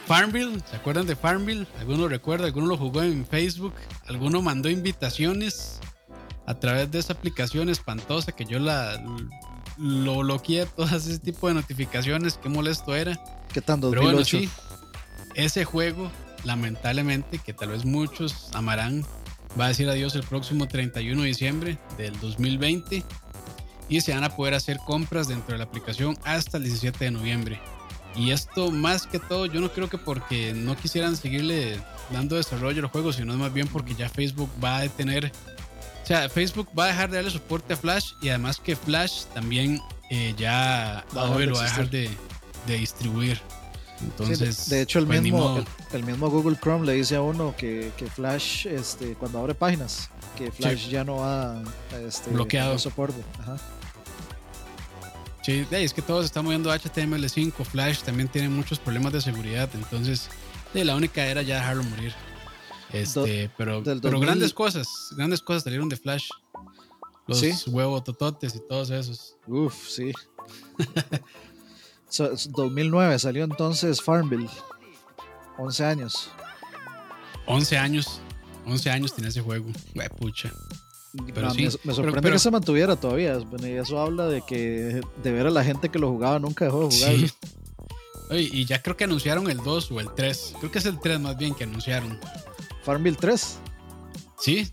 Farmville, 0.05 0.61
¿se 0.69 0.75
acuerdan 0.75 1.07
de 1.07 1.15
Farmville? 1.15 1.65
¿Alguno 1.79 2.09
recuerda? 2.09 2.45
¿Alguno 2.45 2.67
lo 2.67 2.77
jugó 2.77 3.03
en 3.03 3.25
Facebook? 3.25 3.73
¿Alguno 4.07 4.41
mandó 4.41 4.69
invitaciones 4.69 5.79
a 6.45 6.55
través 6.55 6.91
de 6.91 6.99
esa 6.99 7.13
aplicación 7.13 7.69
espantosa 7.69 8.33
que 8.33 8.43
yo 8.43 8.59
la 8.59 9.01
lo 9.77 10.19
bloqueé 10.19 10.65
todas 10.75 11.07
ese 11.07 11.19
tipo 11.19 11.47
de 11.47 11.53
notificaciones? 11.53 12.37
Qué 12.37 12.49
molesto 12.49 12.93
era. 12.95 13.17
¿Qué 13.53 13.61
tan 13.61 13.79
2008? 13.79 14.39
ese 15.35 15.65
juego, 15.65 16.11
lamentablemente, 16.43 17.39
que 17.39 17.53
tal 17.53 17.69
vez 17.69 17.85
muchos 17.85 18.49
amarán, 18.53 19.05
va 19.59 19.65
a 19.65 19.67
decir 19.69 19.89
adiós 19.89 20.15
el 20.15 20.23
próximo 20.23 20.67
31 20.67 21.21
de 21.21 21.27
diciembre 21.27 21.77
del 21.97 22.19
2020 22.19 23.03
y 23.89 24.01
se 24.01 24.13
van 24.13 24.23
a 24.23 24.35
poder 24.35 24.53
hacer 24.53 24.77
compras 24.77 25.27
dentro 25.27 25.53
de 25.53 25.59
la 25.59 25.65
aplicación 25.65 26.17
hasta 26.23 26.57
el 26.57 26.63
17 26.63 27.05
de 27.05 27.11
noviembre. 27.11 27.59
Y 28.15 28.31
esto 28.31 28.71
más 28.71 29.07
que 29.07 29.19
todo, 29.19 29.45
yo 29.45 29.59
no 29.59 29.71
creo 29.71 29.89
que 29.89 29.97
porque 29.97 30.53
no 30.53 30.75
quisieran 30.77 31.17
seguirle 31.17 31.77
dando 32.11 32.37
desarrollo 32.37 32.81
al 32.81 32.87
juego, 32.87 33.11
sino 33.11 33.35
más 33.35 33.53
bien 33.53 33.67
porque 33.67 33.93
ya 33.93 34.07
Facebook 34.09 34.49
va 34.63 34.77
a 34.77 34.81
detener, 34.81 35.31
o 36.03 36.05
sea, 36.05 36.29
Facebook 36.29 36.69
va 36.77 36.85
a 36.85 36.87
dejar 36.87 37.09
de 37.09 37.17
darle 37.17 37.31
soporte 37.31 37.73
a 37.73 37.77
Flash 37.77 38.13
y 38.21 38.29
además 38.29 38.59
que 38.59 38.75
Flash 38.75 39.25
también 39.33 39.81
eh, 40.09 40.33
ya 40.37 41.03
va 41.15 41.33
a 41.33 41.37
dejar 41.37 41.89
de, 41.89 42.09
distribuir. 42.67 43.41
Entonces, 44.05 44.69
de, 44.69 44.81
hecho, 44.81 44.99
el 44.99 45.07
pues, 45.07 45.21
mismo, 45.21 45.63
el, 45.91 46.03
mismo 46.03 46.29
Google 46.29 46.57
Chrome 46.61 46.85
le 46.85 46.93
dice 46.93 47.15
a 47.15 47.21
uno 47.21 47.55
que, 47.57 47.91
Flash, 48.13 48.67
este, 48.67 49.15
cuando 49.15 49.39
abre 49.39 49.55
páginas, 49.55 50.09
que 50.37 50.51
Flash 50.51 50.89
ya 50.89 51.03
no 51.03 51.17
va 51.17 51.61
este, 52.05 52.29
bloqueado 52.31 52.77
soporte. 52.77 53.21
Ajá. 53.39 53.57
Sí, 55.43 55.65
es 55.71 55.93
que 55.93 56.01
todos 56.01 56.25
están 56.25 56.45
moviendo 56.45 56.73
HTML5, 56.73 57.53
Flash 57.65 58.01
también 58.01 58.27
tiene 58.27 58.49
muchos 58.49 58.79
problemas 58.79 59.13
de 59.13 59.21
seguridad, 59.21 59.69
entonces 59.73 60.29
la 60.73 60.95
única 60.95 61.25
era 61.25 61.41
ya 61.41 61.57
dejarlo 61.57 61.83
morir. 61.83 62.13
Este, 62.91 63.49
pero, 63.57 63.83
pero 63.83 64.19
grandes 64.19 64.53
cosas, 64.53 64.87
grandes 65.17 65.41
cosas 65.41 65.63
salieron 65.63 65.89
de 65.89 65.97
Flash. 65.97 66.29
Los 67.27 67.67
huevos 67.67 68.03
tototes 68.03 68.55
y 68.55 68.59
todos 68.67 68.91
esos. 68.91 69.35
Uf, 69.47 69.87
sí. 69.87 70.11
2009 72.09 73.19
salió 73.19 73.43
entonces 73.43 74.01
Farmville. 74.01 74.49
11 75.57 75.85
años. 75.85 76.29
11 77.47 77.77
años. 77.77 78.21
11 78.65 78.89
años 78.89 79.13
tiene 79.13 79.29
ese 79.29 79.41
juego. 79.41 79.65
pucha 80.17 80.51
me, 81.23 81.93
sorprende 81.93 82.31
que 82.31 82.39
se 82.39 82.51
mantuviera 82.51 82.95
todavía. 82.95 83.37
y 83.63 83.71
eso 83.71 83.99
habla 83.99 84.27
de 84.27 84.41
que 84.41 85.01
de 85.23 85.31
ver 85.31 85.47
a 85.47 85.49
la 85.49 85.63
gente 85.63 85.89
que 85.89 85.99
lo 85.99 86.09
jugaba 86.09 86.39
nunca 86.39 86.65
dejó 86.65 86.87
de 86.87 86.95
jugar. 86.95 88.39
y 88.39 88.65
ya 88.65 88.81
creo 88.81 88.97
que 88.97 89.05
anunciaron 89.05 89.49
el 89.49 89.57
2 89.57 89.91
o 89.91 89.99
el 89.99 90.13
3. 90.13 90.55
Creo 90.59 90.71
que 90.71 90.79
es 90.79 90.85
el 90.85 90.99
3 90.99 91.19
más 91.19 91.37
bien 91.37 91.53
que 91.53 91.63
anunciaron. 91.63 92.19
Farmville 92.83 93.17
3. 93.17 93.59
Sí. 94.39 94.71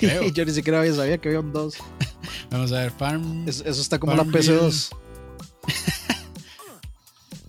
Yo 0.34 0.44
ni 0.44 0.52
siquiera 0.52 0.84
sabía 0.94 1.18
que 1.18 1.28
había 1.28 1.40
un 1.40 1.52
2. 1.52 1.74
Vamos 2.50 2.72
a 2.72 2.80
ver, 2.80 2.90
Farm. 2.92 3.46
Eso, 3.46 3.64
está 3.68 3.98
como 3.98 4.14
la 4.14 4.24
PC2. 4.24 4.90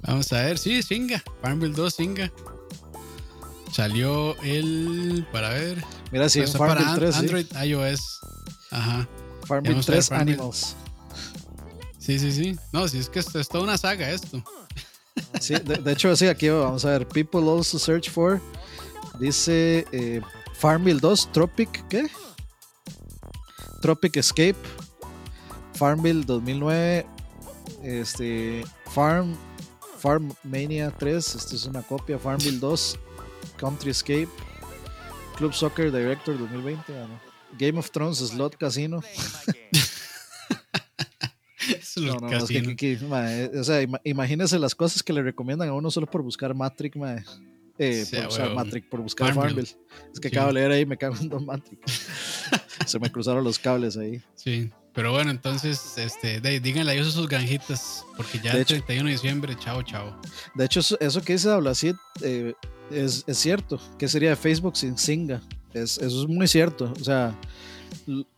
Vamos 0.09 0.33
a 0.33 0.41
ver, 0.41 0.57
sí, 0.57 0.81
Singa. 0.81 1.23
Farmville 1.39 1.75
2, 1.75 1.93
Singa. 1.93 2.31
Salió 3.71 4.35
el. 4.41 5.27
Para 5.31 5.49
ver. 5.49 5.83
Mira, 6.11 6.27
sí, 6.29 6.39
pues 6.39 6.57
para 6.57 6.95
3. 6.95 7.15
Android, 7.15 7.45
iOS. 7.63 8.19
Ajá. 8.71 9.07
Farmville 9.45 9.83
3 9.83 10.11
Animals. 10.13 10.75
Sí, 11.99 12.17
sí, 12.17 12.31
sí. 12.31 12.57
No, 12.73 12.87
sí, 12.87 12.97
es 12.97 13.07
que 13.07 13.19
esto 13.19 13.39
es 13.39 13.47
toda 13.47 13.63
una 13.63 13.77
saga 13.77 14.09
esto. 14.09 14.43
Sí, 15.39 15.53
de, 15.53 15.91
hecho, 15.91 16.15
sí, 16.15 16.25
aquí 16.25 16.49
vamos 16.49 16.85
a 16.85 16.89
ver. 16.89 17.07
People 17.07 17.47
also 17.47 17.77
search 17.77 18.09
for. 18.09 18.41
Dice 19.19 19.85
eh, 19.91 20.21
Farmville 20.55 20.99
2 20.99 21.31
Tropic, 21.31 21.87
¿qué? 21.87 22.09
Tropic 23.83 24.17
Escape. 24.17 24.57
Farmville 25.75 26.25
2009. 26.25 27.05
Este. 27.83 28.65
Farm. 28.87 29.37
Farm 29.99 30.33
Mania 30.43 30.93
3. 30.97 31.35
Esta 31.35 31.55
es 31.55 31.65
una 31.65 31.81
copia. 31.81 32.17
Farmville 32.17 32.59
2. 32.59 32.99
Country 33.59 33.91
Escape, 33.91 34.29
Club 35.37 35.53
Soccer 35.53 35.91
Director 35.91 36.37
2020, 36.37 36.93
Game 37.57 37.77
of 37.77 37.91
Thrones 37.91 38.19
Slot 38.19 38.57
Casino. 38.57 39.01
no, 41.97 42.15
no, 42.15 42.29
es 42.29 42.45
que, 42.45 42.75
que, 42.75 42.97
mae, 43.07 43.51
o 43.57 43.63
sea, 43.63 43.81
imagínese 44.03 44.59
las 44.59 44.75
cosas 44.75 45.03
que 45.03 45.13
le 45.13 45.21
recomiendan 45.21 45.69
a 45.69 45.73
uno 45.73 45.91
solo 45.91 46.07
por 46.07 46.21
buscar 46.21 46.53
Matrix, 46.55 46.95
mae. 46.95 47.23
Eh, 47.77 48.05
por 48.11 48.25
buscar 48.25 48.53
Matrix, 48.53 48.87
por 48.87 49.01
buscar 49.01 49.33
Farmville. 49.33 49.69
Es 50.13 50.19
que 50.19 50.29
acabo 50.29 50.47
de 50.47 50.53
leer 50.53 50.71
ahí 50.71 50.85
me 50.85 50.97
cago 50.97 51.15
en 51.19 51.29
Don 51.29 51.45
Matrix. 51.45 51.81
Se 52.85 52.99
me 52.99 53.11
cruzaron 53.11 53.43
los 53.43 53.59
cables 53.59 53.97
ahí. 53.97 54.21
Sí, 54.35 54.71
pero 54.93 55.11
bueno, 55.11 55.31
entonces, 55.31 55.97
este, 55.97 56.39
díganle 56.59 56.91
adiós 56.91 57.07
a 57.07 57.11
sus 57.11 57.27
granjitas, 57.27 58.05
porque 58.17 58.39
ya 58.39 58.53
el 58.53 58.65
31 58.65 59.05
de 59.05 59.11
diciembre, 59.11 59.55
chao, 59.57 59.81
chao. 59.83 60.19
De 60.55 60.65
hecho, 60.65 60.79
eso, 60.99 61.21
que 61.21 61.33
dice 61.33 61.49
Ablacid 61.49 61.95
eh, 62.21 62.53
es, 62.91 63.23
es, 63.27 63.37
cierto. 63.37 63.79
¿Qué 63.97 64.07
sería 64.07 64.31
de 64.31 64.35
Facebook 64.35 64.75
sin 64.75 64.97
Singa? 64.97 65.41
Es, 65.73 65.97
eso 65.97 66.21
es 66.21 66.27
muy 66.27 66.47
cierto. 66.47 66.93
O 66.99 67.03
sea, 67.03 67.35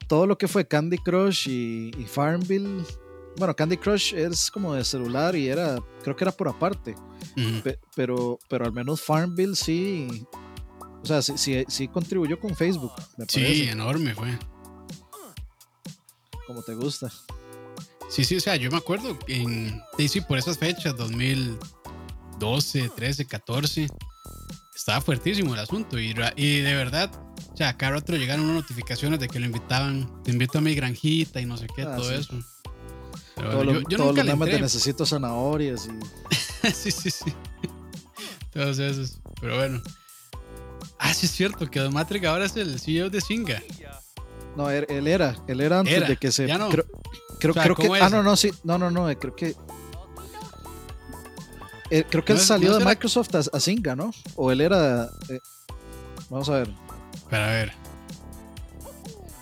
todo 0.08 0.28
lo 0.28 0.38
que 0.38 0.48
fue 0.48 0.68
Candy 0.68 0.98
Crush 0.98 1.48
y, 1.48 1.92
y 1.98 2.06
Farmville 2.06 2.84
bueno, 3.38 3.56
Candy 3.56 3.78
Crush 3.78 4.14
es 4.14 4.52
como 4.52 4.74
de 4.74 4.84
celular 4.84 5.36
y 5.36 5.48
era, 5.48 5.78
creo 6.04 6.16
que 6.16 6.24
era 6.24 6.32
por 6.32 6.48
aparte. 6.48 6.96
pero, 7.96 8.40
pero 8.50 8.66
al 8.66 8.74
menos 8.74 9.02
Farmville 9.02 9.56
sí. 9.56 10.26
O 11.02 11.06
sea, 11.06 11.22
sí, 11.22 11.64
sí, 11.68 11.88
contribuyó 11.88 12.40
con 12.40 12.56
Facebook. 12.56 12.92
sí, 13.28 13.64
enorme 13.70 14.14
fue. 14.14 14.38
Como 16.52 16.64
te 16.64 16.76
gusta. 16.76 17.10
Sí, 18.10 18.26
sí, 18.26 18.36
o 18.36 18.42
sea, 18.42 18.58
yo 18.58 18.70
me 18.70 18.76
acuerdo 18.76 19.18
en. 19.30 19.82
Sí, 19.98 20.20
por 20.20 20.38
esas 20.38 20.58
fechas, 20.58 20.98
2012, 20.98 22.90
13, 22.94 23.26
14. 23.26 23.88
Estaba 24.76 25.00
fuertísimo 25.00 25.54
el 25.54 25.62
asunto. 25.62 25.98
Y, 25.98 26.14
y 26.36 26.60
de 26.60 26.76
verdad, 26.76 27.10
o 27.54 27.56
sea, 27.56 27.78
cada 27.78 27.98
otro 27.98 28.18
llegaron 28.18 28.44
unas 28.44 28.64
notificaciones 28.64 29.22
de 29.22 29.30
que 29.30 29.40
lo 29.40 29.46
invitaban. 29.46 30.22
Te 30.24 30.32
invito 30.32 30.58
a 30.58 30.62
mi 30.62 30.76
granjita 30.76 31.40
y 31.40 31.46
no 31.46 31.56
sé 31.56 31.68
qué, 31.74 31.84
ah, 31.84 31.96
todo 31.96 32.12
eso. 32.12 32.38
Todo 33.36 33.64
yo, 33.64 33.82
yo 33.88 33.98
todos 33.98 34.18
los 34.18 34.40
de 34.40 34.60
necesito 34.60 35.06
zanahorias 35.06 35.88
y... 35.88 36.68
sí, 36.74 36.92
sí, 36.92 37.12
sí. 37.12 37.34
Todos 38.52 38.78
esos. 38.78 39.22
Pero 39.40 39.56
bueno. 39.56 39.82
Ah, 41.00 41.14
sí 41.14 41.28
es 41.28 41.32
cierto 41.32 41.66
que 41.72 41.80
Don 41.80 41.94
Matrix 41.94 42.26
ahora 42.26 42.44
es 42.44 42.58
el 42.58 42.78
CEO 42.78 43.10
de 43.10 43.22
Singa. 43.22 43.64
No, 44.56 44.70
él, 44.70 45.08
era. 45.08 45.36
Él 45.48 45.62
era 45.62 45.80
antes 45.80 46.08
de 46.08 46.18
que 46.18 46.32
se... 46.32 46.48
Ya 46.48 46.58
no. 46.58 46.70
Creo, 46.70 46.86
creo, 47.54 47.76
que... 47.76 47.90
Ah, 48.02 48.10
no, 48.10 48.22
no, 48.22 48.36
sí. 48.36 48.52
No, 48.64 48.78
no, 48.78 48.92
no. 48.92 49.08
Creo 49.18 49.36
que... 49.36 49.56
Eh, 51.90 52.06
creo 52.10 52.24
que 52.24 52.34
él 52.34 52.40
salió 52.40 52.78
de 52.78 52.86
Microsoft 52.86 53.36
a, 53.36 53.60
Singa, 53.60 53.96
¿no? 53.96 54.12
O 54.36 54.52
él 54.52 54.62
era... 54.62 55.10
Eh, 55.30 55.40
vamos 56.30 56.50
a 56.50 56.60
ver. 56.60 56.70
Para 57.30 57.48
ver. 57.48 57.74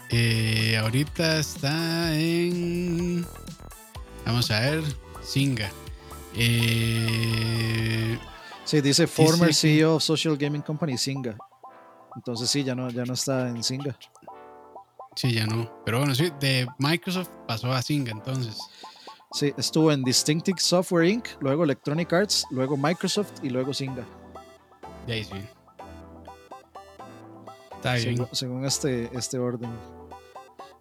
Eh, 0.10 0.78
ahorita 0.78 1.39
está 1.39 2.15
en... 2.15 3.26
Vamos 4.26 4.50
a 4.50 4.60
ver, 4.60 4.84
Singa. 5.24 5.69
Eh, 6.36 8.17
sí, 8.65 8.82
dice 8.82 9.08
former 9.08 9.54
CEO 9.54 9.95
of 9.95 10.04
Social 10.04 10.38
Gaming 10.38 10.62
Company, 10.62 10.98
Singa. 10.98 11.38
Entonces 12.15 12.50
sí, 12.50 12.63
ya 12.63 12.76
no, 12.76 12.89
ya 12.89 13.06
no 13.06 13.13
está 13.13 13.50
en 13.50 13.63
Singa. 13.63 13.95
Sí, 15.19 15.34
ya 15.34 15.45
no. 15.45 15.69
Pero 15.84 15.99
bueno, 15.99 16.15
sí, 16.15 16.32
de 16.39 16.65
Microsoft 16.77 17.27
pasó 17.45 17.73
a 17.73 17.82
Singa 17.82 18.13
entonces. 18.13 18.58
Sí, 19.34 19.53
estuvo 19.58 19.91
en 19.91 20.01
Distinctive 20.01 20.58
Software 20.62 21.10
Inc., 21.10 21.27
luego 21.41 21.65
Electronic 21.65 22.13
Arts, 22.13 22.45
luego 22.51 22.77
Microsoft 22.77 23.34
y 23.43 23.49
luego 23.49 23.73
Singa. 23.73 24.05
De 25.05 25.13
ahí 25.15 25.23
sí. 25.25 25.34
Está 27.75 27.95
bien. 27.95 28.25
según 28.32 28.65
este, 28.65 29.10
este 29.12 29.38
orden. 29.38 29.69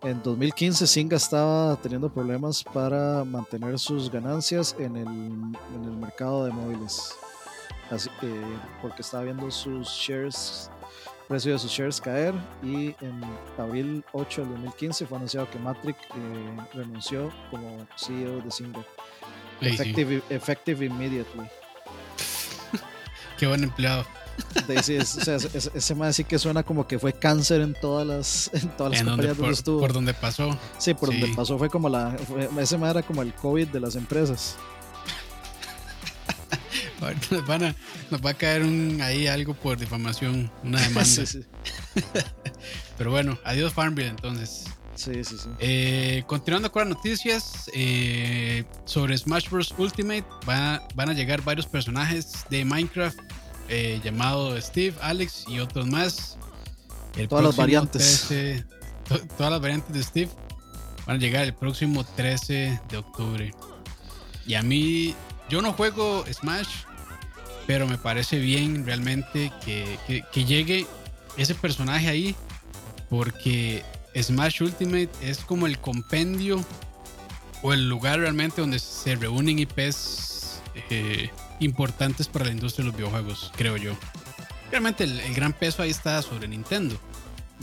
En 0.03 0.23
2015 0.23 0.87
Singa 0.87 1.17
estaba 1.17 1.75
teniendo 1.83 2.09
problemas 2.09 2.63
para 2.63 3.25
mantener 3.25 3.77
sus 3.77 4.09
ganancias 4.09 4.77
en 4.79 4.95
el, 4.99 5.09
en 5.09 5.85
el 5.85 5.97
mercado 5.97 6.45
de 6.45 6.53
móviles. 6.53 7.13
Así, 7.91 8.09
porque 8.83 9.03
estaba 9.03 9.25
viendo 9.25 9.51
sus 9.51 9.89
shares, 9.89 10.71
precio 11.29 11.53
de 11.53 11.59
sus 11.59 11.71
shares 11.71 12.01
caer 12.01 12.35
y 12.63 12.95
en 13.01 13.21
abril 13.59 14.05
8 14.13 14.43
del 14.43 14.51
2015 14.51 15.07
fue 15.07 15.17
anunciado 15.17 15.51
que 15.51 15.59
Matrix 15.59 15.99
eh, 15.99 16.57
renunció 16.75 17.31
como 17.51 17.87
CEO 17.97 18.41
de 18.41 18.51
Singa. 18.51 18.85
Effective, 19.61 20.23
effective 20.31 20.87
immediately. 20.87 21.49
Qué 23.39 23.47
buen 23.47 23.65
empleado 23.65 24.05
ese 24.69 25.95
más 25.95 26.17
sí 26.17 26.25
que 26.25 26.39
suena 26.39 26.63
como 26.63 26.87
que 26.87 26.99
fue 26.99 27.13
cáncer 27.13 27.61
en 27.61 27.75
todas 27.75 28.07
las, 28.07 28.51
en 28.53 28.69
todas 28.77 28.93
las 28.93 29.03
compañías 29.03 29.37
donde, 29.37 29.53
estuvo. 29.53 29.81
Por 29.81 29.93
donde 29.93 30.15
pasó. 30.15 30.57
Sí, 30.79 30.95
por 30.95 31.11
donde 31.11 31.29
pasó 31.35 31.59
fue 31.59 31.69
como 31.69 31.89
la. 31.89 32.17
ese 32.59 32.79
más 32.79 32.91
era 32.91 33.03
como 33.03 33.23
el 33.23 33.35
COVID 33.35 33.69
de 33.69 33.81
las 33.81 33.97
empresas. 33.97 34.57
Nos, 37.31 37.47
van 37.47 37.65
a, 37.65 37.75
nos 38.11 38.25
va 38.25 38.31
a 38.31 38.35
caer 38.35 38.63
un, 38.63 39.01
ahí 39.03 39.27
algo 39.27 39.55
por 39.55 39.79
difamación, 39.79 40.51
una 40.63 40.81
demanda. 40.89 41.23
Pero 42.99 43.11
bueno, 43.11 43.39
adiós 43.45 43.73
Farmville 43.73 44.09
entonces. 44.09 44.65
Sí, 44.95 45.23
sí, 45.23 45.37
sí. 45.39 45.49
Eh, 45.61 46.25
continuando 46.27 46.73
con 46.73 46.89
las 46.89 46.97
noticias 46.97 47.71
eh, 47.73 48.65
sobre 48.85 49.17
Smash 49.17 49.49
Bros. 49.49 49.73
Ultimate, 49.79 50.25
van 50.45 51.09
a 51.09 51.13
llegar 51.13 51.41
varios 51.43 51.67
personajes 51.67 52.45
de 52.51 52.65
Minecraft 52.65 53.17
eh, 53.69 54.01
llamado 54.03 54.61
Steve, 54.61 54.97
Alex 55.01 55.45
y 55.47 55.61
otros 55.61 55.87
más. 55.87 56.37
todas 57.29 57.45
las 57.45 57.57
variantes. 57.57 58.27
todas 59.37 59.53
las 59.53 59.61
variantes 59.61 59.95
de 59.95 60.03
Steve 60.03 60.31
van 61.07 61.17
a 61.17 61.19
llegar 61.21 61.45
el 61.45 61.55
próximo 61.55 62.05
13 62.05 62.81
de 62.89 62.97
octubre. 62.97 63.53
Y 64.47 64.55
a 64.55 64.63
mí, 64.63 65.15
yo 65.49 65.63
no 65.63 65.73
juego 65.73 66.25
Smash, 66.31 66.85
pero 67.69 67.87
me 67.87 67.99
parece 67.99 68.39
bien 68.39 68.87
realmente 68.87 69.53
que, 69.63 70.25
que 70.33 70.45
llegue 70.47 70.87
ese 71.37 71.55
personaje 71.55 72.09
ahí, 72.09 72.35
porque 73.11 73.85
Smash 74.17 74.63
Ultimate 74.63 75.11
es 75.21 75.41
como 75.41 75.67
el 75.67 75.79
compendio 75.79 76.65
o 77.63 77.75
el 77.75 77.87
lugar 77.87 78.21
realmente 78.21 78.63
donde 78.63 78.79
se 78.79 79.17
reúnen 79.17 79.59
IPs 79.59 80.63
eh, 80.89 81.29
importantes 81.61 82.27
para 82.27 82.47
la 82.47 82.53
industria 82.53 82.85
de 82.85 82.91
los 82.91 82.97
videojuegos, 82.97 83.53
creo 83.55 83.77
yo. 83.77 83.93
Realmente 84.71 85.05
el, 85.05 85.35
gran 85.35 85.53
peso 85.53 85.83
ahí 85.83 85.91
está 85.91 86.23
sobre 86.23 86.49
Nintendo, 86.49 86.99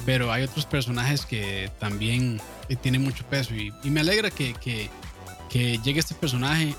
pero 0.06 0.32
hay 0.32 0.44
otros 0.44 0.68
personajes 0.68 1.26
que 1.26 1.72
también 1.80 2.40
tienen 2.84 3.02
mucho 3.02 3.26
peso 3.26 3.56
y, 3.56 3.74
me 3.84 4.02
alegra 4.02 4.30
que, 4.30 4.54
que, 4.54 4.88
que, 5.50 5.80
llegue 5.80 6.00
este 6.00 6.14
personaje. 6.14 6.76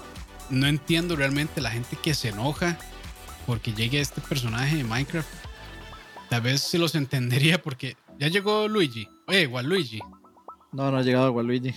No 0.48 0.68
entiendo 0.68 1.16
realmente 1.16 1.60
la 1.60 1.72
gente 1.72 1.96
que 2.00 2.14
se 2.14 2.28
enoja 2.28 2.78
porque 3.46 3.72
llegue 3.72 4.00
este 4.00 4.20
personaje 4.20 4.76
de 4.76 4.84
Minecraft. 4.84 5.28
Tal 6.28 6.40
vez 6.40 6.60
se 6.60 6.78
los 6.78 6.94
entendería 6.94 7.62
porque 7.62 7.96
ya 8.18 8.28
llegó 8.28 8.68
Luigi. 8.68 9.08
Oye, 9.28 9.46
Waluigi. 9.46 10.00
No, 10.72 10.90
no 10.90 10.98
ha 10.98 11.02
llegado 11.02 11.32
Waluigi. 11.32 11.74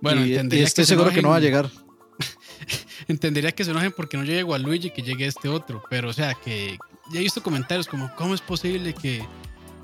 Bueno, 0.00 0.26
y, 0.26 0.32
entendería 0.32 0.64
estoy 0.64 0.84
seguro 0.84 1.10
que 1.10 1.22
no 1.22 1.30
va 1.30 1.36
a 1.36 1.40
llegar. 1.40 1.70
entendería 3.08 3.52
que 3.52 3.64
se 3.64 3.70
enojen 3.70 3.92
porque 3.92 4.16
no 4.16 4.24
llegue 4.24 4.44
Waluigi 4.44 4.90
que 4.90 5.02
llegue 5.02 5.26
este 5.26 5.48
otro. 5.48 5.82
Pero, 5.88 6.10
o 6.10 6.12
sea, 6.12 6.34
que 6.34 6.78
ya 7.12 7.20
he 7.20 7.22
visto 7.22 7.42
comentarios 7.42 7.86
como: 7.86 8.14
¿cómo 8.16 8.34
es 8.34 8.40
posible 8.40 8.94
que 8.94 9.24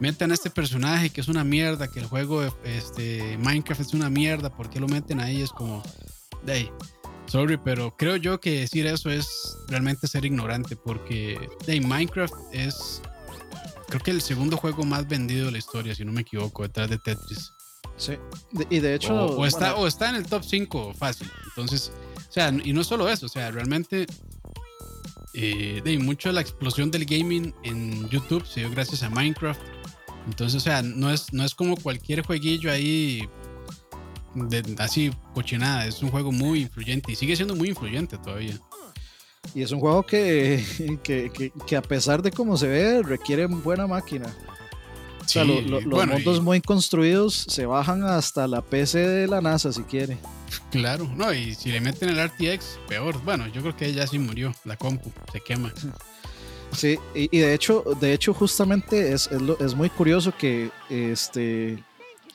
metan 0.00 0.30
a 0.32 0.34
este 0.34 0.50
personaje 0.50 1.10
que 1.10 1.20
es 1.20 1.28
una 1.28 1.44
mierda? 1.44 1.88
Que 1.88 2.00
el 2.00 2.06
juego 2.06 2.42
este, 2.64 3.38
Minecraft 3.38 3.80
es 3.80 3.94
una 3.94 4.10
mierda. 4.10 4.50
¿Por 4.50 4.68
qué 4.68 4.80
lo 4.80 4.88
meten 4.88 5.20
ahí? 5.20 5.40
Es 5.40 5.50
como, 5.50 5.82
hey, 6.46 6.70
sorry, 7.30 7.56
pero 7.56 7.96
creo 7.96 8.16
yo 8.16 8.40
que 8.40 8.60
decir 8.60 8.86
eso 8.86 9.10
es 9.10 9.56
realmente 9.68 10.06
ser 10.06 10.24
ignorante. 10.24 10.76
Porque 10.76 11.48
hey, 11.66 11.80
Minecraft 11.80 12.34
es, 12.52 13.00
creo 13.88 14.02
que 14.02 14.10
el 14.10 14.20
segundo 14.20 14.56
juego 14.56 14.84
más 14.84 15.08
vendido 15.08 15.46
de 15.46 15.52
la 15.52 15.58
historia, 15.58 15.94
si 15.94 16.04
no 16.04 16.12
me 16.12 16.22
equivoco, 16.22 16.62
detrás 16.62 16.90
de 16.90 16.98
Tetris. 16.98 17.52
Sí, 17.96 18.14
y 18.70 18.80
de 18.80 18.94
hecho. 18.94 19.14
O, 19.14 19.46
está, 19.46 19.76
o 19.76 19.86
está 19.86 20.08
en 20.10 20.16
el 20.16 20.26
top 20.26 20.42
5 20.42 20.94
fácil. 20.94 21.30
Entonces, 21.48 21.92
o 22.28 22.32
sea, 22.32 22.52
y 22.64 22.72
no 22.72 22.82
solo 22.82 23.08
eso, 23.08 23.26
o 23.26 23.28
sea, 23.28 23.50
realmente 23.50 24.06
eh, 25.34 25.80
de 25.84 25.98
mucho 25.98 26.30
de 26.30 26.34
la 26.34 26.40
explosión 26.40 26.90
del 26.90 27.04
gaming 27.04 27.54
en 27.62 28.08
YouTube 28.08 28.46
se 28.46 28.60
dio 28.60 28.70
gracias 28.70 29.02
a 29.02 29.10
Minecraft. 29.10 29.60
Entonces, 30.26 30.56
o 30.56 30.60
sea, 30.60 30.82
no 30.82 31.10
es, 31.12 31.32
no 31.32 31.44
es 31.44 31.54
como 31.54 31.76
cualquier 31.76 32.22
jueguillo 32.22 32.70
ahí 32.70 33.28
de, 34.34 34.62
así 34.78 35.10
cochinada. 35.34 35.86
Es 35.86 36.02
un 36.02 36.10
juego 36.10 36.32
muy 36.32 36.62
influyente 36.62 37.12
y 37.12 37.16
sigue 37.16 37.36
siendo 37.36 37.54
muy 37.54 37.68
influyente 37.68 38.18
todavía. 38.18 38.58
Y 39.54 39.62
es 39.62 39.72
un 39.72 39.80
juego 39.80 40.04
que, 40.04 40.64
que, 41.02 41.52
que, 41.66 41.76
a 41.76 41.82
pesar 41.82 42.22
de 42.22 42.30
cómo 42.30 42.56
se 42.56 42.68
ve, 42.68 43.02
requiere 43.02 43.46
buena 43.46 43.86
máquina. 43.86 44.26
o 45.24 45.28
sea, 45.28 45.44
los 45.44 45.84
mundos 45.84 46.42
muy 46.42 46.60
construidos 46.60 47.46
se 47.48 47.66
bajan 47.66 48.04
hasta 48.04 48.46
la 48.46 48.62
PC 48.62 48.98
de 48.98 49.26
la 49.26 49.40
NASA 49.40 49.72
si 49.72 49.82
quiere. 49.82 50.18
Claro, 50.70 51.08
no, 51.16 51.32
y 51.32 51.54
si 51.54 51.70
le 51.70 51.80
meten 51.80 52.10
el 52.10 52.28
RTX, 52.28 52.78
peor. 52.88 53.22
Bueno, 53.24 53.46
yo 53.48 53.60
creo 53.60 53.76
que 53.76 53.92
ya 53.92 54.06
sí 54.06 54.18
murió 54.18 54.54
la 54.64 54.76
compu, 54.76 55.12
se 55.32 55.40
quema. 55.40 55.72
Sí, 56.72 57.00
y, 57.14 57.36
de 57.36 57.52
hecho, 57.52 57.82
de 58.00 58.12
hecho, 58.12 58.32
justamente 58.32 59.12
es, 59.12 59.28
es, 59.58 59.74
muy 59.74 59.90
curioso 59.90 60.32
que 60.36 60.70
este 60.88 61.82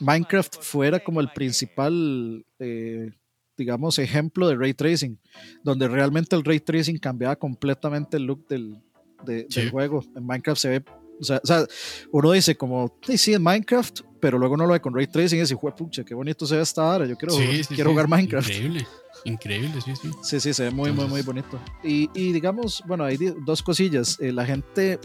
Minecraft 0.00 0.56
fuera 0.60 1.00
como 1.00 1.20
el 1.20 1.28
principal 1.32 2.44
eh, 2.58 3.10
digamos, 3.56 3.98
ejemplo 3.98 4.48
de 4.48 4.56
ray 4.56 4.74
tracing, 4.74 5.18
donde 5.62 5.88
realmente 5.88 6.36
el 6.36 6.44
ray 6.44 6.60
tracing 6.60 6.98
cambiaba 6.98 7.36
completamente 7.36 8.16
el 8.16 8.24
look 8.24 8.46
del, 8.48 8.78
del 9.24 9.70
juego. 9.70 10.04
En 10.14 10.26
Minecraft 10.26 10.60
se 10.60 10.68
ve, 10.68 10.84
o 11.18 11.24
sea, 11.24 11.40
uno 12.12 12.32
dice 12.32 12.56
como, 12.56 12.98
sí, 13.06 13.16
sí, 13.16 13.34
en 13.34 13.42
Minecraft, 13.42 14.00
pero 14.20 14.38
luego 14.38 14.56
no 14.56 14.66
lo 14.66 14.72
ve 14.72 14.80
con 14.80 14.94
ray 14.94 15.06
tracing 15.06 15.38
y 15.38 15.40
dice, 15.40 15.56
pucha, 15.56 16.04
qué 16.04 16.14
bonito 16.14 16.46
se 16.46 16.56
ve 16.56 16.62
esta 16.62 16.84
hora, 16.84 17.06
yo 17.06 17.16
quiero, 17.16 17.34
quiero 17.68 17.90
jugar 17.90 18.08
Minecraft. 18.08 18.48
Increíble. 18.48 18.86
Increíble, 19.24 19.80
sí, 19.84 19.92
sí. 20.00 20.10
Sí, 20.22 20.40
sí, 20.40 20.54
se 20.54 20.64
ve 20.64 20.70
muy, 20.70 20.92
muy, 20.92 21.06
muy 21.06 21.22
bonito. 21.22 21.58
Y, 21.82 22.10
y 22.14 22.32
digamos, 22.32 22.82
bueno, 22.86 23.04
hay 23.04 23.16
dos 23.44 23.62
cosillas. 23.62 24.20
Eh, 24.20 24.30
la 24.30 24.44
gente, 24.44 25.00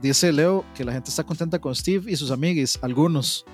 dice 0.00 0.32
Leo, 0.32 0.64
que 0.74 0.84
la 0.84 0.92
gente 0.92 1.10
está 1.10 1.22
contenta 1.22 1.60
con 1.60 1.74
Steve 1.74 2.10
y 2.10 2.16
sus 2.16 2.30
amigos, 2.30 2.78
algunos 2.82 3.44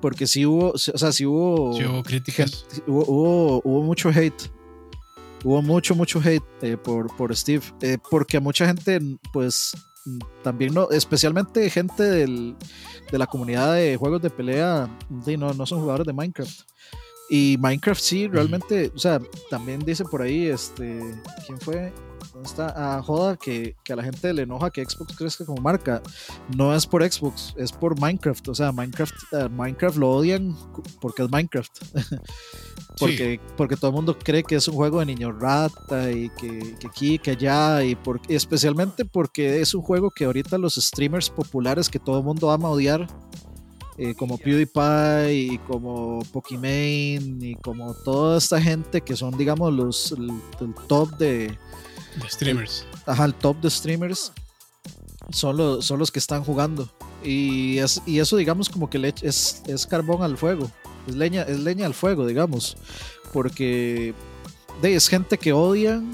porque 0.00 0.26
sí 0.26 0.46
hubo, 0.46 0.70
o 0.72 0.78
sea, 0.78 1.12
sí 1.12 1.26
hubo, 1.26 1.76
sí 1.76 1.84
hubo 1.84 2.02
críticas. 2.02 2.66
hubo, 2.86 3.60
hubo, 3.64 3.82
mucho 3.82 4.10
hate. 4.10 4.50
Hubo 5.44 5.62
mucho, 5.62 5.94
mucho 5.94 6.20
hate 6.20 6.42
eh, 6.62 6.76
por, 6.76 7.14
por 7.16 7.34
Steve. 7.36 7.62
Eh, 7.80 7.98
porque 8.10 8.36
a 8.36 8.40
mucha 8.40 8.66
gente, 8.66 9.00
pues, 9.32 9.72
también 10.42 10.74
no, 10.74 10.90
especialmente 10.90 11.68
gente 11.70 12.02
del, 12.02 12.56
de 13.10 13.18
la 13.18 13.26
comunidad 13.26 13.74
de 13.74 13.96
juegos 13.96 14.22
de 14.22 14.30
pelea, 14.30 14.88
no, 15.08 15.52
no 15.52 15.66
son 15.66 15.80
jugadores 15.80 16.06
de 16.06 16.12
Minecraft. 16.12 16.60
Y 17.28 17.56
Minecraft 17.58 18.00
sí, 18.00 18.28
realmente, 18.28 18.92
o 18.94 18.98
sea, 18.98 19.20
también 19.50 19.80
dice 19.80 20.04
por 20.04 20.22
ahí, 20.22 20.46
este, 20.46 21.00
¿quién 21.46 21.60
fue? 21.60 21.92
Está? 22.42 22.96
a 22.96 23.02
joda 23.02 23.36
que, 23.36 23.76
que, 23.84 23.92
a 23.92 23.96
la 23.96 24.02
gente 24.02 24.32
le 24.32 24.42
enoja 24.42 24.70
que 24.70 24.84
Xbox 24.84 25.16
crezca 25.16 25.44
como 25.44 25.60
marca. 25.60 26.02
No 26.56 26.74
es 26.74 26.86
por 26.86 27.02
Xbox, 27.02 27.54
es 27.56 27.72
por 27.72 27.98
Minecraft. 28.00 28.48
O 28.48 28.54
sea, 28.54 28.72
Minecraft, 28.72 29.14
uh, 29.32 29.48
Minecraft 29.50 29.96
lo 29.96 30.10
odian 30.10 30.56
porque 31.00 31.22
es 31.22 31.30
Minecraft. 31.30 31.72
porque, 32.98 33.40
porque 33.56 33.76
todo 33.76 33.90
el 33.90 33.94
mundo 33.96 34.18
cree 34.18 34.42
que 34.42 34.56
es 34.56 34.68
un 34.68 34.74
juego 34.74 35.00
de 35.00 35.06
niño 35.06 35.32
rata 35.32 36.10
y 36.10 36.28
que, 36.30 36.76
que 36.78 36.86
aquí, 36.86 37.18
que 37.18 37.32
allá. 37.32 37.84
Y, 37.84 37.96
especialmente 38.28 39.04
porque 39.04 39.60
es 39.60 39.74
un 39.74 39.82
juego 39.82 40.10
que 40.10 40.24
ahorita 40.24 40.58
los 40.58 40.74
streamers 40.74 41.30
populares 41.30 41.88
que 41.88 41.98
todo 41.98 42.18
el 42.18 42.24
mundo 42.24 42.50
ama 42.50 42.68
odiar. 42.68 43.06
Eh, 43.98 44.14
como 44.14 44.36
PewDiePie 44.36 45.32
y 45.32 45.58
como 45.66 46.18
Pokimane 46.30 47.38
y 47.40 47.54
como 47.62 47.94
toda 47.94 48.36
esta 48.36 48.60
gente 48.60 49.00
que 49.00 49.16
son, 49.16 49.38
digamos, 49.38 49.72
los 49.72 50.12
el 50.12 50.74
top 50.86 51.16
de, 51.16 51.56
de 52.22 52.28
streamers. 52.28 52.86
ajá, 53.06 53.24
el 53.24 53.34
top 53.34 53.60
de 53.60 53.70
streamers 53.70 54.32
son 55.30 55.56
los, 55.56 55.84
son 55.84 55.98
los 55.98 56.10
que 56.10 56.18
están 56.18 56.44
jugando. 56.44 56.88
Y, 57.22 57.78
es, 57.78 58.02
y 58.06 58.20
eso, 58.20 58.36
digamos, 58.36 58.68
como 58.68 58.88
que 58.88 58.98
le, 58.98 59.14
es, 59.22 59.62
es 59.66 59.86
carbón 59.86 60.22
al 60.22 60.36
fuego. 60.36 60.70
Es 61.06 61.14
leña, 61.14 61.42
es 61.42 61.58
leña 61.60 61.86
al 61.86 61.94
fuego, 61.94 62.26
digamos. 62.26 62.76
Porque 63.32 64.14
de, 64.82 64.94
es 64.94 65.08
gente 65.08 65.38
que 65.38 65.52
odian 65.52 66.12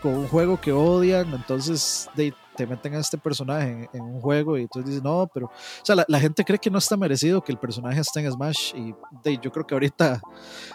con 0.00 0.14
un 0.14 0.28
juego 0.28 0.60
que 0.60 0.72
odian. 0.72 1.32
Entonces, 1.34 2.08
de, 2.16 2.34
te 2.56 2.66
meten 2.66 2.94
a 2.94 2.98
este 2.98 3.18
personaje 3.18 3.88
en, 3.92 4.02
un 4.02 4.20
juego 4.20 4.58
y 4.58 4.62
entonces 4.62 4.90
dices, 4.90 5.02
no, 5.02 5.28
pero, 5.32 5.46
o 5.46 5.84
sea, 5.84 6.04
la, 6.06 6.20
gente 6.20 6.44
cree 6.44 6.58
que 6.58 6.70
no 6.70 6.78
está 6.78 6.96
merecido 6.96 7.42
que 7.42 7.52
el 7.52 7.58
personaje 7.58 8.00
esté 8.00 8.20
en 8.20 8.30
Smash 8.30 8.74
y 8.74 8.94
de, 9.22 9.38
yo 9.38 9.50
creo 9.50 9.66
que 9.66 9.74
ahorita 9.74 10.20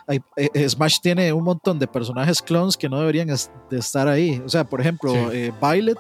hay, 0.08 0.22
eh, 0.36 0.70
Smash 0.70 1.00
tiene 1.00 1.32
un 1.34 1.44
montón 1.44 1.80
de 1.80 1.88
personajes 1.88 2.42
clones 2.42 2.76
que 2.76 2.90
no 2.90 3.00
deberían 3.00 3.28
de 3.28 3.78
estar 3.78 4.08
ahí. 4.08 4.42
O 4.46 4.50
sea, 4.50 4.64
por 4.64 4.82
ejemplo, 4.82 5.14
eh, 5.32 5.54
Violet 5.62 6.00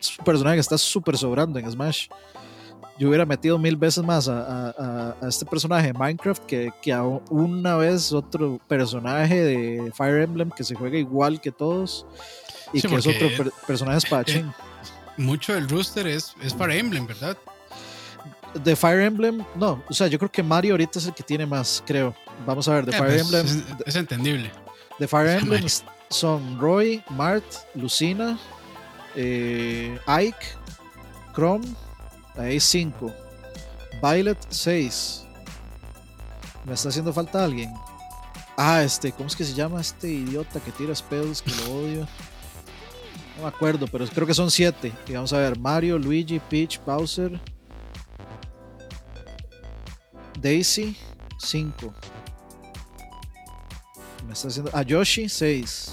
es 0.00 0.18
un 0.18 0.24
personaje 0.24 0.56
que 0.56 0.60
está 0.60 0.78
súper 0.78 1.16
sobrando 1.16 1.58
en 1.58 1.70
Smash. 1.70 2.08
Yo 2.98 3.08
hubiera 3.08 3.24
metido 3.24 3.58
mil 3.58 3.76
veces 3.76 4.04
más 4.04 4.28
a, 4.28 5.14
a, 5.22 5.28
este 5.28 5.46
personaje 5.46 5.86
de 5.86 5.92
Minecraft 5.94 6.44
que, 6.44 6.70
que, 6.82 6.92
a 6.92 7.02
una 7.02 7.76
vez 7.76 8.12
otro 8.12 8.60
personaje 8.68 9.42
de 9.42 9.90
Fire 9.94 10.20
Emblem 10.20 10.50
que 10.50 10.64
se 10.64 10.74
juega 10.74 10.98
igual 10.98 11.40
que 11.40 11.50
todos 11.50 12.06
y 12.74 12.82
que 12.82 12.94
es 12.94 13.06
otro 13.06 13.50
personaje 13.66 13.98
espadachín 13.98 14.52
mucho 15.20 15.54
del 15.54 15.68
rooster 15.68 16.06
es, 16.06 16.34
es 16.42 16.54
Fire 16.54 16.72
Emblem, 16.72 17.06
¿verdad? 17.06 17.36
De 18.54 18.74
Fire 18.74 19.00
Emblem, 19.00 19.44
no. 19.54 19.82
O 19.88 19.94
sea, 19.94 20.08
yo 20.08 20.18
creo 20.18 20.30
que 20.30 20.42
Mario 20.42 20.72
ahorita 20.72 20.98
es 20.98 21.06
el 21.06 21.14
que 21.14 21.22
tiene 21.22 21.46
más, 21.46 21.82
creo. 21.86 22.14
Vamos 22.46 22.66
a 22.68 22.74
ver, 22.74 22.86
de 22.86 22.92
eh, 22.92 22.98
Fire 22.98 23.10
pues, 23.10 23.22
Emblem. 23.22 23.78
Es, 23.86 23.96
entendible. 23.96 24.50
De 24.98 25.06
Fire 25.06 25.28
Emblem 25.28 25.64
son 26.08 26.58
Roy, 26.58 27.02
Mart, 27.10 27.44
Lucina, 27.74 28.38
eh, 29.14 29.98
Ike, 30.06 30.46
Chrome, 31.34 31.66
ahí 32.36 32.58
5. 32.58 33.14
Violet, 34.02 34.38
6. 34.48 35.24
¿Me 36.64 36.74
está 36.74 36.88
haciendo 36.88 37.12
falta 37.12 37.44
alguien? 37.44 37.72
Ah, 38.56 38.82
este, 38.82 39.12
¿cómo 39.12 39.28
es 39.28 39.36
que 39.36 39.44
se 39.44 39.54
llama 39.54 39.80
este 39.80 40.08
idiota 40.08 40.60
que 40.60 40.72
tira 40.72 40.94
spells 40.94 41.40
que 41.40 41.50
lo 41.50 41.74
odio? 41.76 42.08
No 43.40 43.46
me 43.46 43.54
acuerdo, 43.54 43.86
pero 43.86 44.06
creo 44.06 44.26
que 44.26 44.34
son 44.34 44.50
siete. 44.50 44.92
Y 45.08 45.14
vamos 45.14 45.32
a 45.32 45.38
ver: 45.38 45.58
Mario, 45.58 45.98
Luigi, 45.98 46.38
Peach, 46.38 46.78
Bowser, 46.84 47.40
Daisy, 50.38 50.94
5. 51.38 51.94
Me 54.26 54.34
está 54.34 54.48
haciendo. 54.48 54.70
A 54.76 54.80
ah, 54.80 54.82
Yoshi, 54.82 55.30
6. 55.30 55.92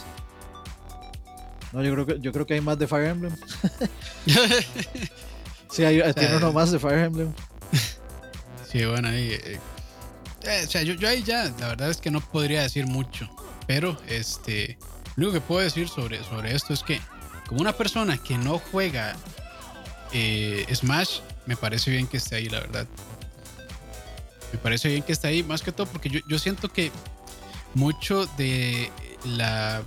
No, 1.72 1.82
yo 1.82 1.94
creo 1.94 2.06
que, 2.06 2.20
yo 2.20 2.34
creo 2.34 2.46
que 2.46 2.56
hay 2.56 2.62
más 2.62 2.78
de 2.78 2.86
Fire 2.86 3.08
Emblem. 3.08 3.34
sí, 5.72 5.86
hay, 5.86 6.02
uno 6.36 6.52
más 6.52 6.72
de 6.72 6.80
Fire 6.80 7.00
Emblem. 7.00 7.34
Sí, 8.70 8.84
bueno, 8.84 9.08
ahí. 9.08 9.32
Eh, 9.32 9.60
eh, 10.44 10.64
o 10.66 10.70
sea, 10.70 10.84
yo, 10.84 10.96
yo, 10.96 11.08
ahí 11.08 11.24
ya, 11.24 11.46
la 11.62 11.70
verdad 11.70 11.90
es 11.90 11.98
que 11.98 12.12
no 12.12 12.20
podría 12.20 12.64
decir 12.64 12.88
mucho. 12.88 13.30
Pero, 13.68 13.98
este. 14.10 14.78
Lo 15.16 15.30
único 15.30 15.42
que 15.42 15.48
puedo 15.48 15.62
decir 15.62 15.88
sobre, 15.88 16.22
sobre 16.26 16.54
esto 16.54 16.74
es 16.74 16.84
que 16.84 17.00
como 17.48 17.62
una 17.62 17.74
persona 17.74 18.18
que 18.18 18.38
no 18.38 18.60
juega 18.60 19.16
eh, 20.14 20.66
Smash, 20.74 21.20
me 21.46 21.56
parece 21.56 21.92
bien 21.92 22.08
que 22.08 22.18
esté 22.18 22.36
ahí, 22.36 22.50
la 22.50 22.60
verdad. 22.60 22.88
Me 24.52 24.60
parece 24.60 24.90
bien 24.90 25.04
que 25.04 25.14
esté 25.14 25.28
ahí, 25.28 25.44
más 25.44 25.62
que 25.62 25.72
todo 25.72 25.88
porque 25.88 26.24
yo, 26.26 26.40
siento 26.40 26.72
que 26.72 26.92
mucho 27.74 28.26
de 28.38 28.92
la, 29.26 29.82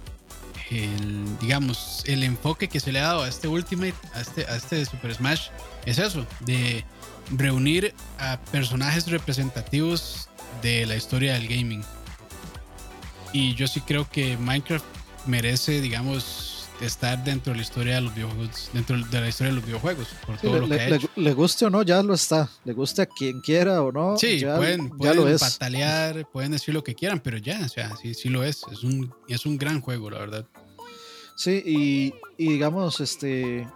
digamos, 1.40 2.02
el 2.06 2.22
enfoque 2.24 2.68
que 2.68 2.80
se 2.80 2.92
le 2.92 3.00
ha 3.00 3.04
dado 3.04 3.22
a 3.22 3.28
este 3.28 3.48
Ultimate, 3.48 3.94
a 4.14 4.20
este, 4.20 4.46
a 4.46 4.56
este 4.56 4.84
Super 4.84 5.14
Smash, 5.14 5.48
es 5.86 5.98
eso, 5.98 6.26
de 6.40 6.84
reunir 7.30 7.94
a 8.18 8.38
personajes 8.52 9.06
representativos 9.06 10.28
de 10.62 10.86
la 10.86 10.96
historia 10.96 11.34
del 11.34 11.48
gaming. 11.48 11.84
Y 13.32 13.54
yo 13.54 13.66
sí 13.68 13.80
creo 13.80 14.08
que 14.10 14.36
Minecraft 14.36 14.84
merece, 15.26 15.80
digamos, 15.80 16.49
estar 16.86 17.22
dentro 17.22 17.52
de 17.52 17.58
la 17.58 17.62
historia 17.62 17.94
de 17.96 18.00
los 18.00 18.14
videojuegos, 18.14 18.70
dentro 18.72 18.96
de 18.96 19.20
la 19.20 19.28
historia 19.28 19.50
de 19.52 19.56
los 19.56 19.66
videojuegos, 19.66 20.08
por 20.26 20.36
todo 20.38 20.54
le, 20.54 20.60
lo 20.60 20.68
que 20.68 20.74
ha 20.74 20.96
hecho. 20.96 21.10
Le, 21.16 21.32
guste 21.34 21.64
o 21.66 21.70
no, 21.70 21.82
ya 21.82 22.02
lo 22.02 22.14
está. 22.14 22.48
Le 22.64 22.72
guste 22.72 23.02
a 23.02 23.06
quien 23.06 23.40
quiera 23.40 23.82
o 23.82 23.92
no. 23.92 24.16
Sí, 24.16 24.40
ya, 24.40 24.56
pueden, 24.56 24.92
ya 24.98 25.14
lo 25.14 25.28
es. 25.28 25.40
patalear, 25.40 26.26
pueden 26.30 26.52
decir 26.52 26.74
lo 26.74 26.84
que 26.84 26.94
quieran, 26.94 27.20
pero 27.20 27.38
ya, 27.38 27.60
o 27.64 27.68
sea, 27.68 27.96
sí, 27.96 28.14
sí 28.14 28.28
lo 28.28 28.42
es. 28.42 28.62
Es 28.72 28.82
un, 28.84 29.12
es 29.28 29.46
un 29.46 29.58
gran 29.58 29.80
juego, 29.80 30.10
la 30.10 30.18
verdad. 30.18 30.46
Sí, 31.36 31.62
y, 31.64 32.14
y 32.36 32.52
digamos, 32.52 33.00
este, 33.00 33.66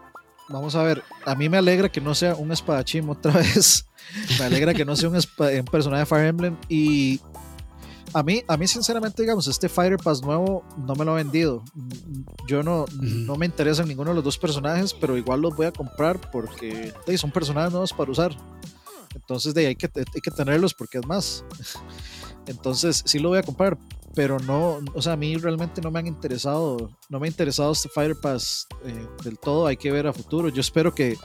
vamos 0.48 0.74
a 0.74 0.82
ver, 0.82 1.02
a 1.24 1.34
mí 1.34 1.48
me 1.48 1.56
alegra 1.56 1.90
que 1.90 2.00
no 2.00 2.14
sea 2.14 2.34
un 2.34 2.52
espadachín 2.52 3.08
otra 3.08 3.32
vez. 3.34 3.86
me 4.38 4.44
alegra 4.44 4.74
que 4.74 4.84
no 4.84 4.96
sea 4.96 5.08
un, 5.08 5.16
un 5.16 5.64
personaje 5.64 6.00
de 6.00 6.06
Fire 6.06 6.26
Emblem 6.26 6.56
y 6.68 7.20
a 8.14 8.22
mí, 8.22 8.42
a 8.46 8.56
mí 8.56 8.66
sinceramente, 8.68 9.22
digamos, 9.22 9.48
este 9.48 9.68
Fighter 9.68 9.98
Pass 9.98 10.22
nuevo 10.22 10.64
no 10.78 10.94
me 10.94 11.04
lo 11.04 11.12
ha 11.12 11.16
vendido. 11.16 11.64
Yo 12.46 12.62
no, 12.62 12.86
no 13.00 13.36
me 13.36 13.44
interesa 13.44 13.82
en 13.82 13.88
ninguno 13.88 14.10
de 14.10 14.14
los 14.14 14.24
dos 14.24 14.38
personajes, 14.38 14.94
pero 14.94 15.16
igual 15.16 15.42
los 15.42 15.56
voy 15.56 15.66
a 15.66 15.72
comprar 15.72 16.30
porque 16.30 16.94
son 17.16 17.32
personajes 17.32 17.72
nuevos 17.72 17.92
para 17.92 18.12
usar. 18.12 18.36
Entonces 19.14 19.52
de 19.52 19.62
ahí 19.62 19.66
hay 19.66 19.76
que, 19.76 19.90
hay 19.94 20.20
que 20.20 20.30
tenerlos 20.30 20.74
porque 20.74 20.98
es 20.98 21.06
más. 21.06 21.44
Entonces 22.46 23.02
sí 23.04 23.18
lo 23.18 23.30
voy 23.30 23.38
a 23.38 23.42
comprar, 23.42 23.76
pero 24.14 24.38
no, 24.38 24.78
o 24.94 25.02
sea, 25.02 25.14
a 25.14 25.16
mí 25.16 25.36
realmente 25.36 25.80
no 25.80 25.90
me 25.90 25.98
han 25.98 26.06
interesado, 26.06 26.90
no 27.08 27.18
me 27.18 27.26
ha 27.26 27.30
interesado 27.30 27.72
este 27.72 27.88
Fighter 27.88 28.16
Pass 28.20 28.68
eh, 28.84 29.06
del 29.24 29.38
todo, 29.38 29.66
hay 29.66 29.76
que 29.76 29.90
ver 29.90 30.06
a 30.06 30.12
futuro. 30.12 30.50
Yo 30.50 30.60
espero 30.60 30.94
que 30.94 31.16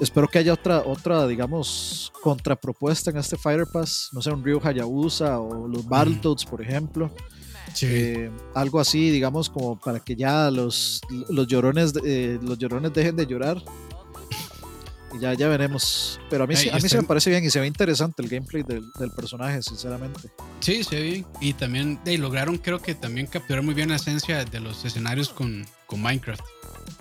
espero 0.00 0.28
que 0.28 0.38
haya 0.38 0.52
otra, 0.52 0.82
otra, 0.84 1.26
digamos, 1.26 2.12
contrapropuesta 2.22 3.10
en 3.10 3.18
este 3.18 3.36
Fighter 3.36 3.66
Pass. 3.72 4.10
No 4.12 4.22
sé, 4.22 4.30
un 4.30 4.44
Ryu 4.44 4.60
Hayabusa 4.62 5.38
o 5.40 5.68
los 5.68 5.86
Battletoads, 5.86 6.44
por 6.44 6.62
ejemplo. 6.62 7.10
Eh, 7.82 8.30
algo 8.54 8.80
así, 8.80 9.10
digamos, 9.10 9.50
como 9.50 9.78
para 9.78 10.00
que 10.00 10.16
ya 10.16 10.50
los, 10.50 11.00
los 11.28 11.46
llorones 11.46 11.92
eh, 12.04 12.38
los 12.42 12.58
llorones 12.58 12.92
dejen 12.92 13.16
de 13.16 13.26
llorar. 13.26 13.62
Y 15.14 15.20
ya, 15.20 15.34
ya 15.34 15.48
veremos. 15.48 16.20
Pero 16.30 16.44
a 16.44 16.46
mí, 16.46 16.54
a 16.54 16.76
mí 16.76 16.88
se 16.88 16.96
me 16.96 17.06
parece 17.06 17.30
bien 17.30 17.44
y 17.44 17.50
se 17.50 17.60
ve 17.60 17.66
interesante 17.66 18.22
el 18.22 18.28
gameplay 18.28 18.62
del, 18.62 18.84
del 18.98 19.10
personaje, 19.10 19.62
sinceramente. 19.62 20.30
Sí, 20.60 20.84
se 20.84 20.96
ve 20.96 21.02
bien. 21.02 21.26
Y 21.40 21.52
también 21.52 22.00
lograron, 22.18 22.58
creo 22.58 22.80
que 22.80 22.94
también 22.94 23.26
capturar 23.26 23.62
muy 23.62 23.74
bien 23.74 23.90
la 23.90 23.96
esencia 23.96 24.44
de 24.44 24.60
los 24.60 24.84
escenarios 24.84 25.28
con, 25.28 25.66
con 25.86 26.00
Minecraft. 26.02 26.44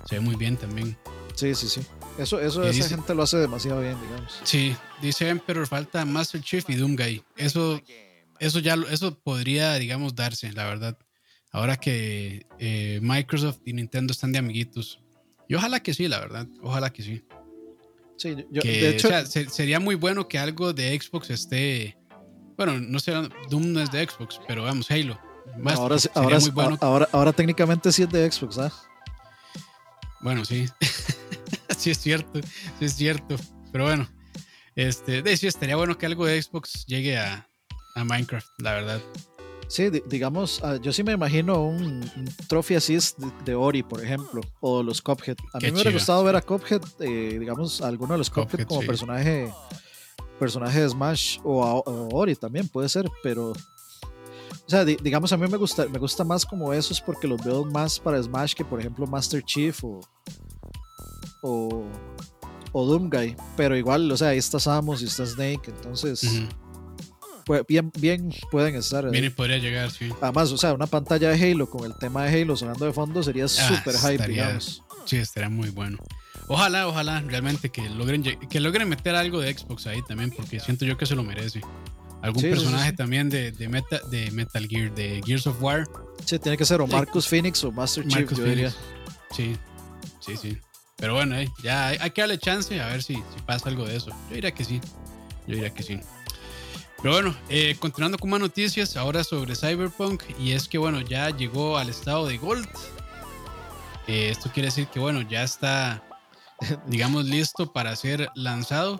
Se 0.06 0.16
ve 0.16 0.22
muy 0.22 0.36
bien 0.36 0.58
también. 0.58 0.98
Sí, 1.36 1.54
sí, 1.56 1.68
sí. 1.68 1.82
Eso, 2.18 2.40
eso 2.40 2.64
esa 2.64 2.88
gente 2.88 3.14
lo 3.14 3.24
hace 3.24 3.38
demasiado 3.38 3.82
bien, 3.82 4.00
digamos. 4.02 4.40
Sí, 4.44 4.76
dice 5.02 5.28
Emperor, 5.28 5.68
falta 5.68 6.06
Master 6.06 6.42
Chief 6.42 6.64
y 6.70 6.76
Doomguy. 6.76 7.24
Eso 7.36 7.82
eso 8.40 8.60
ya 8.60 8.76
eso 8.90 9.18
podría, 9.20 9.76
digamos, 9.76 10.16
darse, 10.16 10.52
la 10.52 10.66
verdad. 10.66 10.98
Ahora 11.52 11.78
que 11.78 12.46
eh, 12.60 13.00
Microsoft 13.02 13.60
y 13.66 13.74
Nintendo 13.74 14.12
están 14.12 14.32
de 14.32 14.40
amiguitos. 14.40 15.02
Y 15.48 15.56
ojalá 15.56 15.80
que 15.82 15.94
sí, 15.94 16.08
la 16.08 16.20
verdad. 16.20 16.48
Ojalá 16.62 16.92
que 16.92 17.02
sí. 17.02 17.24
Sí, 18.18 18.36
yo, 18.50 18.62
de 18.62 18.90
hecho, 18.90 19.10
sería 19.26 19.80
muy 19.80 19.96
bueno 19.96 20.28
que 20.28 20.38
algo 20.38 20.74
de 20.74 21.00
Xbox 21.00 21.30
esté. 21.30 21.98
Bueno, 22.58 22.80
no 22.80 23.00
sé, 23.00 23.14
Doom 23.50 23.74
no 23.74 23.82
es 23.82 23.92
de 23.92 24.06
Xbox, 24.08 24.40
pero 24.48 24.64
vamos, 24.64 24.90
Halo. 24.90 25.20
ahora, 25.76 25.98
ahora, 26.14 26.78
ahora, 26.80 27.10
ahora, 27.12 27.34
técnicamente 27.34 27.92
sí 27.92 28.04
es 28.04 28.10
de 28.10 28.32
Xbox, 28.32 28.58
¿ah? 28.58 28.72
Bueno, 30.22 30.46
sí. 30.46 30.66
sí 31.80 31.92
es 31.92 32.00
cierto, 32.00 32.40
sí 32.80 32.86
es 32.86 32.94
cierto. 32.94 33.36
Pero 33.72 33.86
bueno, 33.86 34.10
este, 34.76 35.22
de 35.22 35.38
sí, 35.38 35.48
estaría 35.48 35.76
bueno 35.76 35.98
que 35.98 36.06
algo 36.06 36.26
de 36.26 36.42
Xbox 36.42 36.86
llegue 36.86 37.18
a, 37.18 37.48
a 37.96 38.04
Minecraft, 38.04 38.48
la 38.60 38.74
verdad. 38.74 39.02
Sí, 39.68 39.90
digamos, 40.06 40.64
ah, 40.64 40.78
yo 40.80 40.94
sí 40.94 41.04
me 41.04 41.14
imagino 41.14 41.64
un, 41.64 42.08
trophy 42.48 42.76
así 42.76 42.98
de, 43.46 43.56
Ori, 43.56 43.82
por 43.82 44.04
ejemplo, 44.04 44.42
o 44.60 44.84
los 44.84 45.02
Cuphead. 45.02 45.38
A 45.54 45.60
mí 45.60 45.68
me 45.68 45.74
hubiera 45.74 45.92
gustado 45.92 46.24
ver 46.24 46.36
a 46.36 46.42
Cuphead, 46.42 46.84
eh, 47.00 47.38
digamos, 47.40 47.82
a 47.82 47.88
alguno 47.88 48.14
de 48.14 48.20
los 48.20 48.30
Cuphead, 48.30 48.68
como 48.68 48.82
personaje 48.82 49.52
personaje 50.40 50.82
de 50.82 50.90
Smash 50.90 51.40
o, 51.44 51.64
a, 51.64 51.74
Ori 52.14 52.36
también 52.36 52.68
puede 52.68 52.90
ser, 52.90 53.10
pero 53.24 53.52
o 53.52 54.70
sea, 54.70 54.84
digamos 54.84 55.32
a 55.32 55.38
mí 55.38 55.48
me 55.48 55.58
gusta 55.58 55.88
me 55.88 56.00
gusta 56.00 56.24
más 56.24 56.46
como 56.46 56.74
esos 56.74 57.00
porque 57.00 57.28
los 57.28 57.44
veo 57.44 57.64
más 57.66 58.00
para 58.00 58.22
Smash 58.22 58.54
que 58.54 58.66
por 58.66 58.80
ejemplo 58.80 59.08
Master 59.08 59.44
Chief 59.44 59.84
o 59.84 60.00
o, 61.46 61.84
o 62.72 62.86
Doomguy, 62.86 63.36
pero 63.56 63.78
igual, 63.78 64.12
o 64.12 64.18
sea, 64.18 64.30
ahí 64.30 64.38
está 64.38 64.60
Samus 64.60 65.02
y 65.02 65.06
está 65.06 65.26
Snake, 65.26 65.62
entonces 65.68 66.26
pues, 67.46 67.62
bien, 67.68 67.92
bien 68.00 68.34
pueden 68.52 68.76
estar. 68.76 69.10
Bien, 69.12 69.32
podría 69.34 69.60
llegar, 69.60 69.92
sí. 69.92 70.10
Además, 70.20 70.52
o 70.52 70.58
sea, 70.58 70.74
una 70.74 70.88
pantalla 70.88 71.30
de 71.30 71.52
Halo 71.52 71.70
con 71.70 71.86
el 71.86 71.96
tema 71.96 72.26
de 72.26 72.42
Halo 72.42 72.58
sonando 72.58 72.86
de 72.86 72.94
fondo 72.94 73.22
sería 73.22 73.46
ah, 73.46 73.48
súper 73.48 73.96
hype, 73.98 74.28
digamos. 74.28 74.84
Sí, 75.06 75.18
estaría 75.18 75.50
muy 75.50 75.70
bueno. 75.70 75.98
Ojalá, 76.48 76.88
ojalá, 76.88 77.22
realmente 77.22 77.70
que 77.70 77.88
logren, 77.90 78.24
que 78.24 78.60
logren 78.60 78.90
meter 78.90 79.16
algo 79.16 79.40
de 79.40 79.56
Xbox 79.56 79.86
ahí 79.86 80.02
también, 80.08 80.32
porque 80.32 80.60
siento 80.60 80.86
yo 80.86 80.98
que 80.98 81.06
se 81.06 81.16
lo 81.16 81.24
merece. 81.24 81.62
Algún 82.22 82.42
personaje 82.42 82.92
también 82.94 83.30
de, 83.30 83.52
de, 83.52 83.70
Meta, 83.70 84.00
de 84.10 84.32
Metal 84.32 84.68
Gear, 84.68 84.94
de 84.96 85.22
Gears 85.24 85.46
of 85.46 85.62
War. 85.62 85.88
Sí, 86.26 86.40
tiene 86.40 86.58
que 86.58 86.66
ser 86.66 86.82
o 86.82 86.88
Marcus 86.88 87.28
Phoenix 87.28 87.64
o 87.64 87.72
Master 87.72 88.08
Chief, 88.08 88.32
yo 88.34 88.44
diría. 88.44 88.74
Sí, 89.32 89.56
sí, 90.20 90.36
sí. 90.36 90.58
Pero 90.98 91.14
bueno, 91.14 91.36
eh, 91.36 91.52
ya 91.62 91.88
hay, 91.88 92.12
que 92.12 92.22
darle 92.22 92.38
chance 92.38 92.80
a 92.80 92.88
ver 92.88 93.04
si, 93.04 93.16
si 93.16 93.42
pasa 93.46 93.70
algo 93.70 93.86
de 93.86 93.98
eso. 93.98 94.10
Yo 94.30 94.36
diría 94.36 94.52
que 94.52 94.64
sí. 94.64 94.80
Yo 95.48 95.56
diría 95.56 95.70
que 95.70 95.84
sí. 95.84 96.00
Pero 97.06 97.14
bueno, 97.14 97.36
eh, 97.50 97.76
continuando 97.78 98.18
con 98.18 98.32
más 98.32 98.40
noticias, 98.40 98.98
ahora 98.98 99.24
sobre 99.24 99.56
Cyberpunk, 99.56 100.24
y 100.40 100.54
es 100.54 100.68
que 100.68 100.80
bueno, 100.80 101.02
ya 101.02 101.30
llegó 101.30 101.78
al 101.78 101.90
estado 101.90 102.26
de 102.28 102.40
Gold. 102.40 102.68
Eh, 104.08 104.30
esto 104.30 104.50
quiere 104.52 104.70
decir 104.70 104.88
que 104.88 105.00
bueno, 105.00 105.22
ya 105.22 105.44
está, 105.44 106.04
digamos, 106.88 107.26
listo 107.26 107.72
para 107.72 107.96
ser 107.96 108.30
lanzado. 108.34 109.00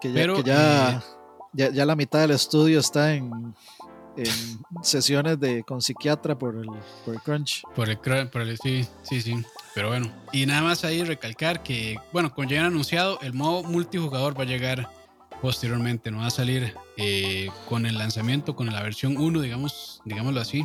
Que 0.00 0.08
ya, 0.08 0.14
pero, 0.14 0.38
eh, 0.38 0.42
ya, 0.44 1.70
ya, 1.70 1.86
la 1.86 1.94
mitad 1.94 2.22
del 2.22 2.32
estudio 2.32 2.80
está 2.80 3.14
en, 3.14 3.54
en 4.16 4.58
sesiones 4.82 5.38
de, 5.38 5.62
con 5.62 5.80
psiquiatra 5.80 6.36
por 6.36 6.56
el, 6.56 6.66
por 7.04 7.14
el 7.14 7.20
crunch. 7.20 7.62
Por 7.76 7.88
el, 7.88 7.98
por 7.98 8.42
el 8.42 8.58
sí, 8.58 8.84
sí, 9.02 9.20
sí. 9.20 9.44
Pero 9.74 9.88
bueno, 9.88 10.10
y 10.32 10.46
nada 10.46 10.62
más 10.62 10.84
ahí 10.84 11.02
recalcar 11.02 11.62
que, 11.62 11.96
bueno, 12.12 12.32
como 12.32 12.48
ya 12.48 12.60
han 12.60 12.66
anunciado, 12.66 13.18
el 13.22 13.32
modo 13.32 13.64
multijugador 13.64 14.38
va 14.38 14.44
a 14.44 14.46
llegar 14.46 14.88
posteriormente, 15.42 16.10
no 16.10 16.18
va 16.18 16.26
a 16.26 16.30
salir 16.30 16.74
eh, 16.96 17.50
con 17.68 17.84
el 17.84 17.98
lanzamiento, 17.98 18.54
con 18.54 18.72
la 18.72 18.82
versión 18.82 19.16
1, 19.16 19.40
digamos, 19.40 20.00
digámoslo 20.04 20.40
así, 20.40 20.64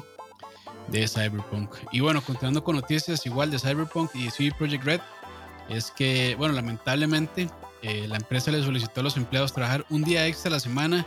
de 0.88 1.08
Cyberpunk. 1.08 1.72
Y 1.92 2.02
bueno, 2.02 2.22
continuando 2.22 2.64
con 2.64 2.76
noticias 2.76 3.26
igual 3.26 3.50
de 3.50 3.60
Cyberpunk 3.60 4.14
y 4.16 4.30
CD 4.30 4.52
Project 4.56 4.84
Red, 4.84 5.02
es 5.70 5.92
que, 5.92 6.36
bueno, 6.36 6.54
lamentablemente 6.54 7.50
eh, 7.82 8.08
la 8.08 8.18
empresa 8.18 8.52
le 8.52 8.64
solicitó 8.64 9.02
a 9.02 9.04
los 9.04 9.18
empleados 9.18 9.54
trabajar 9.54 9.86
un 9.90 10.04
día 10.04 10.28
extra 10.28 10.50
a 10.50 10.54
la 10.54 10.60
semana 10.60 11.06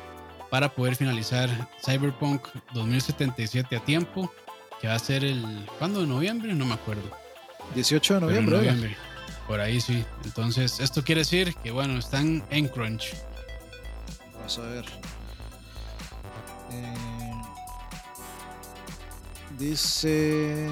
para 0.51 0.69
poder 0.69 0.97
finalizar 0.97 1.49
Cyberpunk 1.85 2.43
2077 2.75 3.77
a 3.77 3.81
tiempo, 3.81 4.31
que 4.81 4.89
va 4.89 4.95
a 4.95 4.99
ser 4.99 5.25
el, 5.25 5.67
¿cuándo? 5.79 6.01
¿De 6.01 6.07
noviembre? 6.07 6.53
No 6.53 6.67
me 6.67 6.75
acuerdo. 6.75 7.22
18 7.75 8.15
de 8.15 8.21
noviembre. 8.21 8.57
noviembre. 8.57 8.97
Por 9.47 9.61
ahí 9.61 9.81
sí. 9.81 10.05
Entonces, 10.25 10.81
esto 10.81 11.03
quiere 11.03 11.21
decir 11.21 11.55
que, 11.63 11.71
bueno, 11.71 11.99
están 11.99 12.43
en 12.51 12.69
crunch. 12.69 13.15
Vamos 14.35 14.59
a 14.59 14.63
ver. 14.63 14.85
Eh, 16.73 16.95
dice. 19.59 20.69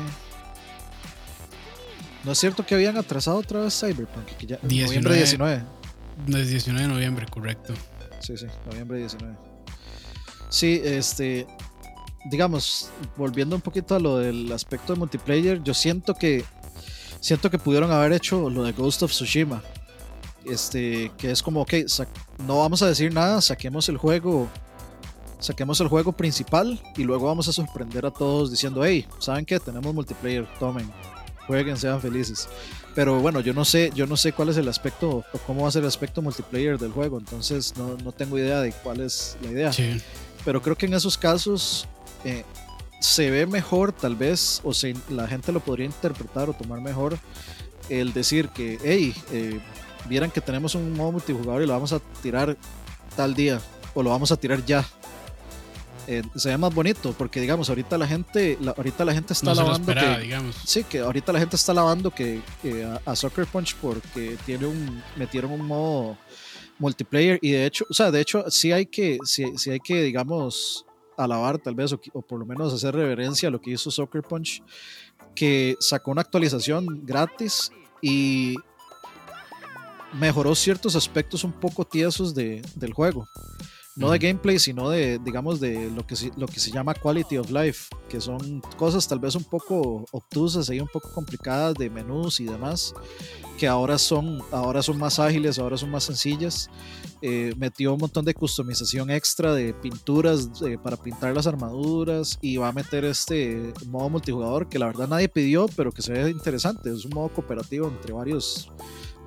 ¿No 2.24 2.32
es 2.32 2.38
cierto 2.38 2.66
que 2.66 2.74
habían 2.74 2.96
atrasado 2.98 3.38
otra 3.38 3.60
vez 3.60 3.78
Cyberpunk? 3.78 4.26
Que 4.38 4.46
ya, 4.46 4.58
19, 4.62 4.86
noviembre 4.86 5.16
19. 5.16 5.64
Es 6.28 6.48
19 6.48 6.82
de 6.82 6.88
noviembre, 6.88 7.26
correcto. 7.30 7.74
Sí, 8.20 8.36
sí, 8.36 8.46
noviembre 8.66 8.98
19. 8.98 9.36
Sí, 10.50 10.80
este. 10.84 11.46
Digamos, 12.30 12.90
volviendo 13.16 13.56
un 13.56 13.62
poquito 13.62 13.94
a 13.94 13.98
lo 13.98 14.18
del 14.18 14.52
aspecto 14.52 14.92
de 14.92 14.98
multiplayer, 14.98 15.62
yo 15.62 15.72
siento 15.72 16.14
que. 16.14 16.44
Siento 17.20 17.50
que 17.50 17.58
pudieron 17.58 17.90
haber 17.92 18.12
hecho 18.12 18.48
lo 18.48 18.64
de 18.64 18.72
Ghost 18.72 19.02
of 19.02 19.10
Tsushima 19.10 19.62
este, 20.44 21.12
que 21.18 21.30
es 21.30 21.42
como, 21.42 21.62
ok, 21.62 21.74
no 22.46 22.58
vamos 22.58 22.82
a 22.82 22.88
decir 22.88 23.12
nada, 23.12 23.40
saquemos 23.40 23.88
el 23.88 23.96
juego, 23.96 24.48
saquemos 25.38 25.80
el 25.80 25.88
juego 25.88 26.12
principal 26.12 26.80
y 26.96 27.04
luego 27.04 27.26
vamos 27.26 27.48
a 27.48 27.52
sorprender 27.52 28.06
a 28.06 28.10
todos 28.10 28.50
diciendo, 28.50 28.84
hey, 28.84 29.06
¿saben 29.18 29.44
qué? 29.44 29.58
Tenemos 29.60 29.94
multiplayer, 29.94 30.46
tomen, 30.58 30.90
jueguen, 31.46 31.76
sean 31.76 32.00
felices. 32.00 32.48
Pero 32.94 33.20
bueno, 33.20 33.40
yo 33.40 33.52
no 33.52 33.64
sé, 33.64 33.92
yo 33.94 34.06
no 34.06 34.16
sé 34.16 34.32
cuál 34.32 34.48
es 34.48 34.56
el 34.56 34.68
aspecto 34.68 35.24
o 35.32 35.38
cómo 35.46 35.62
va 35.62 35.68
a 35.68 35.72
ser 35.72 35.82
el 35.82 35.88
aspecto 35.88 36.22
multiplayer 36.22 36.78
del 36.78 36.92
juego, 36.92 37.18
entonces 37.18 37.74
no, 37.76 37.96
no 37.98 38.12
tengo 38.12 38.38
idea 38.38 38.60
de 38.60 38.72
cuál 38.72 39.00
es 39.00 39.36
la 39.42 39.50
idea. 39.50 39.70
Pero 40.44 40.62
creo 40.62 40.76
que 40.76 40.86
en 40.86 40.94
esos 40.94 41.18
casos 41.18 41.86
eh, 42.24 42.44
se 43.00 43.30
ve 43.30 43.46
mejor, 43.46 43.92
tal 43.92 44.14
vez, 44.14 44.60
o 44.62 44.72
se, 44.74 44.94
la 45.08 45.26
gente 45.26 45.52
lo 45.52 45.60
podría 45.60 45.86
interpretar 45.86 46.48
o 46.50 46.52
tomar 46.52 46.80
mejor 46.80 47.18
el 47.88 48.12
decir 48.12 48.48
que, 48.50 48.78
hey, 48.84 49.14
eh, 49.32 49.58
vieran 50.08 50.30
que 50.30 50.40
tenemos 50.40 50.74
un 50.74 50.92
modo 50.92 51.12
multijugador 51.12 51.62
y 51.62 51.66
lo 51.66 51.72
vamos 51.72 51.92
a 51.92 51.98
tirar 52.22 52.56
tal 53.16 53.34
día 53.34 53.60
o 53.94 54.02
lo 54.02 54.10
vamos 54.10 54.30
a 54.30 54.36
tirar 54.36 54.64
ya. 54.64 54.86
Eh, 56.06 56.22
se 56.34 56.48
ve 56.48 56.58
más 56.58 56.74
bonito 56.74 57.14
porque 57.16 57.40
digamos 57.40 57.68
ahorita 57.68 57.96
la 57.96 58.06
gente 58.06 58.58
ahorita 58.76 59.04
la 59.04 59.12
gente 59.12 59.32
está 59.32 59.54
lavando 59.54 59.94
que, 59.94 60.40
sí 60.64 60.82
que 60.82 61.00
ahorita 61.00 61.32
la 61.32 61.38
gente 61.38 61.54
está 61.54 61.72
lavando 61.74 62.10
que, 62.10 62.40
a, 63.04 63.14
Soccer 63.14 63.46
Punch 63.46 63.76
porque 63.76 64.36
tiene 64.44 64.66
un 64.66 65.02
metieron 65.16 65.52
un 65.52 65.64
modo 65.64 66.18
multiplayer 66.78 67.38
y 67.42 67.52
de 67.52 67.66
hecho 67.66 67.84
o 67.88 67.94
sea 67.94 68.10
de 68.10 68.20
hecho 68.20 68.50
sí 68.50 68.72
hay 68.72 68.86
que 68.86 69.18
sí, 69.24 69.52
sí 69.56 69.70
hay 69.70 69.78
que 69.78 70.02
digamos 70.02 70.84
alabar 71.24 71.58
tal 71.58 71.74
vez 71.74 71.92
o, 71.92 72.22
por 72.22 72.38
lo 72.38 72.46
menos 72.46 72.72
hacer 72.72 72.94
reverencia 72.94 73.48
a 73.48 73.52
lo 73.52 73.60
que 73.60 73.70
hizo 73.70 73.90
Soccer 73.90 74.22
Punch 74.22 74.62
que 75.34 75.76
sacó 75.80 76.10
una 76.10 76.22
actualización 76.22 77.04
gratis 77.04 77.70
y 78.02 78.56
mejoró 80.12 80.54
ciertos 80.54 80.96
aspectos 80.96 81.44
un 81.44 81.52
poco 81.52 81.84
tiesos 81.84 82.34
de, 82.34 82.62
del 82.74 82.92
juego. 82.92 83.28
No 83.96 84.10
de 84.10 84.18
gameplay, 84.18 84.58
sino 84.58 84.88
de, 84.88 85.18
digamos, 85.18 85.60
de 85.60 85.90
lo 85.90 86.06
que, 86.06 86.14
lo 86.36 86.46
que 86.46 86.60
se 86.60 86.70
llama 86.70 86.94
quality 86.94 87.38
of 87.38 87.50
life, 87.50 87.88
que 88.08 88.20
son 88.20 88.60
cosas 88.76 89.06
tal 89.08 89.18
vez 89.18 89.34
un 89.34 89.44
poco 89.44 90.06
obtusas 90.12 90.70
y 90.70 90.80
un 90.80 90.86
poco 90.86 91.10
complicadas 91.12 91.74
de 91.74 91.90
menús 91.90 92.40
y 92.40 92.44
demás, 92.44 92.94
que 93.58 93.66
ahora 93.66 93.98
son, 93.98 94.42
ahora 94.52 94.82
son 94.82 94.96
más 94.96 95.18
ágiles, 95.18 95.58
ahora 95.58 95.76
son 95.76 95.90
más 95.90 96.04
sencillas. 96.04 96.70
Eh, 97.20 97.52
metió 97.58 97.92
un 97.92 98.00
montón 98.00 98.24
de 98.24 98.32
customización 98.32 99.10
extra 99.10 99.52
de 99.52 99.74
pinturas 99.74 100.48
eh, 100.64 100.78
para 100.82 100.96
pintar 100.96 101.34
las 101.34 101.46
armaduras 101.46 102.38
y 102.40 102.56
va 102.56 102.68
a 102.68 102.72
meter 102.72 103.04
este 103.04 103.74
modo 103.88 104.08
multijugador 104.08 104.68
que 104.68 104.78
la 104.78 104.86
verdad 104.86 105.08
nadie 105.08 105.28
pidió, 105.28 105.66
pero 105.76 105.92
que 105.92 106.00
se 106.00 106.12
ve 106.12 106.30
interesante. 106.30 106.90
Es 106.90 107.04
un 107.04 107.12
modo 107.12 107.28
cooperativo 107.28 107.88
entre 107.88 108.12
varios 108.12 108.70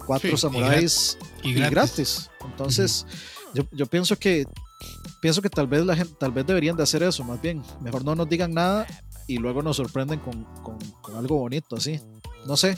cuatro 0.05 0.36
samuráis 0.38 1.18
y, 1.43 1.53
gratis. 1.53 2.30
Entonces, 2.43 3.05
yo, 3.54 3.64
yo, 3.72 3.86
pienso 3.86 4.18
que 4.18 4.45
pienso 5.22 5.41
que 5.41 5.49
tal 5.49 5.68
vez 5.68 5.86
la 5.86 5.95
gente, 5.95 6.14
tal 6.20 6.32
vez 6.32 6.45
deberían 6.45 6.76
de 6.76 6.84
hacer 6.84 7.04
eso, 7.04 7.24
más 7.24 7.41
bien. 7.41 7.64
Mejor 7.82 8.04
no 8.04 8.16
nos 8.16 8.28
digan 8.28 8.54
nada 8.54 8.86
y 9.28 9.38
luego 9.38 9.62
nos 9.62 9.78
sorprenden 9.78 10.20
con, 10.20 10.43
con, 10.64 11.16
algo 11.16 11.38
bonito 11.38 11.76
así. 11.76 11.99
No 12.45 12.58
sé. 12.58 12.78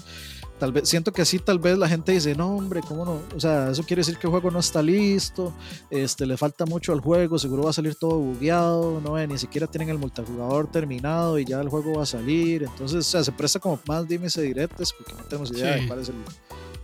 Tal 0.60 0.72
vez, 0.72 0.88
siento 0.88 1.12
que 1.12 1.22
así 1.22 1.40
tal 1.40 1.60
vez 1.60 1.78
la 1.78 1.90
gente 1.90 2.14
dice, 2.14 2.34
no 2.34 2.56
hombre, 2.56 2.80
¿cómo 2.88 3.04
no? 3.04 3.22
O 3.36 3.40
sea, 3.42 3.72
eso 3.72 3.84
quiere 3.84 4.00
decir 4.00 4.18
que 4.18 4.28
el 4.28 4.32
juego 4.32 4.52
no 4.52 4.60
está 4.60 4.82
listo, 4.82 5.54
este, 5.90 6.26
le 6.26 6.38
falta 6.38 6.66
mucho 6.66 6.94
al 6.94 7.02
juego, 7.02 7.38
seguro 7.38 7.64
va 7.64 7.72
a 7.72 7.74
salir 7.74 7.96
todo 7.96 8.20
bugueado, 8.20 9.02
no 9.02 9.18
ni 9.28 9.38
siquiera 9.38 9.68
tienen 9.68 9.90
el 9.90 9.98
multijugador 9.98 10.72
terminado 10.72 11.40
y 11.40 11.46
ya 11.46 11.60
el 11.60 11.68
juego 11.68 11.96
va 11.96 12.04
a 12.04 12.06
salir. 12.06 12.64
Entonces, 12.64 13.00
o 13.00 13.10
sea, 13.10 13.24
se 13.24 13.34
presta 13.34 13.60
como 13.60 13.80
más 13.86 14.08
dimes 14.08 14.38
y 14.38 14.44
diretes 14.44 14.94
porque 14.94 15.14
no 15.14 15.28
tenemos 15.28 15.52
idea 15.52 15.76
de 15.76 15.88
cuál 15.88 16.00
es 16.00 16.08
el, 16.08 16.16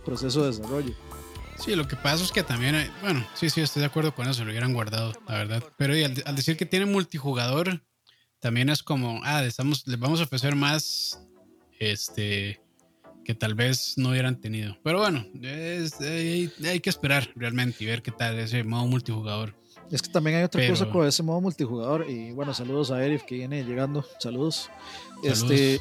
proceso 0.04 0.42
de 0.42 0.48
desarrollo. 0.48 0.92
Sí, 1.64 1.76
lo 1.76 1.86
que 1.86 1.94
pasa 1.94 2.24
es 2.24 2.32
que 2.32 2.42
también, 2.42 2.74
hay, 2.74 2.90
bueno, 3.02 3.24
sí, 3.34 3.48
sí, 3.48 3.60
estoy 3.60 3.80
de 3.80 3.86
acuerdo 3.86 4.12
con 4.12 4.28
eso, 4.28 4.44
lo 4.44 4.50
hubieran 4.50 4.74
guardado, 4.74 5.12
la 5.28 5.34
verdad. 5.36 5.62
Pero 5.76 5.94
al, 5.94 6.20
al, 6.26 6.34
decir 6.34 6.56
que 6.56 6.66
tiene 6.66 6.86
multijugador, 6.86 7.84
también 8.40 8.68
es 8.68 8.82
como, 8.82 9.20
ah, 9.22 9.44
estamos, 9.44 9.86
les 9.86 9.96
vamos 9.96 10.18
a 10.20 10.24
ofrecer 10.24 10.56
más, 10.56 11.24
este, 11.78 12.60
que 13.24 13.36
tal 13.36 13.54
vez 13.54 13.94
no 13.96 14.08
hubieran 14.08 14.40
tenido. 14.40 14.76
Pero 14.82 14.98
bueno, 14.98 15.24
es, 15.40 16.00
hay, 16.00 16.50
hay, 16.64 16.80
que 16.80 16.90
esperar 16.90 17.30
realmente 17.36 17.84
y 17.84 17.86
ver 17.86 18.02
qué 18.02 18.10
tal 18.10 18.40
ese 18.40 18.64
modo 18.64 18.88
multijugador. 18.88 19.54
Es 19.88 20.02
que 20.02 20.08
también 20.08 20.38
hay 20.38 20.42
otra 20.42 20.60
Pero, 20.60 20.72
cosa 20.72 20.90
con 20.90 21.06
ese 21.06 21.22
modo 21.22 21.40
multijugador. 21.40 22.10
Y 22.10 22.32
bueno, 22.32 22.54
saludos 22.54 22.90
a 22.90 23.04
Erif 23.04 23.22
que 23.22 23.36
viene 23.36 23.62
llegando. 23.62 24.04
Saludos. 24.18 24.68
saludos. 25.22 25.42
Este, 25.50 25.80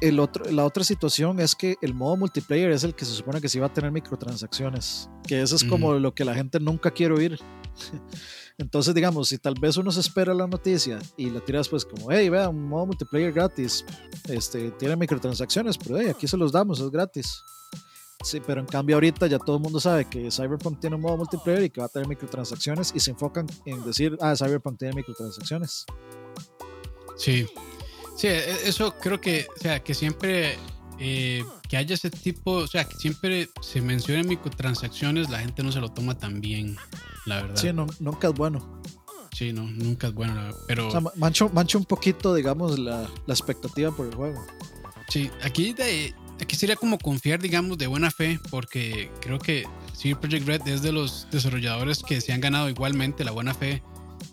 el 0.00 0.20
otro, 0.20 0.44
la 0.50 0.64
otra 0.64 0.84
situación 0.84 1.40
es 1.40 1.54
que 1.54 1.76
el 1.80 1.94
modo 1.94 2.16
multiplayer 2.16 2.70
es 2.70 2.84
el 2.84 2.94
que 2.94 3.04
se 3.04 3.12
supone 3.12 3.40
que 3.40 3.48
sí 3.48 3.58
va 3.58 3.66
a 3.66 3.72
tener 3.72 3.90
microtransacciones. 3.90 5.08
Que 5.26 5.42
eso 5.42 5.56
es 5.56 5.64
mm. 5.64 5.68
como 5.68 5.94
lo 5.94 6.14
que 6.14 6.24
la 6.24 6.34
gente 6.34 6.60
nunca 6.60 6.90
quiere 6.90 7.14
oír. 7.14 7.38
Entonces, 8.58 8.94
digamos, 8.94 9.28
si 9.28 9.38
tal 9.38 9.54
vez 9.60 9.76
uno 9.76 9.92
se 9.92 10.00
espera 10.00 10.32
la 10.32 10.46
noticia 10.46 10.98
y 11.16 11.28
la 11.28 11.40
tiras 11.40 11.68
pues 11.68 11.84
como, 11.84 12.10
hey, 12.10 12.28
vea, 12.30 12.48
un 12.48 12.68
modo 12.68 12.86
multiplayer 12.86 13.32
gratis, 13.32 13.84
este, 14.28 14.70
tiene 14.72 14.96
microtransacciones, 14.96 15.76
pero 15.76 15.98
hey, 15.98 16.08
aquí 16.08 16.26
se 16.26 16.38
los 16.38 16.52
damos, 16.52 16.80
es 16.80 16.90
gratis. 16.90 17.42
Sí, 18.24 18.40
pero 18.44 18.60
en 18.60 18.66
cambio 18.66 18.96
ahorita 18.96 19.26
ya 19.26 19.38
todo 19.38 19.56
el 19.56 19.62
mundo 19.62 19.78
sabe 19.78 20.06
que 20.06 20.30
Cyberpunk 20.30 20.80
tiene 20.80 20.96
un 20.96 21.02
modo 21.02 21.18
multiplayer 21.18 21.64
y 21.64 21.70
que 21.70 21.80
va 21.80 21.86
a 21.86 21.90
tener 21.90 22.08
microtransacciones 22.08 22.92
y 22.94 23.00
se 23.00 23.10
enfocan 23.10 23.46
en 23.66 23.84
decir, 23.84 24.16
ah, 24.20 24.34
Cyberpunk 24.34 24.78
tiene 24.78 24.94
microtransacciones. 24.94 25.84
Sí, 27.16 27.46
sí, 28.16 28.26
e, 28.28 28.68
eso 28.68 28.94
creo 28.98 29.20
que, 29.20 29.46
o 29.56 29.60
sea, 29.60 29.82
que 29.82 29.94
siempre 29.94 30.58
eh, 30.98 31.44
que 31.68 31.76
haya 31.76 31.94
ese 31.94 32.10
tipo, 32.10 32.52
o 32.52 32.66
sea, 32.66 32.84
que 32.84 32.96
siempre 32.96 33.48
se 33.60 33.80
mencionen 33.80 34.28
microtransacciones, 34.28 35.30
la 35.30 35.40
gente 35.40 35.62
no 35.62 35.72
se 35.72 35.80
lo 35.80 35.90
toma 35.90 36.16
tan 36.16 36.40
bien 36.40 36.76
la 37.26 37.42
verdad. 37.42 37.56
Sí, 37.56 37.72
no, 37.72 37.86
nunca 38.00 38.28
es 38.28 38.34
bueno. 38.34 38.80
Sí, 39.32 39.52
no, 39.52 39.64
nunca 39.64 40.06
es 40.06 40.14
bueno, 40.14 40.50
pero... 40.66 40.88
O 40.88 40.90
sea, 40.90 41.02
mancho, 41.16 41.50
mancho 41.50 41.76
un 41.76 41.84
poquito, 41.84 42.34
digamos, 42.34 42.78
la, 42.78 43.10
la, 43.26 43.34
expectativa 43.34 43.94
por 43.94 44.06
el 44.06 44.14
juego. 44.14 44.42
Sí, 45.08 45.30
aquí, 45.42 45.74
de, 45.74 46.14
aquí 46.40 46.56
sería 46.56 46.76
como 46.76 46.96
confiar, 46.96 47.40
digamos, 47.40 47.76
de 47.76 47.86
buena 47.86 48.10
fe, 48.10 48.40
porque 48.50 49.10
creo 49.20 49.38
que 49.38 49.66
sí, 49.92 50.14
Project 50.14 50.46
Red 50.46 50.68
es 50.68 50.80
de 50.80 50.92
los 50.92 51.28
desarrolladores 51.30 52.02
que 52.02 52.22
se 52.22 52.32
han 52.32 52.40
ganado 52.40 52.70
igualmente 52.70 53.24
la 53.24 53.32
buena 53.32 53.52
fe 53.52 53.82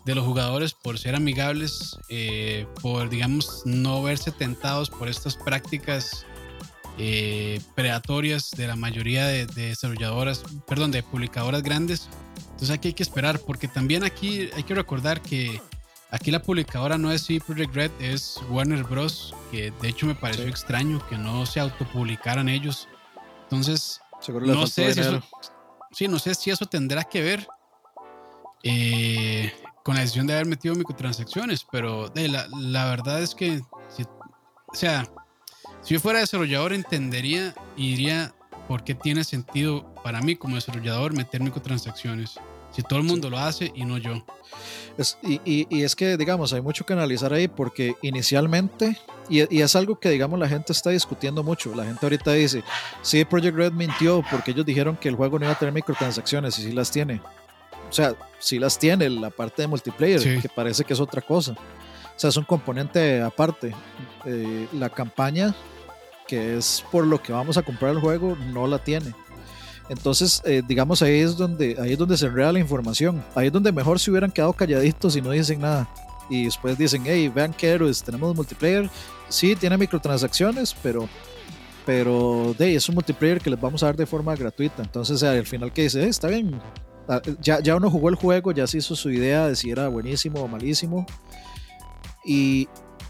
de 0.04 0.14
los 0.14 0.24
jugadores 0.24 0.74
por 0.74 0.98
ser 0.98 1.14
amigables, 1.14 1.98
eh, 2.08 2.66
por, 2.82 3.08
digamos, 3.08 3.62
no 3.64 4.02
verse 4.02 4.30
tentados 4.30 4.90
por 4.90 5.08
estas 5.08 5.36
prácticas 5.36 6.26
eh, 6.98 7.60
predatorias 7.74 8.50
de 8.50 8.66
la 8.66 8.76
mayoría 8.76 9.26
de, 9.26 9.46
de 9.46 9.68
desarrolladoras, 9.68 10.42
perdón, 10.66 10.90
de 10.90 11.02
publicadoras 11.02 11.62
grandes 11.62 12.08
entonces 12.54 12.70
aquí 12.70 12.88
hay 12.88 12.94
que 12.94 13.02
esperar, 13.02 13.40
porque 13.40 13.66
también 13.66 14.04
aquí 14.04 14.48
hay 14.54 14.62
que 14.62 14.74
recordar 14.74 15.20
que 15.20 15.60
aquí 16.10 16.30
la 16.30 16.40
publicadora 16.40 16.96
no 16.96 17.10
es 17.10 17.22
CD 17.26 17.40
Projekt 17.40 17.74
Red, 17.74 17.90
es 17.98 18.40
Warner 18.48 18.84
Bros. 18.84 19.34
Que 19.50 19.72
de 19.82 19.88
hecho 19.88 20.06
me 20.06 20.14
pareció 20.14 20.44
sí. 20.44 20.50
extraño 20.50 21.04
que 21.08 21.18
no 21.18 21.46
se 21.46 21.58
autopublicaran 21.58 22.48
ellos. 22.48 22.88
Entonces, 23.42 24.00
no 24.28 24.68
sé 24.68 24.94
si 24.94 25.00
eso, 25.00 25.22
sí, 25.90 26.08
no 26.08 26.18
sé 26.20 26.34
si 26.36 26.50
eso 26.50 26.64
tendrá 26.66 27.02
que 27.02 27.22
ver 27.22 27.46
eh, 28.62 29.52
con 29.84 29.94
la 29.94 30.00
decisión 30.00 30.26
de 30.26 30.32
haber 30.32 30.46
metido 30.46 30.74
microtransacciones, 30.74 31.64
pero 31.70 32.10
la, 32.14 32.48
la, 32.58 32.86
verdad 32.86 33.22
es 33.22 33.34
que, 33.34 33.60
si, 33.94 34.02
o 34.02 34.74
sea, 34.74 35.06
si 35.82 35.92
yo 35.92 36.00
fuera 36.00 36.20
desarrollador 36.20 36.72
entendería 36.72 37.54
y 37.76 37.90
diría 37.90 38.34
por 38.66 38.82
qué 38.82 38.94
tiene 38.94 39.24
sentido 39.24 39.94
para 40.02 40.22
mí 40.22 40.36
como 40.36 40.54
desarrollador 40.54 41.12
meter 41.12 41.42
microtransacciones. 41.42 42.40
Si 42.70 42.82
todo 42.82 42.98
el 42.98 43.04
mundo 43.04 43.30
lo 43.30 43.38
hace 43.38 43.70
y 43.74 43.84
no 43.84 43.98
yo. 43.98 44.24
Es, 44.96 45.18
y, 45.22 45.34
y, 45.44 45.66
y, 45.68 45.84
es 45.84 45.94
que, 45.94 46.16
digamos, 46.16 46.52
hay 46.54 46.62
mucho 46.62 46.84
que 46.84 46.92
analizar 46.94 47.32
ahí 47.32 47.46
porque 47.46 47.94
inicialmente, 48.02 48.98
y, 49.28 49.54
y, 49.54 49.60
es 49.60 49.76
algo 49.76 50.00
que, 50.00 50.10
digamos, 50.10 50.40
la 50.40 50.48
gente 50.48 50.72
está 50.72 50.90
discutiendo 50.90 51.44
mucho. 51.44 51.72
La 51.74 51.84
gente 51.84 52.00
ahorita 52.02 52.32
dice, 52.32 52.64
sí, 53.02 53.24
Project 53.24 53.56
Red 53.56 53.72
mintió 53.72 54.24
porque 54.28 54.52
ellos 54.52 54.66
dijeron 54.66 54.96
que 54.96 55.08
el 55.08 55.14
juego 55.14 55.38
no 55.38 55.44
iba 55.44 55.52
a 55.52 55.58
tener 55.58 55.74
microtransacciones 55.74 56.58
y 56.58 56.62
sí 56.62 56.72
las 56.72 56.90
tiene. 56.90 57.20
O 57.94 57.96
sea, 57.96 58.16
sí 58.40 58.58
las 58.58 58.76
tiene 58.76 59.08
la 59.08 59.30
parte 59.30 59.62
de 59.62 59.68
multiplayer, 59.68 60.20
sí. 60.20 60.40
que 60.40 60.48
parece 60.48 60.82
que 60.82 60.94
es 60.94 60.98
otra 60.98 61.22
cosa. 61.22 61.52
O 61.52 62.18
sea, 62.18 62.28
es 62.30 62.36
un 62.36 62.42
componente 62.42 63.22
aparte. 63.22 63.72
Eh, 64.26 64.66
la 64.72 64.90
campaña 64.90 65.54
que 66.26 66.56
es 66.56 66.84
por 66.90 67.06
lo 67.06 67.22
que 67.22 67.32
vamos 67.32 67.56
a 67.56 67.62
comprar 67.62 67.92
el 67.92 68.00
juego, 68.00 68.36
no 68.52 68.66
la 68.66 68.78
tiene. 68.78 69.14
Entonces, 69.88 70.42
eh, 70.44 70.60
digamos, 70.66 71.02
ahí 71.02 71.20
es, 71.20 71.36
donde, 71.36 71.76
ahí 71.80 71.92
es 71.92 71.98
donde 71.98 72.16
se 72.16 72.26
enreda 72.26 72.52
la 72.52 72.58
información. 72.58 73.22
Ahí 73.36 73.46
es 73.46 73.52
donde 73.52 73.70
mejor 73.70 74.00
se 74.00 74.10
hubieran 74.10 74.32
quedado 74.32 74.52
calladitos 74.52 75.14
y 75.14 75.20
no 75.20 75.30
dicen 75.30 75.60
nada. 75.60 75.88
Y 76.28 76.46
después 76.46 76.76
dicen, 76.76 77.04
hey, 77.06 77.30
vean 77.32 77.52
qué 77.52 77.68
héroes, 77.68 78.02
tenemos 78.02 78.34
multiplayer. 78.34 78.90
Sí, 79.28 79.54
tiene 79.54 79.78
microtransacciones, 79.78 80.74
pero, 80.82 81.08
pero 81.86 82.56
de, 82.58 82.74
es 82.74 82.88
un 82.88 82.96
multiplayer 82.96 83.40
que 83.40 83.50
les 83.50 83.60
vamos 83.60 83.84
a 83.84 83.86
dar 83.86 83.96
de 83.96 84.06
forma 84.06 84.34
gratuita. 84.34 84.82
Entonces, 84.82 85.22
al 85.22 85.46
final 85.46 85.72
que 85.72 85.82
dice, 85.82 86.02
eh, 86.02 86.08
está 86.08 86.26
bien. 86.26 86.58
Ah, 87.08 87.20
ya, 87.40 87.60
ya 87.60 87.76
uno 87.76 87.90
jugó 87.90 88.08
el 88.08 88.14
juego, 88.14 88.52
ya 88.52 88.66
se 88.66 88.78
hizo 88.78 88.96
su 88.96 89.10
idea 89.10 89.48
de 89.48 89.56
si 89.56 89.70
era 89.70 89.88
buenísimo 89.88 90.40
o 90.40 90.48
malísimo. 90.48 91.06
Y, 92.24 92.68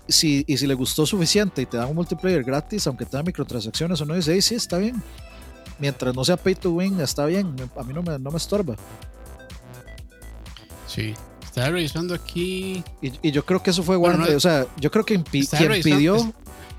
si, 0.08 0.44
y 0.46 0.56
si 0.56 0.66
le 0.66 0.74
gustó 0.74 1.06
suficiente 1.06 1.62
y 1.62 1.66
te 1.66 1.76
dan 1.76 1.88
un 1.88 1.94
multiplayer 1.94 2.42
gratis, 2.42 2.86
aunque 2.86 3.06
tenga 3.06 3.22
microtransacciones 3.22 4.00
o 4.00 4.04
no, 4.04 4.14
dice, 4.14 4.40
sí, 4.42 4.56
está 4.56 4.78
bien. 4.78 5.00
Mientras 5.78 6.14
no 6.14 6.24
sea 6.24 6.36
pay 6.36 6.54
to 6.54 6.70
win, 6.70 7.00
está 7.00 7.26
bien. 7.26 7.54
A 7.76 7.82
mí 7.82 7.92
no 7.92 8.02
me, 8.02 8.18
no 8.18 8.30
me 8.30 8.36
estorba. 8.36 8.76
Sí. 10.86 11.14
Estaba 11.42 11.70
revisando 11.70 12.14
aquí. 12.14 12.82
Y, 13.00 13.12
y, 13.22 13.30
yo 13.30 13.44
creo 13.44 13.62
que 13.62 13.70
eso 13.70 13.82
fue 13.82 13.96
Warner. 13.96 14.18
Bueno, 14.18 14.32
no, 14.32 14.36
o 14.36 14.40
sea, 14.40 14.66
yo 14.76 14.90
creo 14.90 15.04
que 15.04 15.14
impi 15.14 15.46
quien 15.46 15.82
pidió 15.82 16.16
es, 16.16 16.26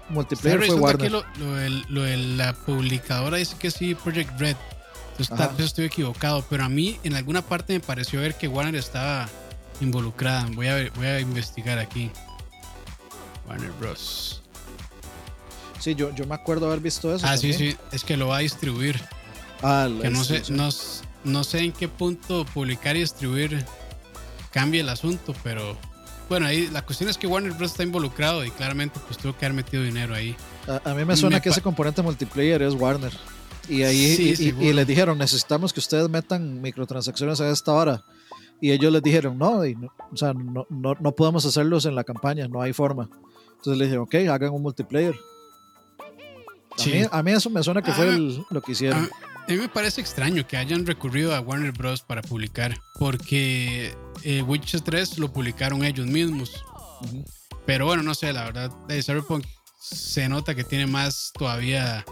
multiplayer 0.09 0.63
fue 0.65 0.75
Warner. 0.75 1.11
Lo, 1.11 1.23
lo, 1.39 1.55
de, 1.55 1.69
lo, 1.89 2.03
de, 2.03 2.17
la 2.17 2.53
publicadora 2.53 3.37
dice 3.37 3.55
que 3.57 3.71
sí, 3.71 3.95
Project 3.95 4.39
Red. 4.39 4.57
Entonces, 5.17 5.37
tal 5.37 5.55
vez 5.55 5.67
estoy 5.67 5.85
equivocado, 5.85 6.43
pero 6.49 6.65
a 6.65 6.69
mí 6.69 6.99
en 7.03 7.15
alguna 7.15 7.41
parte 7.41 7.71
me 7.71 7.79
pareció 7.79 8.19
ver 8.19 8.35
que 8.35 8.49
Warner 8.49 8.75
estaba 8.75 9.29
involucrada. 9.79 10.45
Voy 10.53 10.67
a, 10.67 10.75
ver, 10.75 10.91
voy 10.91 11.07
a 11.07 11.21
investigar 11.21 11.79
aquí. 11.79 12.11
Warner 13.47 13.71
Bros. 13.79 14.41
Sí, 15.79 15.95
yo, 15.95 16.13
yo 16.13 16.25
me 16.27 16.35
acuerdo 16.35 16.67
haber 16.67 16.81
visto 16.81 17.15
eso. 17.15 17.25
Ah, 17.25 17.31
también. 17.35 17.57
sí, 17.57 17.71
sí, 17.71 17.77
es 17.93 18.03
que 18.03 18.17
lo 18.17 18.27
va 18.27 18.37
a 18.37 18.39
distribuir. 18.39 19.01
Ah, 19.63 19.87
que 20.01 20.09
no 20.09 20.23
sé, 20.25 20.43
no, 20.49 20.69
no, 21.23 21.43
sé 21.45 21.59
en 21.59 21.71
qué 21.71 21.87
punto 21.87 22.45
publicar 22.53 22.97
y 22.97 22.99
distribuir 22.99 23.65
cambia 24.51 24.81
el 24.81 24.89
asunto, 24.89 25.33
pero 25.43 25.77
bueno, 26.27 26.45
ahí 26.45 26.67
la 26.67 26.81
cuestión 26.81 27.09
es 27.09 27.17
que 27.17 27.25
Warner 27.25 27.53
Bros. 27.53 27.71
está 27.71 27.83
involucrado 27.83 28.43
y 28.43 28.51
claramente 28.51 28.99
pues 29.05 29.17
tuvo 29.17 29.37
que 29.37 29.45
haber 29.45 29.55
metido 29.55 29.81
dinero 29.81 30.13
ahí. 30.13 30.35
A, 30.67 30.91
a 30.91 30.93
mí 30.93 31.05
me 31.05 31.15
suena 31.15 31.37
me 31.37 31.41
que 31.41 31.49
ese 31.49 31.61
componente 31.61 32.01
multiplayer 32.01 32.61
es 32.63 32.73
Warner. 32.73 33.13
Y 33.69 33.83
ahí 33.83 34.15
sí, 34.15 34.29
y, 34.29 34.35
sí, 34.35 34.55
y, 34.59 34.67
y, 34.67 34.73
les 34.73 34.85
dijeron, 34.85 35.17
necesitamos 35.17 35.73
que 35.73 35.79
ustedes 35.79 36.09
metan 36.09 36.61
microtransacciones 36.61 37.41
a 37.41 37.49
esta 37.49 37.73
hora. 37.73 38.03
Y 38.61 38.71
ellos 38.71 38.91
les 38.91 39.03
dijeron, 39.03 39.37
no, 39.37 39.65
y 39.65 39.75
no 39.75 39.89
o 40.11 40.17
sea, 40.17 40.33
no, 40.33 40.65
no, 40.69 40.95
no 40.99 41.11
podemos 41.13 41.45
hacerlos 41.45 41.85
en 41.85 41.95
la 41.95 42.03
campaña, 42.03 42.47
no 42.47 42.61
hay 42.61 42.73
forma. 42.73 43.09
Entonces 43.57 43.77
le 43.77 43.85
dije, 43.85 43.97
ok, 43.97 44.15
hagan 44.29 44.51
un 44.51 44.61
multiplayer. 44.61 45.15
A, 46.77 46.81
sí. 46.81 46.91
mí, 46.91 47.01
a 47.09 47.23
mí, 47.23 47.31
eso 47.31 47.49
me 47.49 47.63
suena 47.63 47.81
que 47.81 47.91
fue 47.91 48.09
ah, 48.09 48.15
el, 48.15 48.43
lo 48.49 48.61
que 48.61 48.73
hicieron. 48.73 49.09
A, 49.47 49.51
mí 49.51 49.57
me 49.57 49.69
parece 49.69 50.01
extraño 50.01 50.47
que 50.47 50.57
hayan 50.57 50.85
recurrido 50.85 51.35
a 51.35 51.39
Warner 51.39 51.71
Bros. 51.71 52.01
para 52.01 52.21
publicar, 52.21 52.77
porque 52.99 53.95
eh, 54.23 54.41
Witcher 54.41 54.81
3 54.81 55.19
lo 55.19 55.31
publicaron 55.31 55.83
ellos 55.83 56.07
mismos. 56.07 56.63
Uh 57.01 57.05
-huh. 57.05 57.25
Pero 57.65 57.85
bueno, 57.85 58.03
no 58.03 58.13
sé, 58.13 58.31
la 58.33 58.43
verdad, 58.45 58.71
de 58.87 59.01
Cyberpunk 59.01 59.45
se 59.79 60.27
nota 60.29 60.55
que 60.55 60.63
tiene 60.63 60.87
más 60.87 61.31
todavía 61.37 62.05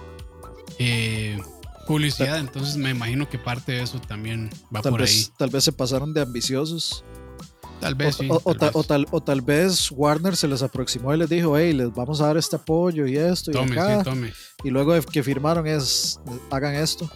eh, 0.80 1.38
publicidad, 1.88 2.39
entonces 2.39 2.78
me 2.78 2.89
imagino 2.89 3.30
que 3.30 3.38
parte 3.38 3.74
de 3.74 3.84
eso 3.84 3.99
también 3.99 4.49
va 4.76 4.82
tal 4.82 4.91
por 4.91 5.01
vez, 5.01 5.11
ahí. 5.11 5.34
Tal 5.38 5.49
vez 5.49 5.64
se 5.64 5.72
pasaron 5.72 6.14
de 6.14 6.22
ambiciosos. 6.22 7.03
Tal 7.80 7.95
vez, 7.95 8.16
o, 8.16 8.24
sí, 8.24 8.30
o, 8.30 8.41
o, 8.43 8.55
tal 8.55 8.72
ta, 8.72 8.80
o, 8.80 8.84
tal, 8.84 9.07
o, 9.11 9.22
tal, 9.22 9.41
vez 9.41 9.91
Warner 9.91 10.38
se 10.38 10.47
les 10.47 10.61
aproximó 10.64 11.14
y 11.14 11.18
les 11.18 11.30
dijo, 11.30 11.57
hey, 11.57 11.74
les 11.74 11.93
vamos 11.93 12.22
a 12.22 12.28
dar 12.28 12.38
este 12.38 12.55
apoyo 12.55 13.05
y 13.05 13.18
esto 13.18 13.51
y 13.51 13.53
tome, 13.53 13.78
acá. 13.78 13.97
Sí, 13.97 14.03
tome. 14.05 14.34
Y 14.64 14.70
luego 14.70 14.93
que 15.01 15.22
firmaron 15.22 15.68
es, 15.68 16.20
hagan 16.49 16.76
esto. 16.76 17.09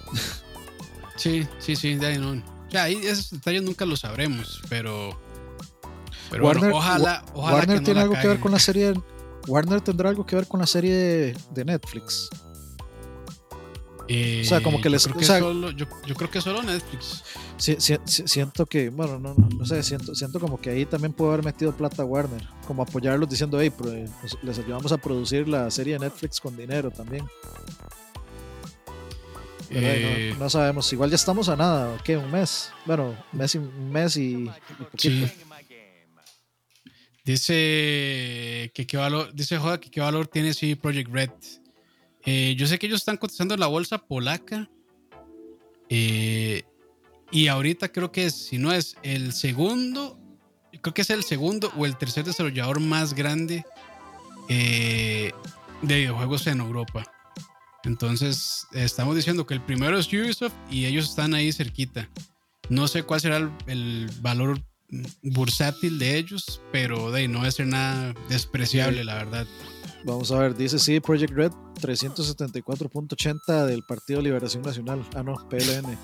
Sí, 1.16 1.48
sí, 1.58 1.76
sí, 1.76 1.96
de 1.96 2.06
ahí 2.06 2.18
no. 2.20 2.44
Esos 2.72 3.32
detalles 3.32 3.64
nunca 3.64 3.86
los 3.86 4.02
sabremos, 4.02 4.62
pero... 4.70 5.20
pero 6.30 6.46
Warner, 6.46 6.72
bueno, 6.72 6.78
ojalá, 6.78 7.26
ojalá 7.34 7.58
Warner 7.58 7.76
que 7.76 7.80
no 7.80 7.86
tiene 7.86 8.02
algo 8.02 8.16
que 8.22 8.28
ver 8.28 8.40
con 8.40 8.52
la 8.52 8.60
serie... 8.60 8.94
Warner 9.48 9.80
tendrá 9.82 10.10
algo 10.10 10.26
que 10.26 10.36
ver 10.36 10.48
con 10.48 10.60
la 10.60 10.68
serie 10.68 10.94
de, 10.94 11.38
de 11.52 11.66
Netflix. 11.66 12.30
Eh, 14.08 14.42
o 14.46 14.48
sea, 14.48 14.62
como 14.62 14.80
que 14.80 14.90
les. 14.90 15.06
Yo 15.06 15.12
creo 15.12 15.20
que, 15.20 15.26
o 15.26 15.28
sea, 15.28 15.40
solo, 15.40 15.72
yo, 15.72 15.86
yo, 16.06 16.16
creo 16.16 16.32
que 16.32 16.42
solo 16.42 16.64
Netflix. 16.64 17.24
Si, 17.58 17.76
si, 17.80 17.98
siento 18.06 18.66
que, 18.66 18.90
bueno, 18.90 19.20
no, 19.20 19.34
no, 19.34 19.50
no, 19.50 19.66
sé, 19.66 19.84
siento, 19.84 20.16
siento 20.16 20.40
como 20.40 20.60
que 20.62 20.70
ahí 20.70 20.86
también 20.86 21.14
puede 21.14 21.34
haber 21.34 21.46
metido 21.46 21.76
plata 21.76 22.06
Warner. 22.06 22.48
Como 22.66 22.84
apoyarlos 22.84 23.30
diciendo, 23.30 23.60
hey, 23.60 23.70
pues, 23.70 24.10
les 24.42 24.60
ayudamos 24.60 24.92
a 24.92 24.98
producir 24.98 25.48
la 25.48 25.70
serie 25.72 25.94
de 25.94 26.00
Netflix 26.00 26.40
con 26.40 26.56
dinero 26.56 26.90
también. 26.90 27.26
Eh, 29.70 30.36
no, 30.40 30.50
sabemos. 30.50 30.92
Igual 30.94 31.10
ya 31.10 31.16
estamos 31.16 31.50
a 31.50 31.56
nada. 31.56 31.98
¿Qué? 32.04 32.16
¿Un 32.16 32.32
mes? 32.32 32.72
Bueno, 32.86 33.16
un 33.34 33.40
mes 33.40 33.56
y, 33.56 33.58
un 33.58 33.92
mes 33.92 34.18
y, 34.18 34.50
Sí. 34.98 35.30
Dice 37.26 38.72
que 38.74 38.88
qué 38.88 38.96
valor, 38.96 39.34
dice 39.34 39.58
Joda 39.58 39.82
que 39.82 39.92
qué 39.92 40.00
valor 40.00 40.28
tiene 40.28 40.54
sí 40.54 40.76
Project 40.76 41.12
Red. 41.12 41.30
Eh, 42.30 42.56
yo 42.58 42.68
sé 42.68 42.78
que 42.78 42.88
ellos 42.88 43.00
están 43.00 43.18
cotizando 43.18 43.54
en 43.54 43.62
la 43.62 43.68
bolsa 43.68 43.98
polaca. 43.98 44.70
Eh, 45.90 46.64
y 47.32 47.48
ahorita 47.48 47.90
creo 47.90 48.12
que 48.12 48.26
es, 48.26 48.36
si 48.36 48.58
no 48.58 48.74
es 48.74 48.98
el 49.02 49.32
segundo, 49.32 50.20
creo 50.82 50.94
que 50.94 51.04
es 51.04 51.10
el 51.10 51.24
segundo 51.24 51.72
o 51.78 51.86
el 51.86 51.98
tercer 51.98 52.26
desarrollador 52.26 52.82
más 52.82 53.14
grande 53.14 53.66
de 54.48 55.34
videojuegos 55.82 56.48
en 56.48 56.60
Europa. 56.60 57.10
Entonces, 57.84 58.68
estamos 58.74 59.16
diciendo 59.16 59.46
que 59.46 59.54
el 59.54 59.62
primero 59.62 59.98
es 59.98 60.08
Ubisoft 60.08 60.54
y 60.70 60.86
ellos 60.86 61.10
están 61.10 61.34
ahí 61.34 61.54
cerquita. 61.54 62.10
No 62.70 62.90
sé 62.90 63.04
cuál 63.04 63.22
será 63.22 63.50
el, 63.68 64.12
valor 64.20 64.62
bursátil 65.22 65.98
de 65.98 66.18
ellos, 66.18 66.62
pero 66.72 67.12
de 67.12 67.28
no 67.30 67.40
va 67.40 67.48
a 67.48 67.52
ser 67.52 67.68
nada 67.68 68.14
despreciable, 68.30 69.04
la 69.06 69.16
verdad. 69.16 69.48
Vamos 70.04 70.32
a 70.32 70.40
ver, 70.40 70.56
dice 70.56 70.80
sí, 70.80 71.00
Project 71.00 71.34
Red 71.34 71.52
374.80 71.82 73.66
del 73.66 73.84
Partido 73.84 74.22
Liberación 74.22 74.64
Nacional. 74.64 75.06
Ah, 75.16 75.24
no, 75.24 75.36
PLN. 75.50 75.98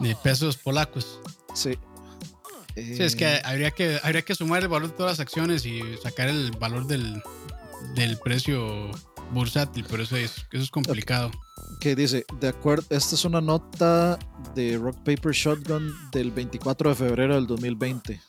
De 0.00 0.16
pesos 0.22 0.56
polacos. 0.56 1.20
Sí. 1.54 1.78
Sí, 2.74 3.02
es 3.02 3.14
que 3.14 3.24
eh, 3.24 3.42
habría, 3.44 3.70
que 3.70 4.00
habría 4.02 4.22
que 4.22 4.34
sumar 4.34 4.62
el 4.62 4.68
valor 4.68 4.90
de 4.90 4.96
todas 4.96 5.12
las 5.12 5.20
acciones 5.20 5.64
y 5.64 5.80
sacar 6.02 6.28
el 6.28 6.50
valor 6.52 6.86
del, 6.88 7.22
del 7.94 8.18
precio 8.18 8.90
bursátil, 9.30 9.84
por 9.84 10.00
eso 10.00 10.16
es, 10.16 10.44
eso 10.50 10.62
es 10.62 10.70
complicado. 10.70 11.30
Que 11.80 11.94
dice, 11.94 12.24
de 12.40 12.48
acuerdo, 12.48 12.84
esta 12.90 13.14
es 13.14 13.24
una 13.24 13.40
nota 13.40 14.18
de 14.54 14.76
Rock 14.76 14.96
Paper 15.04 15.32
Shotgun 15.32 15.92
del 16.10 16.30
24 16.32 16.90
de 16.90 16.96
febrero 16.96 17.34
del 17.36 17.46
2020. 17.46 18.20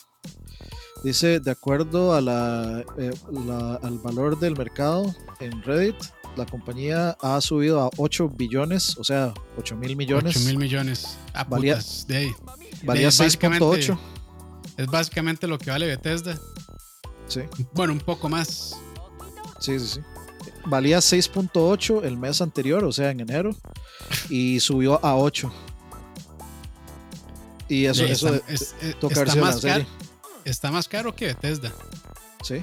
Dice, 1.06 1.40
de 1.40 1.52
acuerdo 1.52 2.14
a 2.14 2.20
eh, 2.20 3.12
la, 3.32 3.76
al 3.76 4.00
valor 4.00 4.40
del 4.40 4.58
mercado 4.58 5.16
en 5.40 5.62
Reddit, 5.62 5.96
la 6.36 6.46
compañía 6.46 7.16
ha 7.22 7.40
subido 7.42 7.82
a 7.82 7.90
8 7.98 8.30
billones, 8.30 8.98
o 8.98 9.04
sea, 9.04 9.34
8 9.58 9.76
mil 9.76 9.96
millones. 9.96 10.36
8 10.36 10.46
mil 10.48 10.58
millones. 10.58 11.18
Ah, 11.34 11.44
valía, 11.44 11.80
de 12.08 12.18
ahí. 12.18 12.32
Valía 12.84 13.10
6.8. 13.10 13.98
Es 14.78 14.88
básicamente 14.88 15.48
lo 15.48 15.60
que 15.60 15.70
vale 15.70 15.86
Bethesda. 15.86 16.38
Sí. 17.28 17.42
Bueno, 17.74 17.94
un 17.94 18.00
poco 18.00 18.28
más. 18.28 18.76
Sí, 19.60 19.80
sí, 19.80 19.88
sí 19.88 20.02
valía 20.66 20.98
6.8 20.98 22.04
el 22.04 22.18
mes 22.18 22.42
anterior, 22.42 22.84
o 22.84 22.92
sea, 22.92 23.12
en 23.12 23.20
enero, 23.20 23.56
y 24.30 24.60
subió 24.60 25.04
a 25.06 25.16
8. 25.16 25.52
Y 27.68 27.86
eso, 27.86 28.06
eso 28.06 28.42
está, 28.50 29.36
más 29.36 29.62
caro, 29.62 29.86
está 30.46 30.72
más 30.72 30.88
caro 30.88 31.14
que 31.14 31.28
Bethesda. 31.28 31.72
Sí. 32.44 32.62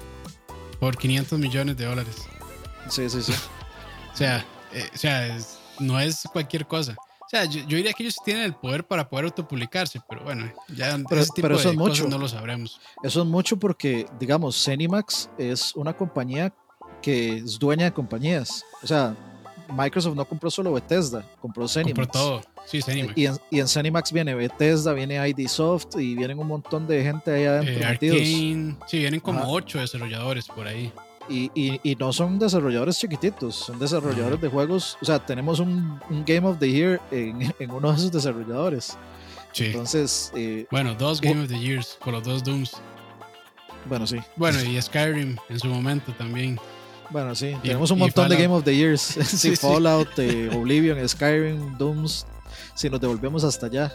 Por 0.81 0.97
500 0.97 1.39
millones 1.39 1.77
de 1.77 1.85
dólares. 1.85 2.17
Sí, 2.89 3.09
sí, 3.11 3.23
sí. 3.23 3.33
o 4.13 4.17
sea, 4.17 4.45
eh, 4.73 4.89
o 4.95 4.99
sea 4.99 5.37
no 5.79 6.01
es 6.01 6.23
cualquier 6.33 6.67
cosa. 6.67 6.97
O 7.21 7.29
sea, 7.29 7.45
yo, 7.45 7.65
diría 7.65 7.93
que 7.93 8.03
ellos 8.03 8.17
tienen 8.25 8.45
el 8.45 8.55
poder 8.55 8.85
para 8.85 9.09
poder 9.09 9.27
autopublicarse, 9.27 10.01
pero 10.07 10.23
bueno, 10.23 10.53
ya 10.69 10.99
pero, 11.09 11.21
ese 11.23 11.31
tipo 11.35 11.49
eso 11.49 11.69
de 11.69 11.71
es 11.71 11.79
mucho. 11.79 12.07
no 12.07 12.19
lo 12.19 12.29
sabremos. 12.29 12.79
Eso 13.03 13.23
es 13.23 13.27
mucho 13.27 13.59
porque, 13.59 14.07
digamos, 14.19 14.63
Cenimax 14.63 15.31
es 15.39 15.75
una 15.75 15.97
compañía 15.97 16.53
que 17.01 17.39
es 17.39 17.59
dueña 17.59 17.87
de 17.87 17.93
compañías. 17.93 18.65
O 18.83 18.87
sea, 18.87 19.17
Microsoft 19.73 20.15
no 20.15 20.25
compró 20.25 20.51
solo 20.51 20.73
Bethesda, 20.73 21.25
compró 21.41 21.67
Zenimax. 21.67 22.07
Compró 22.07 22.21
todo, 22.21 22.43
sí, 22.67 22.83
Zenimax. 22.83 23.17
Y 23.17 23.27
en, 23.27 23.37
y 23.51 23.61
en 23.61 23.69
Zenimax 23.69 24.13
viene 24.13 24.35
Bethesda, 24.35 24.93
viene 24.93 25.29
ID 25.29 25.49
Soft 25.49 25.97
y 25.97 26.15
vienen 26.15 26.39
un 26.39 26.47
montón 26.47 26.87
de 26.87 27.03
gente 27.03 27.31
ahí 27.31 27.45
adentro. 27.45 27.89
Eh, 28.01 28.75
sí, 28.87 28.99
vienen 28.99 29.21
como 29.21 29.43
ocho 29.53 29.79
desarrolladores 29.79 30.47
por 30.47 30.67
ahí. 30.67 30.93
Y, 31.29 31.51
y, 31.55 31.81
y, 31.83 31.95
no 31.95 32.13
son 32.13 32.39
desarrolladores 32.39 32.99
chiquititos, 32.99 33.55
son 33.55 33.79
desarrolladores 33.79 34.41
de 34.41 34.49
juegos. 34.49 34.99
O 35.01 35.05
sea, 35.05 35.25
tenemos 35.25 35.61
un, 35.61 36.01
un, 36.11 36.25
Game 36.25 36.47
of 36.47 36.59
the 36.59 36.71
Year 36.71 37.01
en, 37.11 37.55
en, 37.59 37.71
uno 37.71 37.91
de 37.91 37.97
esos 37.97 38.13
desarrolladores. 38.13 38.99
Sí. 39.53 39.67
Entonces. 39.67 40.33
Eh, 40.35 40.67
bueno, 40.71 40.95
dos 40.95 41.21
Game 41.21 41.43
of 41.43 41.49
the 41.49 41.59
Years 41.59 41.97
con 42.03 42.13
los 42.13 42.25
dos 42.25 42.43
Dooms. 42.43 42.73
Bueno, 43.87 44.07
sí. 44.07 44.19
Bueno, 44.37 44.63
y 44.63 44.81
Skyrim 44.81 45.37
en 45.49 45.59
su 45.59 45.69
momento 45.69 46.13
también. 46.13 46.59
Bueno, 47.13 47.35
sí, 47.35 47.55
tenemos 47.63 47.91
un 47.91 47.99
montón 47.99 48.29
de 48.29 48.37
Game 48.37 48.55
of 48.55 48.65
the 48.65 48.75
Years. 48.75 49.01
sí, 49.27 49.55
Fallout, 49.55 50.19
eh, 50.19 50.51
Oblivion, 50.55 51.07
Skyrim, 51.07 51.77
Dooms. 51.77 52.27
Si 52.75 52.89
nos 52.89 53.01
devolvemos 53.01 53.45
hasta 53.45 53.67
allá. 53.67 53.93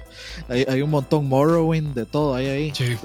hay, 0.48 0.66
hay, 0.68 0.82
un 0.82 0.90
montón, 0.90 1.26
Morrowind, 1.26 1.94
de 1.94 2.04
todo, 2.04 2.34
hay 2.34 2.46
ahí. 2.46 2.72
Sí. 2.74 2.96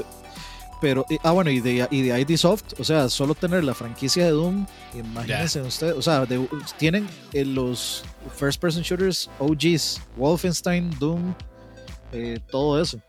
Pero, 0.84 1.06
ah, 1.24 1.32
bueno, 1.32 1.50
y 1.50 1.62
de, 1.62 1.88
y 1.92 2.02
de 2.02 2.20
ID 2.20 2.36
Soft, 2.36 2.78
o 2.78 2.84
sea, 2.84 3.08
solo 3.08 3.36
tener 3.36 3.64
la 3.64 3.74
franquicia 3.74 4.26
de 4.26 4.32
Doom, 4.32 4.66
imagínense 4.94 5.62
ustedes, 5.62 5.96
o 5.96 6.02
sea, 6.02 6.28
tienen 6.78 7.08
eh, 7.32 7.46
los 7.46 8.04
first 8.36 8.60
person 8.60 8.84
shooters 8.84 9.30
OGs, 9.40 10.02
Wolfenstein, 10.18 10.90
Doom, 11.00 11.34
eh, 12.12 12.38
todo 12.52 12.82
eso. 12.82 13.00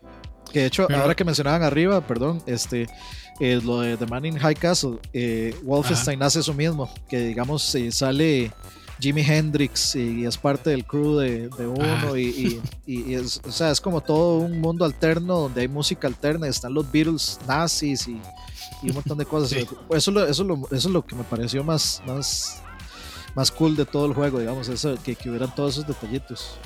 Que 0.53 0.59
de 0.61 0.65
hecho, 0.67 0.87
ahora 0.89 1.15
que 1.15 1.25
mencionaban 1.25 1.63
arriba, 1.63 1.99
perdón, 1.99 2.41
este, 2.45 2.87
eh, 3.39 3.59
lo 3.63 3.81
de 3.81 3.97
The 3.97 4.05
Man 4.05 4.25
in 4.25 4.37
High 4.37 4.55
Castle, 4.55 4.97
eh, 5.13 5.55
Wolfenstein 5.63 6.21
hace 6.23 6.39
eso 6.39 6.53
mismo, 6.53 6.89
que 7.09 7.19
digamos 7.19 7.75
eh, 7.75 7.91
sale 7.91 8.51
Jimi 8.99 9.21
Hendrix 9.21 9.95
y 9.95 10.25
es 10.25 10.37
parte 10.37 10.69
del 10.69 10.85
crew 10.85 11.17
de, 11.17 11.49
uno 11.67 12.17
y, 12.17 12.61
es, 12.87 13.41
o 13.45 13.51
sea, 13.51 13.71
es 13.71 13.81
como 13.81 13.99
todo 14.01 14.37
un 14.37 14.61
mundo 14.61 14.85
alterno 14.85 15.41
donde 15.41 15.61
hay 15.61 15.67
música 15.67 16.07
alterna, 16.07 16.47
están 16.47 16.73
los 16.73 16.89
Beatles 16.89 17.39
nazis 17.47 18.07
y, 18.07 18.21
un 18.83 18.93
montón 18.93 19.17
de 19.17 19.25
cosas. 19.25 19.51
Eso, 19.89 20.27
eso, 20.27 20.27
eso 20.27 20.67
es 20.71 20.85
lo 20.85 21.03
que 21.03 21.15
me 21.15 21.23
pareció 21.23 21.63
más, 21.63 22.03
más, 22.05 22.61
más 23.33 23.49
cool 23.51 23.75
de 23.75 23.85
todo 23.85 24.05
el 24.05 24.13
juego, 24.13 24.39
digamos, 24.39 24.69
eso, 24.69 24.95
que, 25.03 25.15
que 25.15 25.29
hubieran 25.29 25.53
todos 25.55 25.73
esos 25.73 25.87
detallitos. 25.87 26.59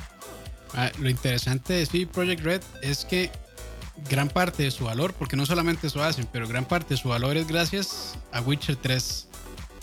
Ah, 0.74 0.92
lo 1.00 1.10
interesante 1.10 1.74
de 1.74 1.86
sí, 1.86 2.06
Project 2.06 2.44
Red 2.44 2.62
es 2.82 3.06
que 3.06 3.32
gran 4.10 4.30
parte 4.30 4.64
de 4.64 4.72
su 4.72 4.86
valor, 4.86 5.14
porque 5.14 5.36
no 5.36 5.46
solamente 5.46 5.88
eso 5.88 6.04
hacen, 6.04 6.28
pero 6.32 6.48
gran 6.48 6.66
parte 6.66 6.94
de 6.94 6.98
su 6.98 7.10
valor 7.10 7.38
es 7.38 7.48
gracias 7.48 8.18
a 8.32 8.42
Witcher 8.42 8.76
3. 8.76 9.28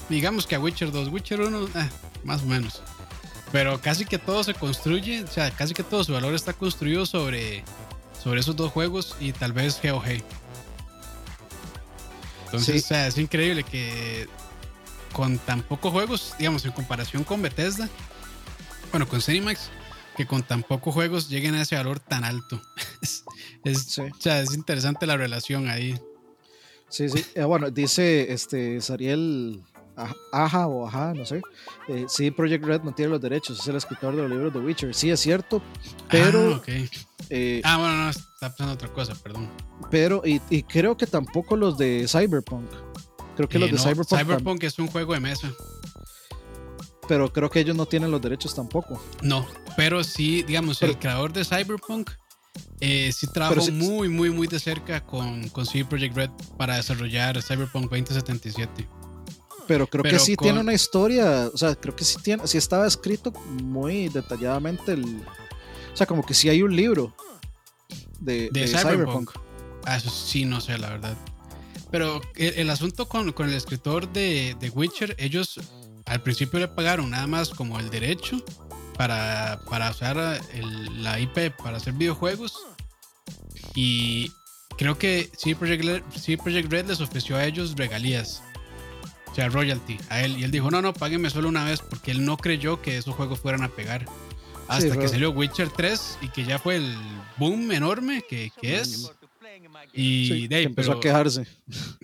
Digamos 0.09 0.47
que 0.47 0.55
a 0.55 0.61
Witcher 0.61 0.93
2, 0.93 1.09
Witcher 1.09 1.41
1, 1.41 1.65
eh, 1.65 1.91
más 2.25 2.43
o 2.43 2.47
menos. 2.47 2.83
Pero 3.53 3.81
casi 3.81 4.05
que 4.05 4.19
todo 4.19 4.43
se 4.45 4.55
construye, 4.55 5.23
o 5.23 5.27
sea, 5.27 5.51
casi 5.51 5.75
que 5.75 5.83
todo 5.83 6.05
su 6.05 6.13
valor 6.13 6.35
está 6.35 6.53
construido 6.53 7.07
sobre, 7.07 7.65
sobre 8.23 8.41
esos 8.41 8.57
dos 8.57 8.73
juegos 8.73 9.17
y 9.21 9.33
tal 9.33 9.53
vez 9.53 9.81
GOG. 9.83 10.23
Entonces, 12.47 12.85
o 12.85 12.87
sea, 12.87 13.07
es 13.07 13.19
increíble 13.19 13.65
que 13.65 14.29
con 15.13 15.39
tan 15.39 15.63
pocos 15.63 15.93
juegos, 15.93 16.35
digamos, 16.39 16.65
en 16.65 16.73
comparación 16.73 17.25
con 17.25 17.43
Bethesda, 17.43 17.89
bueno, 18.91 19.09
con 19.09 19.21
Cinemax, 19.21 19.71
que 20.17 20.27
con 20.27 20.43
tan 20.43 20.63
pocos 20.63 20.95
juegos 20.95 21.29
lleguen 21.29 21.55
a 21.55 21.63
ese 21.63 21.77
valor 21.77 22.01
tan 22.01 22.25
alto. 22.25 22.61
es, 23.65 23.99
o 23.99 24.09
sea, 24.19 24.41
es 24.41 24.55
interesante 24.55 25.07
la 25.07 25.17
relación 25.17 25.69
ahí. 25.69 25.99
Sí, 26.89 27.09
sí. 27.09 27.25
Eh, 27.35 27.45
bueno, 27.45 27.71
dice 27.71 28.33
este 28.33 28.81
Sariel 28.81 29.63
Aja 30.33 30.67
o 30.69 30.87
Aja, 30.87 31.13
no 31.15 31.25
sé. 31.25 31.43
Eh, 31.89 32.07
sí, 32.09 32.31
Project 32.31 32.65
Red 32.65 32.83
no 32.83 32.93
tiene 32.93 33.11
los 33.11 33.21
derechos, 33.21 33.61
es 33.61 33.69
el 33.69 33.77
escritor 33.77 34.15
de 34.15 34.23
los 34.23 34.31
libros 34.31 34.53
de 34.53 34.61
Witcher. 34.61 34.95
Sí, 34.95 35.11
es 35.11 35.21
cierto, 35.21 35.63
pero. 36.09 36.55
Ah, 36.55 36.57
okay. 36.57 36.89
eh, 37.29 37.61
ah 37.65 37.79
bueno, 37.79 38.05
no, 38.05 38.11
está 38.11 38.49
pensando 38.49 38.75
otra 38.75 38.93
cosa, 38.93 39.15
perdón. 39.15 39.51
Pero, 39.91 40.23
y, 40.25 40.41
y, 40.49 40.63
creo 40.63 40.97
que 40.97 41.07
tampoco 41.07 41.57
los 41.57 41.77
de 41.77 42.07
Cyberpunk. 42.09 42.71
Creo 43.37 43.49
que 43.49 43.59
los 43.59 43.71
de 43.71 43.79
Cyberpunk. 43.79 44.21
Cyberpunk 44.21 44.63
es 44.65 44.79
un 44.79 44.87
juego 44.87 45.13
de 45.13 45.21
mesa 45.21 45.53
pero 47.09 47.33
creo 47.33 47.51
que 47.51 47.61
ellos 47.61 47.77
no 47.77 47.87
tienen 47.87 48.11
los 48.11 48.21
derechos 48.21 48.55
tampoco. 48.55 49.03
No, 49.23 49.47
pero 49.77 50.03
sí, 50.05 50.43
digamos, 50.43 50.83
el 50.83 50.99
creador 50.99 51.33
de 51.33 51.45
Cyberpunk 51.45 52.11
eh, 52.81 53.11
sí 53.13 53.27
trabajó 53.27 53.71
muy, 53.71 54.09
muy, 54.09 54.31
muy 54.31 54.47
de 54.47 54.59
cerca 54.59 55.05
con, 55.05 55.49
con 55.51 55.67
CD 55.67 55.85
Projekt 55.85 56.17
Red 56.17 56.31
para 56.57 56.77
desarrollar 56.77 57.43
Cyberpunk 57.43 57.91
2077. 57.91 58.89
Pero 59.67 59.87
creo 59.87 60.05
que 60.05 60.19
sí 60.19 60.37
tiene 60.37 60.61
una 60.61 60.73
historia, 60.73 61.51
o 61.53 61.57
sea, 61.57 61.75
creo 61.75 61.97
que 61.97 62.05
sí, 62.05 62.17
tiene, 62.23 62.47
sí 62.47 62.57
estaba 62.57 62.87
escrito 62.87 63.33
muy 63.33 64.09
detalladamente 64.09 64.93
el... 64.93 65.23
O 65.93 65.97
sea, 65.97 66.07
como 66.07 66.25
que 66.25 66.35
sí 66.35 66.49
hay 66.49 66.63
un 66.63 66.77
libro 66.77 67.15
de, 68.21 68.51
Cyberpunk. 68.53 69.31
Ah, 69.85 69.97
eso 69.97 70.11
sí, 70.11 70.45
no 70.45 70.61
sé, 70.61 70.79
la 70.79 70.91
verdad. 70.91 71.17
Pero 71.91 72.21
el, 72.37 72.69
asunto 72.71 73.09
con, 73.09 73.33
con, 73.33 73.49
el 73.49 73.55
escritor 73.55 74.13
de, 74.13 74.57
de 74.61 74.71
Witcher, 74.71 75.15
ellos 75.19 75.59
al 76.07 76.23
principio 76.23 76.59
le 76.61 76.69
pagaron 76.69 77.11
nada 77.11 77.27
más 77.27 77.51
como 77.51 77.79
el 77.79 77.91
derecho 77.91 78.43
para, 78.97 79.61
para 79.69 79.91
usar 79.91 80.41
la 80.93 81.21
IP 81.21 81.55
para 81.63 81.77
hacer 81.77 81.93
videojuegos. 81.95 82.67
Y 83.75 84.33
creo 84.79 84.97
que 84.97 85.31
sí 85.37 85.55
Project, 85.55 86.05
Project 86.43 86.73
Red 86.73 86.87
les 86.87 87.01
ofreció 87.01 87.37
a 87.37 87.45
ellos 87.45 87.75
regalías. 87.77 88.43
O 89.31 89.35
sea, 89.35 89.49
royalty 89.49 89.99
a 90.09 90.23
él. 90.23 90.39
Y 90.39 90.45
él 90.45 90.51
dijo, 90.51 90.71
no, 90.71 90.81
no, 90.81 90.95
páguenme 90.95 91.29
solo 91.29 91.49
una 91.49 91.65
vez 91.65 91.81
porque 91.81 92.11
él 92.11 92.25
no 92.25 92.37
creyó 92.37 92.81
que 92.81 92.97
esos 92.97 93.15
juegos 93.15 93.41
fueran 93.41 93.63
a 93.65 93.69
pegar. 93.69 94.07
hasta 94.69 94.97
que 94.97 95.09
salió 95.09 95.31
Witcher 95.31 95.69
3 95.69 96.19
y 96.23 96.29
que 96.29 96.45
ya 96.45 96.59
fue 96.59 96.77
el 96.77 96.97
boom 97.37 97.71
enorme 97.73 98.25
que, 98.29 98.51
que 98.61 98.77
es. 98.77 99.11
Y 99.93 100.49
de, 100.49 100.63
empezó 100.63 100.93
a 100.93 101.01
quejarse. 101.01 101.47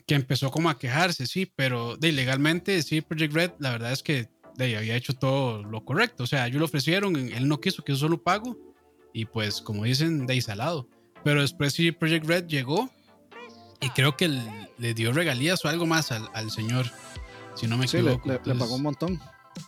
Que 0.07 0.15
empezó 0.15 0.51
como 0.51 0.71
a 0.71 0.79
quejarse, 0.79 1.27
sí, 1.27 1.47
pero 1.47 1.97
de 1.97 2.13
legalmente, 2.13 2.83
sí, 2.83 3.01
Project 3.01 3.35
Red, 3.35 3.51
la 3.59 3.71
verdad 3.71 3.93
es 3.93 4.03
que 4.03 4.29
de, 4.57 4.77
había 4.77 4.97
hecho 4.97 5.15
todo 5.15 5.63
lo 5.63 5.85
correcto. 5.85 6.25
O 6.25 6.27
sea, 6.27 6.47
ellos 6.47 6.59
lo 6.59 6.67
ofrecieron, 6.67 7.17
él 7.17 7.49
no 7.49 7.61
quiso, 7.61 7.85
que 7.85 7.93
eso 7.93 8.03
solo 8.03 8.23
pago. 8.23 8.57
Y 9.13 9.27
pues, 9.27 9.61
como 9.61 9.85
dicen, 9.85 10.27
de 10.27 10.41
salado. 10.41 10.89
Pero 11.25 11.43
después 11.43 11.75
sí, 11.75 11.93
Project 11.93 12.27
Red 12.27 12.47
llegó 12.47 12.91
y 13.81 13.91
creo 13.91 14.17
que 14.17 14.29
le 14.79 14.95
dio 14.95 15.13
regalías 15.13 15.65
o 15.65 15.69
algo 15.69 15.87
más 15.87 16.13
al, 16.13 16.29
al 16.35 16.51
señor. 16.51 16.87
Si 17.55 17.67
no 17.67 17.77
me 17.77 17.85
equivoco. 17.85 18.29
Le, 18.29 18.41
le, 18.45 18.55
pagó 18.55 18.77
un 18.77 18.83
montón. 18.83 19.21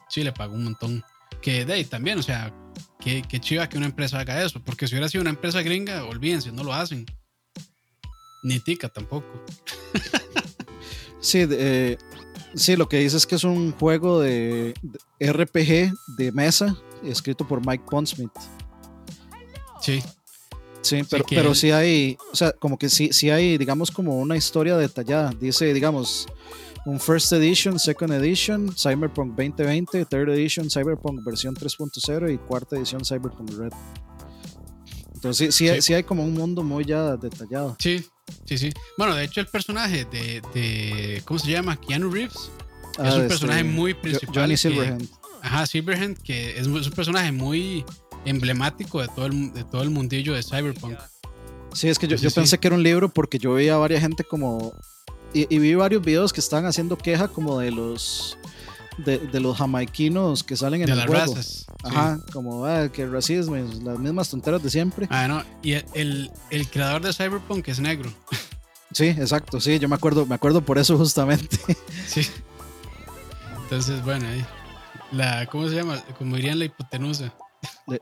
Sí, 0.08 0.24
le 0.24 0.32
pagó 0.32 0.54
un 0.54 0.64
montón. 0.64 1.04
Que 1.42 1.64
de 1.64 1.74
ahí 1.74 1.84
también, 1.84 2.18
o 2.18 2.22
sea, 2.22 2.52
qué, 3.00 3.22
qué 3.28 3.40
chiva 3.40 3.68
que 3.68 3.76
una 3.76 3.86
empresa 3.86 4.18
haga 4.18 4.42
eso. 4.42 4.62
Porque 4.62 4.86
si 4.86 4.94
hubiera 4.94 5.08
sido 5.08 5.22
una 5.22 5.30
empresa 5.30 5.62
gringa, 5.62 6.04
olvídense, 6.04 6.50
no 6.50 6.64
lo 6.64 6.72
hacen. 6.72 7.04
Ni 8.44 8.60
tica 8.60 8.88
tampoco. 8.88 9.26
sí, 11.20 11.44
eh, 11.50 11.98
sí, 12.54 12.76
lo 12.76 12.88
que 12.88 12.98
dice 12.98 13.16
es 13.16 13.26
que 13.26 13.34
es 13.34 13.44
un 13.44 13.72
juego 13.72 14.20
de, 14.20 14.74
RPG 15.18 15.92
de 16.16 16.32
mesa 16.32 16.76
escrito 17.02 17.48
por 17.48 17.66
Mike 17.66 17.84
Pondsmith. 17.90 18.30
Sí. 19.80 20.02
Sí, 20.82 21.02
pero, 21.10 21.24
sí 21.26 21.34
pero 21.34 21.54
sí 21.54 21.70
hay, 21.70 22.18
o 22.30 22.36
sea, 22.36 22.52
como 22.52 22.78
que 22.78 22.90
sí, 22.90 23.08
sí 23.10 23.30
hay, 23.30 23.56
digamos, 23.56 23.90
como 23.90 24.18
una 24.18 24.36
historia 24.36 24.76
detallada. 24.76 25.32
Dice, 25.40 25.72
digamos, 25.72 26.26
un 26.84 27.00
First 27.00 27.32
Edition, 27.32 27.78
Second 27.78 28.12
Edition, 28.12 28.74
Cyberpunk 28.76 29.34
2020, 29.34 30.04
Third 30.04 30.28
Edition, 30.28 30.68
Cyberpunk 30.68 31.24
versión 31.24 31.54
3.0 31.54 32.34
y 32.34 32.38
cuarta 32.38 32.76
edición 32.76 33.02
Cyberpunk 33.02 33.50
Red. 33.52 33.72
Entonces 35.14 35.54
sí, 35.54 35.68
sí, 35.80 35.94
hay 35.94 36.02
como 36.02 36.22
un 36.22 36.34
mundo 36.34 36.62
muy 36.62 36.84
ya 36.84 37.16
detallado. 37.16 37.76
Sí, 37.78 38.04
sí, 38.44 38.58
sí. 38.58 38.72
Bueno, 38.96 39.14
de 39.14 39.24
hecho 39.24 39.40
el 39.40 39.46
personaje 39.46 40.04
de, 40.04 40.42
de 40.54 41.22
¿cómo 41.24 41.38
se 41.38 41.50
llama? 41.50 41.76
Keanu 41.76 42.10
Reeves. 42.10 42.50
Ah, 42.98 43.08
es 43.08 43.14
un 43.14 43.28
personaje 43.28 43.60
este, 43.60 43.72
muy 43.72 43.94
principal. 43.94 44.34
Johnny 44.34 44.56
Silverhand. 44.56 45.08
ajá, 45.42 45.66
Silverhand, 45.66 46.18
que 46.22 46.58
es, 46.58 46.66
un 46.66 46.80
personaje 46.90 47.32
muy 47.32 47.84
emblemático 48.24 49.00
de 49.00 49.08
todo 49.08 49.26
el, 49.26 49.52
de 49.52 49.64
todo 49.64 49.82
el 49.82 49.90
mundillo 49.90 50.34
de 50.34 50.42
Cyberpunk. 50.42 50.98
Sí, 51.72 51.88
es 51.88 51.98
que 51.98 52.06
yo, 52.06 52.16
yo 52.16 52.30
pensé 52.30 52.58
que 52.58 52.68
era 52.68 52.76
un 52.76 52.82
libro 52.82 53.08
porque 53.08 53.38
yo 53.38 53.54
veía 53.54 53.74
a 53.74 53.78
varias 53.78 54.00
gente 54.00 54.22
como 54.22 54.72
y, 55.34 55.58
vi 55.58 55.74
varios 55.74 56.02
videos 56.04 56.32
que 56.32 56.40
estaban 56.40 56.64
haciendo 56.64 56.96
queja 56.96 57.26
como 57.26 57.58
de 57.58 57.72
los 57.72 58.38
de, 58.98 59.18
de 59.18 59.40
los 59.40 59.56
jamaiquinos 59.58 60.42
que 60.44 60.56
salen 60.56 60.80
en 60.82 60.86
de 60.86 60.92
el 60.92 60.98
las 60.98 61.06
juego. 61.06 61.34
razas. 61.34 61.66
Ajá, 61.82 62.18
como 62.32 62.64
ah, 62.66 62.88
que 62.92 63.06
racismo, 63.06 63.56
las 63.56 63.98
mismas 63.98 64.28
tonteras 64.30 64.62
de 64.62 64.70
siempre. 64.70 65.06
Ah, 65.10 65.28
no, 65.28 65.42
y 65.62 65.72
el, 65.94 66.30
el 66.50 66.68
creador 66.68 67.02
de 67.02 67.12
Cyberpunk 67.12 67.68
es 67.68 67.80
negro. 67.80 68.12
Sí, 68.92 69.06
exacto, 69.06 69.60
sí, 69.60 69.78
yo 69.78 69.88
me 69.88 69.96
acuerdo, 69.96 70.24
me 70.26 70.34
acuerdo 70.36 70.60
por 70.62 70.78
eso 70.78 70.96
justamente. 70.96 71.58
Sí. 72.06 72.26
Entonces, 73.64 74.04
bueno, 74.04 74.26
ahí. 74.28 74.44
La, 75.10 75.46
¿cómo 75.46 75.68
se 75.68 75.74
llama? 75.74 76.02
Como 76.18 76.36
dirían 76.36 76.58
la 76.58 76.66
hipotenusa. 76.66 77.34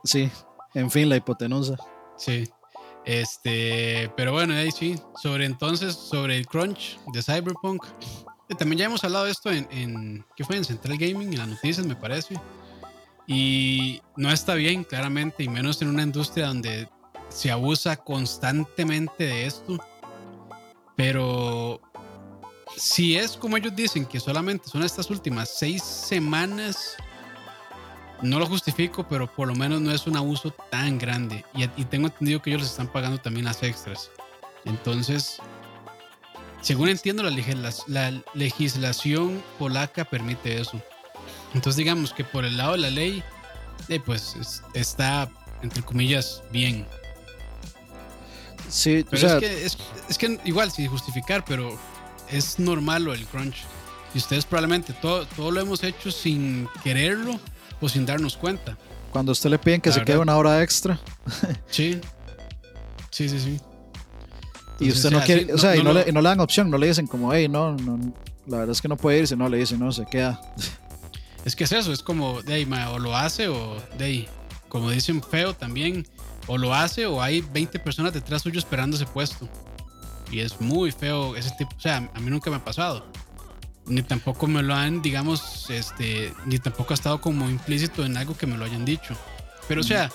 Sí, 0.03 0.29
en 0.73 0.91
fin, 0.91 1.09
la 1.09 1.15
hipotenusa. 1.15 1.75
Sí. 2.17 2.49
Este, 3.05 4.11
pero 4.15 4.31
bueno, 4.33 4.53
ahí 4.53 4.71
sí, 4.71 4.95
sobre 5.21 5.45
entonces, 5.45 5.95
sobre 5.95 6.37
el 6.37 6.45
crunch 6.47 6.99
de 7.13 7.21
Cyberpunk. 7.23 7.83
También 8.55 8.79
ya 8.79 8.85
hemos 8.85 9.03
hablado 9.03 9.25
de 9.25 9.31
esto 9.31 9.51
en, 9.51 9.67
en, 9.71 10.25
¿qué 10.35 10.43
fue? 10.43 10.57
En 10.57 10.65
Central 10.65 10.97
Gaming, 10.97 11.33
en 11.33 11.37
las 11.37 11.47
noticias, 11.47 11.85
me 11.85 11.95
parece. 11.95 12.35
Y 13.27 14.01
no 14.17 14.31
está 14.31 14.53
bien, 14.55 14.83
claramente, 14.83 15.43
y 15.43 15.49
menos 15.49 15.81
en 15.81 15.89
una 15.89 16.03
industria 16.03 16.47
donde 16.47 16.89
se 17.29 17.51
abusa 17.51 17.95
constantemente 17.95 19.25
de 19.25 19.45
esto. 19.45 19.77
Pero 20.95 21.81
si 22.77 23.17
es 23.17 23.37
como 23.37 23.57
ellos 23.57 23.75
dicen, 23.75 24.05
que 24.05 24.19
solamente 24.19 24.67
son 24.67 24.83
estas 24.83 25.09
últimas 25.09 25.49
seis 25.49 25.83
semanas 25.83 26.95
no 28.23 28.39
lo 28.39 28.45
justifico, 28.45 29.05
pero 29.07 29.27
por 29.27 29.47
lo 29.47 29.55
menos 29.55 29.81
no 29.81 29.91
es 29.91 30.07
un 30.07 30.15
abuso 30.15 30.51
tan 30.71 30.97
grande. 30.97 31.43
Y, 31.53 31.67
tengo 31.85 32.07
entendido 32.07 32.41
que 32.41 32.51
ellos 32.51 32.61
les 32.61 32.71
están 32.71 32.87
pagando 32.87 33.19
también 33.19 33.45
las 33.45 33.61
extras. 33.63 34.09
Entonces, 34.65 35.39
según 36.63 36.89
entiendo, 36.89 37.23
la, 37.23 38.23
legislación 38.33 39.43
polaca 39.59 40.05
permite 40.05 40.59
eso. 40.59 40.81
Entonces, 41.53 41.77
digamos 41.77 42.11
que 42.13 42.23
por 42.23 42.43
el 42.45 42.57
lado 42.57 42.71
de 42.71 42.79
la 42.79 42.89
ley, 42.89 43.23
eh, 43.89 43.99
pues 44.03 44.35
está, 44.73 45.29
entre 45.61 45.83
comillas, 45.83 46.41
bien. 46.51 46.87
Sí, 48.67 49.05
pero 49.07 49.37
es, 49.37 49.39
que, 49.39 49.65
es, 50.09 50.17
que 50.17 50.39
igual, 50.45 50.71
sin 50.71 50.87
justificar, 50.87 51.45
pero 51.45 51.77
es 52.31 52.57
normal 52.57 53.03
lo 53.03 53.11
del 53.11 53.27
crunch. 53.27 53.57
Y 54.15 54.17
ustedes 54.17 54.45
probablemente 54.45 54.93
todo, 54.93 55.27
todo 55.27 55.51
lo 55.51 55.61
hemos 55.61 55.83
hecho 55.83 56.09
sin 56.09 56.67
quererlo 56.83 57.39
sin 57.89 58.05
darnos 58.05 58.37
cuenta. 58.37 58.77
Cuando 59.11 59.31
usted 59.31 59.49
le 59.49 59.59
piden 59.59 59.81
que 59.81 59.91
se 59.91 60.03
quede 60.03 60.17
una 60.17 60.35
hora 60.37 60.61
extra. 60.61 60.99
Sí. 61.69 61.99
Sí, 63.11 63.29
sí, 63.29 63.39
sí. 63.39 63.61
Y 64.79 64.89
usted 64.89 65.11
no 65.11 65.21
quiere, 65.21 65.53
o 65.53 65.57
sea, 65.57 65.75
y, 65.75 65.83
no, 65.83 65.93
le, 65.93 66.11
dan 66.11 66.39
opción, 66.39 66.69
no 66.69 66.77
le 66.77 66.87
dicen 66.87 67.07
como, 67.07 67.33
hey, 67.33 67.47
no, 67.47 67.75
no, 67.75 67.99
la 68.47 68.57
verdad 68.57 68.71
es 68.71 68.81
que 68.81 68.87
no 68.87 68.97
puede 68.97 69.19
irse, 69.19 69.35
no, 69.35 69.47
le 69.49 69.57
dicen, 69.57 69.79
no, 69.79 69.91
se 69.91 70.05
queda. 70.05 70.39
Es 71.45 71.57
que 71.57 71.65
es 71.65 71.73
eso, 71.73 71.91
es 71.91 72.01
como, 72.01 72.41
de 72.41 72.53
ahí, 72.53 72.69
o 72.89 72.99
lo 72.99 73.17
hace 73.17 73.49
o 73.49 73.75
de 73.97 74.05
ahí, 74.05 74.27
como 74.69 74.89
dicen 74.89 75.21
feo 75.21 75.53
también, 75.53 76.07
o 76.47 76.57
lo 76.57 76.73
hace 76.73 77.05
o 77.05 77.21
hay 77.21 77.41
20 77.41 77.79
personas 77.79 78.13
detrás 78.13 78.43
suyo 78.43 78.59
esperando 78.59 78.95
ese 78.95 79.05
puesto. 79.05 79.49
Y 80.31 80.39
es 80.39 80.61
muy 80.61 80.93
feo 80.93 81.35
ese 81.35 81.51
tipo, 81.57 81.75
o 81.75 81.81
sea, 81.81 82.09
a 82.13 82.19
mí 82.21 82.29
nunca 82.29 82.49
me 82.49 82.55
ha 82.55 82.63
pasado 82.63 83.03
ni 83.85 84.01
tampoco 84.01 84.47
me 84.47 84.63
lo 84.63 84.73
han, 84.73 85.01
digamos, 85.01 85.69
este, 85.69 86.33
ni 86.45 86.59
tampoco 86.59 86.93
ha 86.93 86.95
estado 86.95 87.19
como 87.19 87.49
implícito 87.49 88.05
en 88.05 88.17
algo 88.17 88.37
que 88.37 88.47
me 88.47 88.57
lo 88.57 88.65
hayan 88.65 88.85
dicho. 88.85 89.15
Pero 89.67 89.81
o 89.81 89.83
sea, 89.83 90.09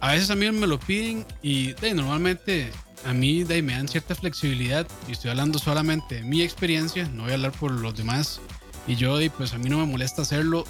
a 0.00 0.12
veces 0.12 0.30
a 0.30 0.34
mí 0.34 0.50
me 0.50 0.66
lo 0.66 0.78
piden 0.78 1.26
y 1.42 1.74
normalmente 1.94 2.70
a 3.06 3.12
mí 3.12 3.44
de, 3.44 3.62
me 3.62 3.74
dan 3.74 3.88
cierta 3.88 4.14
flexibilidad 4.14 4.86
y 5.08 5.12
estoy 5.12 5.30
hablando 5.30 5.58
solamente 5.58 6.16
de 6.16 6.22
mi 6.22 6.42
experiencia, 6.42 7.08
no 7.08 7.22
voy 7.22 7.32
a 7.32 7.34
hablar 7.34 7.52
por 7.52 7.70
los 7.70 7.96
demás. 7.96 8.40
Y 8.86 8.96
yo, 8.96 9.18
pues 9.36 9.52
a 9.52 9.58
mí 9.58 9.68
no 9.68 9.78
me 9.78 9.86
molesta 9.86 10.22
hacerlo 10.22 10.64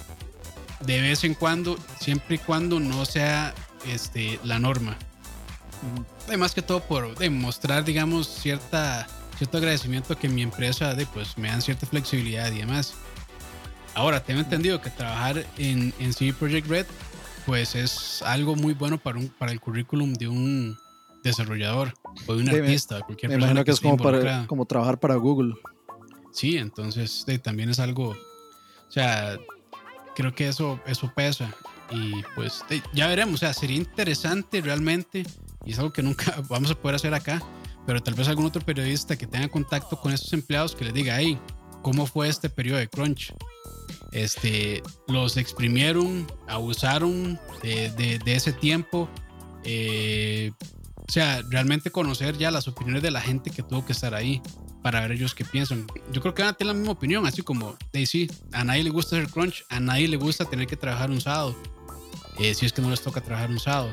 de 0.81 1.01
vez 1.01 1.23
en 1.23 1.33
cuando, 1.33 1.77
siempre 1.99 2.35
y 2.35 2.39
cuando 2.39 2.79
no 2.79 3.05
sea 3.05 3.53
este, 3.87 4.39
la 4.43 4.59
norma. 4.59 4.97
Además 6.27 6.53
que 6.53 6.61
todo 6.61 6.79
por 6.81 7.17
demostrar, 7.17 7.83
digamos, 7.83 8.27
cierta 8.27 9.07
cierto 9.37 9.57
agradecimiento 9.57 10.17
que 10.17 10.29
mi 10.29 10.41
empresa 10.41 10.95
de, 10.95 11.05
pues, 11.05 11.37
me 11.37 11.47
dan 11.47 11.61
cierta 11.61 11.85
flexibilidad 11.85 12.51
y 12.51 12.57
demás. 12.57 12.95
Ahora, 13.93 14.23
tengo 14.23 14.39
entendido 14.39 14.81
que 14.81 14.89
trabajar 14.89 15.45
en, 15.57 15.93
en 15.99 16.13
CD 16.13 16.33
Projekt 16.33 16.67
Red 16.67 16.85
pues 17.47 17.75
es 17.75 18.21
algo 18.23 18.57
muy 18.57 18.73
bueno 18.73 18.97
para, 18.97 19.17
un, 19.17 19.29
para 19.29 19.53
el 19.53 19.61
currículum 19.61 20.13
de 20.13 20.27
un 20.27 20.77
desarrollador 21.27 21.93
o 22.25 22.35
de 22.35 22.43
un 22.43 22.49
artista, 22.49 22.95
de 22.95 23.01
cualquier 23.03 23.29
me 23.29 23.35
imagino 23.37 23.63
que, 23.63 23.71
es 23.71 23.79
como, 23.79 23.97
para, 23.97 24.47
como 24.47 24.65
trabajar 24.65 24.99
para 24.99 25.15
Google. 25.15 25.55
Sí, 26.31 26.57
entonces 26.57 27.25
también 27.43 27.69
es 27.69 27.79
algo, 27.79 28.09
o 28.09 28.91
sea, 28.91 29.37
creo 30.15 30.33
que 30.33 30.47
eso, 30.47 30.79
eso 30.85 31.11
pesa 31.15 31.53
y 31.91 32.21
pues 32.35 32.63
ya 32.93 33.07
veremos, 33.07 33.35
o 33.35 33.37
sea, 33.37 33.53
sería 33.53 33.77
interesante 33.77 34.61
realmente 34.61 35.25
y 35.65 35.71
es 35.71 35.79
algo 35.79 35.91
que 35.91 36.01
nunca 36.01 36.41
vamos 36.49 36.71
a 36.71 36.75
poder 36.75 36.95
hacer 36.95 37.13
acá, 37.13 37.41
pero 37.85 38.01
tal 38.01 38.13
vez 38.13 38.27
algún 38.27 38.45
otro 38.45 38.61
periodista 38.61 39.17
que 39.17 39.27
tenga 39.27 39.47
contacto 39.47 39.99
con 39.99 40.13
esos 40.13 40.31
empleados 40.33 40.75
que 40.75 40.85
les 40.85 40.93
diga, 40.93 41.19
hey, 41.19 41.39
¿cómo 41.81 42.05
fue 42.05 42.27
este 42.27 42.49
periodo 42.49 42.79
de 42.79 42.87
crunch? 42.87 43.33
Este, 44.11 44.81
los 45.07 45.37
exprimieron, 45.37 46.27
abusaron 46.47 47.39
de, 47.61 48.19
ese 48.25 48.53
tiempo. 48.53 49.09
Eh, 49.63 50.51
o 51.07 51.11
sea, 51.11 51.41
realmente 51.49 51.89
conocer 51.89 52.37
ya 52.37 52.51
las 52.51 52.67
opiniones 52.67 53.01
de 53.01 53.11
la 53.11 53.21
gente 53.21 53.49
que 53.49 53.63
tuvo 53.63 53.85
que 53.85 53.93
estar 53.93 54.13
ahí 54.13 54.41
para 54.83 55.01
ver 55.01 55.13
ellos 55.13 55.33
qué 55.33 55.45
piensan. 55.45 55.87
Yo 56.11 56.21
creo 56.21 56.33
que 56.33 56.41
van 56.41 56.51
a 56.51 56.53
tener 56.53 56.73
la 56.73 56.77
misma 56.79 56.93
opinión, 56.93 57.25
así 57.25 57.41
como, 57.41 57.77
sí, 58.05 58.29
a 58.51 58.63
nadie 58.63 58.83
le 58.83 58.89
gusta 58.89 59.15
hacer 59.15 59.29
crunch, 59.29 59.63
a 59.69 59.79
nadie 59.79 60.07
le 60.07 60.17
gusta 60.17 60.45
tener 60.45 60.67
que 60.67 60.75
trabajar 60.75 61.09
un 61.09 61.21
sábado, 61.21 61.55
eh, 62.39 62.53
si 62.53 62.65
es 62.65 62.73
que 62.73 62.81
no 62.81 62.89
les 62.89 63.01
toca 63.01 63.21
trabajar 63.21 63.49
un 63.49 63.59
sábado. 63.59 63.89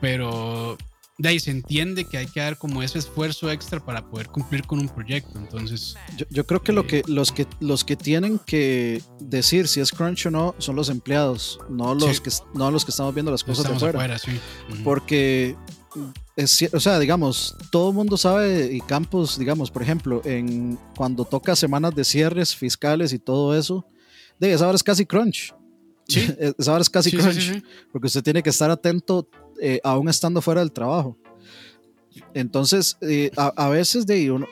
Pero 0.00 0.78
de 1.18 1.28
ahí 1.28 1.40
se 1.40 1.50
entiende 1.50 2.04
que 2.04 2.16
hay 2.16 2.26
que 2.26 2.38
dar 2.38 2.56
como 2.56 2.84
ese 2.84 3.00
esfuerzo 3.00 3.50
extra 3.50 3.84
para 3.84 4.08
poder 4.08 4.28
cumplir 4.28 4.64
con 4.64 4.78
un 4.78 4.88
proyecto. 4.88 5.36
Entonces, 5.36 5.96
yo, 6.30 6.46
creo 6.46 6.62
que, 6.62 6.72
lo 6.72 6.86
que, 6.86 7.02
los 7.08 7.32
que 7.32 7.48
los 7.58 7.84
que 7.84 7.96
tienen 7.96 8.38
que 8.38 9.02
decir 9.18 9.66
si 9.66 9.80
es 9.80 9.90
crunch 9.90 10.26
o 10.26 10.30
no 10.30 10.54
son 10.58 10.76
los 10.76 10.88
empleados, 10.88 11.58
no 11.68 11.96
los 11.96 12.20
que 12.20 12.30
no 12.54 12.70
los 12.70 12.84
que 12.84 12.92
estamos 12.92 13.12
viendo 13.12 13.32
las 13.32 13.42
cosas 13.42 13.68
de 13.68 13.74
afuera. 13.74 14.16
Porque 14.84 15.56
es, 16.38 16.72
o 16.72 16.78
sea, 16.78 17.00
digamos, 17.00 17.56
todo 17.70 17.88
el 17.88 17.96
mundo 17.96 18.16
sabe 18.16 18.70
y 18.72 18.80
campos, 18.80 19.36
digamos, 19.40 19.72
por 19.72 19.82
ejemplo, 19.82 20.22
en 20.24 20.78
cuando 20.96 21.24
toca 21.24 21.56
semanas 21.56 21.96
de 21.96 22.04
cierres 22.04 22.54
fiscales 22.54 23.12
y 23.12 23.18
todo 23.18 23.58
eso, 23.58 23.84
de 24.38 24.52
esa 24.52 24.68
hora 24.68 24.76
es 24.76 24.84
casi 24.84 25.04
crunch. 25.04 25.52
Sí. 26.06 26.32
Esa 26.58 26.72
hora 26.72 26.80
es 26.80 26.88
casi 26.88 27.10
crunch, 27.10 27.62
porque 27.92 28.06
usted 28.06 28.22
tiene 28.22 28.42
que 28.42 28.50
estar 28.50 28.70
atento 28.70 29.28
eh, 29.60 29.80
aún 29.82 30.08
estando 30.08 30.40
fuera 30.40 30.60
del 30.60 30.70
trabajo. 30.70 31.18
Entonces, 32.32 32.96
eh, 33.00 33.30
a, 33.36 33.68
veces 33.68 34.06
de 34.06 34.30
uno, 34.30 34.46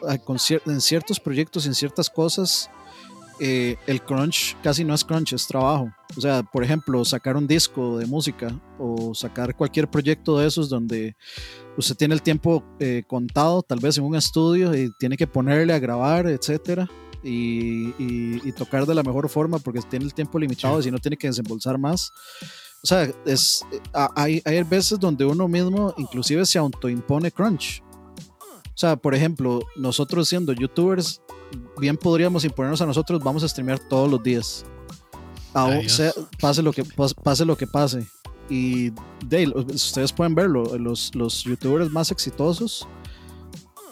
en 0.66 0.80
ciertos 0.80 1.20
proyectos, 1.20 1.66
en 1.66 1.74
ciertas 1.74 2.11
cosas, 2.11 2.68
eh, 3.39 3.76
el 3.87 4.03
crunch 4.03 4.57
casi 4.62 4.84
no 4.84 4.95
es 4.95 5.05
crunch, 5.05 5.32
es 5.32 5.47
trabajo. 5.47 5.91
O 6.16 6.20
sea, 6.20 6.43
por 6.43 6.64
ejemplo, 6.64 7.05
sacar 7.05 7.37
un 7.37 7.47
disco 7.47 7.99
de 7.99 8.07
música 8.07 8.59
o 8.78 9.14
sacar 9.14 9.55
cualquier 9.55 9.89
proyecto 9.89 10.39
de 10.39 10.47
esos 10.47 10.68
donde 10.68 11.14
usted 11.76 11.97
tiene 11.97 12.14
el 12.14 12.22
tiempo 12.22 12.64
eh, 12.78 13.03
contado, 13.07 13.62
tal 13.62 13.80
vez 13.80 13.99
en 13.99 14.05
un 14.05 14.16
estudio, 14.16 14.74
y 14.74 14.91
tiene 14.99 15.16
que 15.16 15.26
ponerle 15.26 15.74
a 15.74 15.78
grabar, 15.78 16.26
etcétera. 16.26 16.89
Y, 17.22 18.53
tocar 18.53 18.87
de 18.87 18.95
la 18.95 19.03
mejor 19.03 19.28
forma 19.28 19.59
porque 19.59 19.80
tiene 19.82 20.05
el 20.05 20.14
tiempo 20.14 20.39
limitado 20.39 20.80
y 20.80 20.91
no 20.91 20.99
tiene 20.99 21.16
que 21.16 21.26
desembolsar 21.26 21.76
más. 21.76 22.12
O 22.82 22.87
sea, 22.87 23.11
es, 23.26 23.64
hay, 24.14 24.41
hay 24.45 24.62
veces 24.62 24.99
donde 24.99 25.26
uno 25.26 25.47
mismo 25.49 25.93
inclusive 25.99 26.47
se 26.47 26.59
autoimpone 26.59 27.30
crunch. 27.32 27.82
O 28.76 28.78
sea, 28.78 28.97
por 28.97 29.14
ejemplo, 29.14 29.61
nosotros 29.74 30.28
siendo 30.28 30.53
youtubers, 30.53 31.20
bien 31.78 31.96
podríamos 31.96 32.44
imponernos 32.44 32.80
a 32.80 32.86
nosotros, 32.86 33.22
vamos 33.22 33.42
a 33.44 33.48
streamear 33.48 33.78
todos 33.78 34.11
los 34.11 34.22
días. 34.22 34.64
pase, 36.40 36.62
lo 36.62 36.72
que, 36.72 36.84
pase 37.22 37.44
lo 37.44 37.57
que 37.57 37.66
pase. 37.66 38.07
Y 38.48 38.90
Dale, 39.26 39.48
ustedes 39.48 40.12
pueden 40.12 40.34
verlo, 40.34 40.78
los, 40.78 41.14
los 41.14 41.42
youtubers 41.44 41.90
más 41.90 42.11
exitosos 42.11 42.86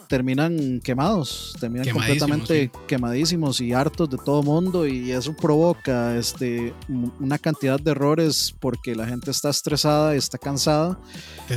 terminan 0.07 0.79
quemados, 0.83 1.55
terminan 1.59 1.89
completamente 1.89 2.71
quemadísimos 2.87 3.59
y 3.61 3.73
hartos 3.73 4.09
de 4.09 4.17
todo 4.17 4.43
mundo 4.43 4.87
y 4.87 5.11
eso 5.11 5.35
provoca 5.35 6.15
este, 6.15 6.73
una 7.19 7.37
cantidad 7.37 7.79
de 7.79 7.91
errores 7.91 8.53
porque 8.59 8.95
la 8.95 9.07
gente 9.07 9.31
está 9.31 9.49
estresada, 9.49 10.15
está 10.15 10.37
cansada. 10.37 10.97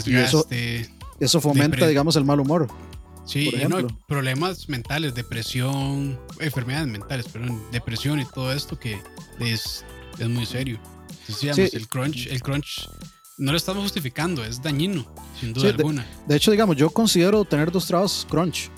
y 0.04 0.16
eso, 0.16 0.46
eso 1.20 1.40
fomenta, 1.40 1.86
digamos, 1.86 2.16
el 2.16 2.24
mal 2.24 2.40
humor. 2.40 2.68
Sí, 3.28 3.50
y 3.54 3.68
no, 3.68 3.86
problemas 4.06 4.70
mentales, 4.70 5.14
depresión, 5.14 6.18
enfermedades 6.40 6.88
mentales, 6.88 7.28
perdón, 7.28 7.62
depresión 7.70 8.18
y 8.20 8.24
todo 8.24 8.50
esto 8.54 8.78
que 8.78 8.98
es, 9.38 9.84
es 10.18 10.28
muy 10.28 10.46
serio. 10.46 10.80
Entonces, 11.28 11.74
el 11.74 11.86
crunch, 11.88 12.26
el 12.28 12.42
crunch 12.42 12.88
no 13.36 13.52
lo 13.52 13.58
estamos 13.58 13.82
justificando, 13.82 14.42
es 14.42 14.62
dañino, 14.62 15.06
sin 15.38 15.52
duda 15.52 15.68
alguna. 15.68 16.06
De, 16.26 16.36
hecho, 16.36 16.50
digamos, 16.50 16.74
yo 16.76 16.88
considero 16.88 17.44
tener 17.44 17.70
dos 17.70 17.86
trabajos 17.86 18.26
crunch. 18.30 18.70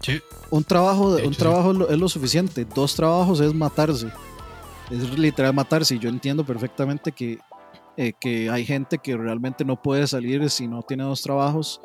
Sí. 0.00 0.20
Un 0.50 0.64
trabajo, 0.64 1.16
un 1.16 1.34
trabajo 1.34 1.88
es 1.88 1.96
lo 1.96 2.08
suficiente, 2.08 2.64
dos 2.64 2.96
trabajos 2.96 3.38
es 3.38 3.54
matarse. 3.54 4.08
Es 4.90 5.16
literal 5.16 5.54
matarse. 5.54 5.94
Y 5.94 5.98
yo 6.00 6.08
entiendo 6.08 6.44
perfectamente 6.44 7.12
que, 7.12 7.38
eh, 7.96 8.12
que 8.20 8.50
hay 8.50 8.66
gente 8.66 8.98
que 8.98 9.16
realmente 9.16 9.64
no 9.64 9.80
puede 9.80 10.06
salir 10.08 10.50
si 10.50 10.66
no 10.66 10.82
tiene 10.82 11.04
dos 11.04 11.22
trabajos. 11.22 11.80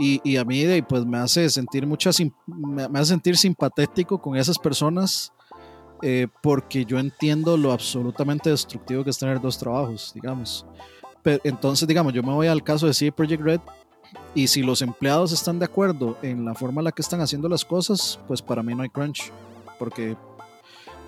Y, 0.00 0.36
a 0.36 0.44
mí 0.44 0.64
pues 0.88 1.04
me 1.04 1.18
hace 1.18 1.50
sentir 1.50 1.84
muchas 1.84 2.16
me, 2.46 2.84
hace 2.84 3.06
sentir 3.06 3.36
simpatético 3.36 4.16
con 4.22 4.36
esas 4.36 4.56
personas 4.56 5.32
eh, 6.02 6.28
porque 6.40 6.84
yo 6.84 7.00
entiendo 7.00 7.56
lo 7.56 7.72
absolutamente 7.72 8.48
destructivo 8.48 9.02
que 9.02 9.10
es 9.10 9.18
tener 9.18 9.40
dos 9.40 9.58
trabajos, 9.58 10.12
digamos. 10.14 10.64
Pero, 11.22 11.40
entonces, 11.42 11.88
digamos, 11.88 12.12
yo 12.12 12.22
me 12.22 12.32
voy 12.32 12.46
al 12.46 12.62
caso 12.62 12.86
de 12.86 12.94
CD 12.94 13.10
Project 13.10 13.42
Red 13.42 13.60
y 14.34 14.46
si 14.46 14.62
los 14.62 14.82
empleados 14.82 15.32
están 15.32 15.58
de 15.58 15.64
acuerdo 15.64 16.16
en 16.22 16.44
la 16.44 16.54
forma 16.54 16.80
en 16.80 16.84
la 16.84 16.92
que 16.92 17.02
están 17.02 17.20
haciendo 17.20 17.48
las 17.48 17.64
cosas, 17.64 18.20
pues 18.28 18.40
para 18.40 18.62
mí 18.62 18.76
no 18.76 18.84
hay 18.84 18.88
crunch, 18.88 19.32
porque 19.80 20.16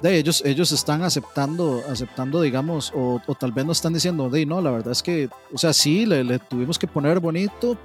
de 0.03 0.19
ellos, 0.19 0.43
ellos 0.45 0.73
están 0.73 1.03
aceptando, 1.03 1.83
aceptando, 1.89 2.41
digamos, 2.41 2.93
o, 2.95 3.21
tal 3.39 3.53
vez 3.53 3.65
no 3.67 3.73
están 3.73 3.93
diciendo, 3.93 4.29
de 4.29 4.47
no, 4.47 4.61
la 4.61 4.71
verdad 4.71 4.93
es 4.93 5.03
que, 5.03 5.29
o 5.53 5.59
sea, 5.59 5.73
sí, 5.73 6.07
le, 6.07 6.25
le 6.25 6.39
tuvimos 6.39 6.79
que 6.79 6.87
poner 6.87 7.21
bonito, 7.21 7.77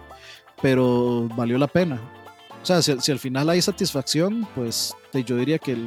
pero 0.66 1.30
valió 1.36 1.60
la 1.60 1.68
pena. 1.68 2.02
O 2.64 2.66
sea, 2.66 2.82
si, 2.82 3.12
al 3.12 3.20
final 3.20 3.48
hay 3.52 3.62
satisfacción, 3.62 4.48
pues 4.56 4.96
yo 5.14 5.36
diría 5.36 5.60
que 5.60 5.78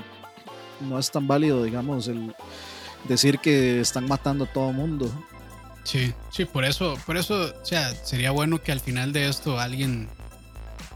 no 0.89 1.01
es 1.01 1.11
tan 1.11 1.27
válido, 1.27 1.65
digamos, 1.65 2.07
el 2.07 2.33
decir 3.09 3.41
que 3.41 3.81
están 3.81 4.07
matando 4.07 4.45
a 4.45 4.53
todo 4.53 4.73
mundo. 4.73 5.11
Sí, 5.83 6.15
sí, 6.31 6.45
por 6.45 6.65
eso, 6.65 6.97
por 7.07 7.17
eso, 7.17 7.53
o 7.61 7.65
sea, 7.65 7.93
sería 7.93 8.31
bueno 8.31 8.63
que 8.63 8.71
al 8.71 8.79
final 8.79 9.13
de 9.13 9.29
esto 9.29 9.59
alguien, 9.59 10.09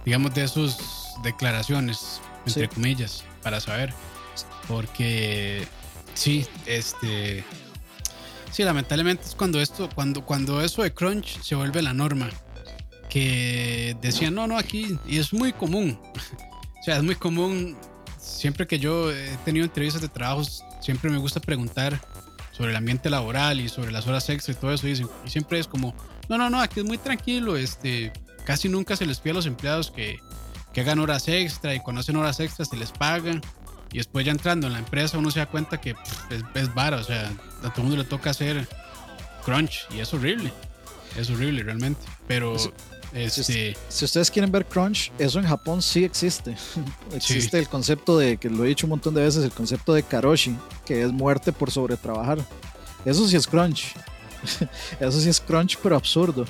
digamos, 0.05 0.33
de 0.33 0.47
sus 0.47 0.76
declaraciones, 1.24 2.20
entre 2.47 2.68
comillas, 2.68 3.24
para 3.43 3.59
saber. 3.59 3.93
Porque 4.68 5.66
sí, 6.14 6.47
este. 6.66 7.45
Sí, 8.53 8.62
lamentablemente 8.62 9.24
es 9.24 9.35
cuando 9.35 9.61
esto, 9.61 9.89
cuando, 9.93 10.24
cuando 10.24 10.62
eso 10.62 10.85
de 10.85 10.95
crunch 10.95 11.43
se 11.43 11.57
vuelve 11.57 11.83
la 11.83 11.95
norma 11.95 12.30
que 13.12 13.94
decían, 14.00 14.34
no, 14.34 14.46
no, 14.46 14.56
aquí, 14.56 14.98
y 15.06 15.18
es 15.18 15.34
muy 15.34 15.52
común, 15.52 16.00
o 16.80 16.82
sea, 16.82 16.96
es 16.96 17.02
muy 17.02 17.14
común, 17.14 17.76
siempre 18.16 18.66
que 18.66 18.78
yo 18.78 19.12
he 19.12 19.36
tenido 19.44 19.66
entrevistas 19.66 20.00
de 20.00 20.08
trabajos, 20.08 20.64
siempre 20.80 21.10
me 21.10 21.18
gusta 21.18 21.38
preguntar 21.38 22.00
sobre 22.52 22.70
el 22.70 22.76
ambiente 22.76 23.10
laboral 23.10 23.60
y 23.60 23.68
sobre 23.68 23.92
las 23.92 24.06
horas 24.06 24.30
extra 24.30 24.54
y 24.54 24.56
todo 24.56 24.72
eso, 24.72 24.88
y, 24.88 25.06
siempre 25.26 25.58
es 25.58 25.68
como, 25.68 25.94
no, 26.30 26.38
no, 26.38 26.48
no, 26.48 26.58
aquí 26.58 26.80
es 26.80 26.86
muy 26.86 26.96
tranquilo, 26.96 27.58
este, 27.58 28.14
casi 28.46 28.70
nunca 28.70 28.96
se 28.96 29.04
les 29.04 29.20
pide 29.20 29.32
a 29.32 29.34
los 29.34 29.46
empleados 29.46 29.90
que, 29.90 30.18
que 30.72 30.80
hagan 30.80 30.98
horas 30.98 31.28
extra 31.28 31.74
y 31.74 31.80
cuando 31.80 32.00
hacen 32.00 32.16
horas 32.16 32.40
extras 32.40 32.68
se 32.68 32.76
les 32.76 32.92
pagan. 32.92 33.42
Y 33.92 33.98
después 33.98 34.24
ya 34.24 34.32
entrando 34.32 34.68
en 34.68 34.72
la 34.72 34.78
empresa 34.78 35.18
uno 35.18 35.30
se 35.30 35.38
da 35.40 35.44
cuenta 35.44 35.78
que 35.78 35.90
es, 36.30 36.42
es 36.54 36.74
vara, 36.74 36.96
o 36.96 37.04
sea, 37.04 37.30
a 37.62 37.70
todo 37.74 37.82
el 37.82 37.88
mundo 37.88 37.96
le 37.98 38.04
toca 38.04 38.30
hacer 38.30 38.66
crunch 39.44 39.86
y 39.94 40.00
es 40.00 40.14
horrible. 40.14 40.50
Es 41.18 41.28
horrible 41.28 41.62
realmente. 41.62 42.00
Pero 42.26 42.56
este, 43.14 43.76
si, 43.88 44.04
ustedes 44.04 44.30
quieren 44.30 44.50
ver 44.50 44.64
crunch, 44.64 45.12
eso 45.18 45.38
en 45.38 45.46
Japón 45.46 45.82
sí 45.82 46.04
existe. 46.04 46.56
existe 47.14 47.58
el 47.58 47.68
concepto 47.68 48.18
de, 48.18 48.38
que 48.38 48.48
lo 48.48 48.64
he 48.64 48.68
dicho 48.68 48.86
un 48.86 48.90
montón 48.90 49.14
de 49.14 49.22
veces, 49.22 49.44
el 49.44 49.50
concepto 49.50 49.92
de 49.92 50.02
karoshi, 50.02 50.56
que 50.86 51.02
es 51.02 51.12
muerte 51.12 51.52
por 51.52 51.70
sobretrabajar. 51.70 52.38
Eso 53.04 53.28
sí 53.28 53.36
es 53.36 53.46
crunch. 53.46 53.94
eso 55.00 55.20
sí 55.20 55.28
es 55.28 55.40
crunch, 55.40 55.78
pero 55.82 55.96
absurdo. 55.96 56.46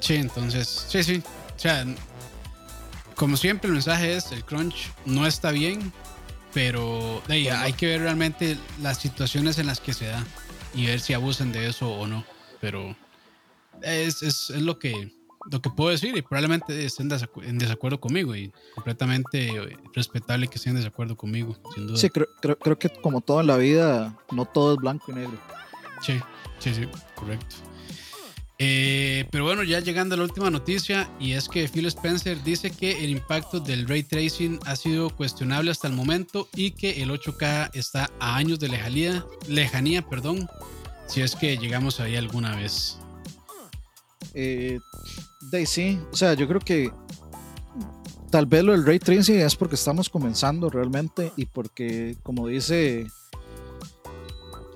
Sí, 0.00 0.14
entonces, 0.14 0.86
sí, 0.88 1.02
sí. 1.02 1.22
O 1.56 1.58
sea, 1.58 1.84
como 3.16 3.36
siempre 3.36 3.66
el 3.66 3.74
mensaje 3.74 4.16
es, 4.16 4.30
el 4.30 4.44
crunch 4.44 4.90
no 5.04 5.26
está 5.26 5.50
bien, 5.50 5.92
pero 6.54 7.20
hay 7.28 7.72
que 7.72 7.86
ver 7.86 8.02
realmente 8.02 8.56
las 8.80 8.98
situaciones 8.98 9.58
en 9.58 9.66
las 9.66 9.80
que 9.80 9.92
se 9.92 10.06
da 10.06 10.24
y 10.72 10.86
ver 10.86 11.00
si 11.00 11.14
abusan 11.14 11.50
de 11.50 11.68
eso 11.68 11.90
o 11.90 12.06
no. 12.06 12.24
Pero 12.60 12.96
es, 13.82 14.22
es, 14.22 14.50
es, 14.50 14.62
lo, 14.62 14.78
que, 14.78 15.12
lo 15.50 15.60
que 15.60 15.70
puedo 15.70 15.90
decir 15.90 16.16
y 16.16 16.22
probablemente 16.22 16.84
estén 16.84 17.10
en 17.42 17.58
desacuerdo 17.58 18.00
conmigo 18.00 18.34
y 18.34 18.52
completamente 18.74 19.50
respetable 19.94 20.48
que 20.48 20.56
estén 20.56 20.70
en 20.72 20.78
desacuerdo 20.78 21.16
conmigo, 21.16 21.56
sin 21.74 21.86
duda. 21.86 21.98
Sí, 21.98 22.10
creo, 22.10 22.26
creo, 22.40 22.58
creo 22.58 22.78
que 22.78 22.88
como 22.88 23.20
todo 23.20 23.40
en 23.40 23.46
la 23.46 23.56
vida, 23.56 24.18
no 24.32 24.44
todo 24.44 24.74
es 24.74 24.78
blanco 24.78 25.12
y 25.12 25.14
negro. 25.14 25.38
Sí, 26.00 26.20
sí, 26.58 26.74
sí, 26.74 26.88
correcto. 27.14 27.56
Eh, 28.60 29.24
pero 29.30 29.44
bueno, 29.44 29.62
ya 29.62 29.78
llegando 29.78 30.16
a 30.16 30.18
la 30.18 30.24
última 30.24 30.50
noticia, 30.50 31.08
y 31.20 31.32
es 31.32 31.48
que 31.48 31.68
Phil 31.68 31.86
Spencer 31.86 32.42
dice 32.42 32.72
que 32.72 33.04
el 33.04 33.10
impacto 33.10 33.60
del 33.60 33.86
ray 33.86 34.02
tracing 34.02 34.58
ha 34.66 34.74
sido 34.74 35.10
cuestionable 35.10 35.70
hasta 35.70 35.86
el 35.86 35.94
momento 35.94 36.48
y 36.56 36.72
que 36.72 37.00
el 37.02 37.10
8K 37.10 37.70
está 37.74 38.10
a 38.18 38.36
años 38.36 38.58
de 38.58 38.68
lejanía, 38.68 39.24
lejanía 39.46 40.02
perdón, 40.02 40.48
si 41.06 41.20
es 41.20 41.36
que 41.36 41.56
llegamos 41.56 42.00
ahí 42.00 42.16
alguna 42.16 42.56
vez. 42.56 42.98
Eh, 44.34 44.78
de 45.50 45.66
sí, 45.66 46.00
o 46.12 46.16
sea, 46.16 46.34
yo 46.34 46.46
creo 46.46 46.60
que 46.60 46.90
tal 48.30 48.46
vez 48.46 48.62
lo 48.64 48.72
del 48.72 48.84
ray 48.84 48.98
tracing 48.98 49.36
es 49.36 49.56
porque 49.56 49.74
estamos 49.74 50.08
comenzando 50.08 50.68
realmente 50.70 51.32
y 51.36 51.46
porque, 51.46 52.16
como 52.22 52.48
dice, 52.48 53.06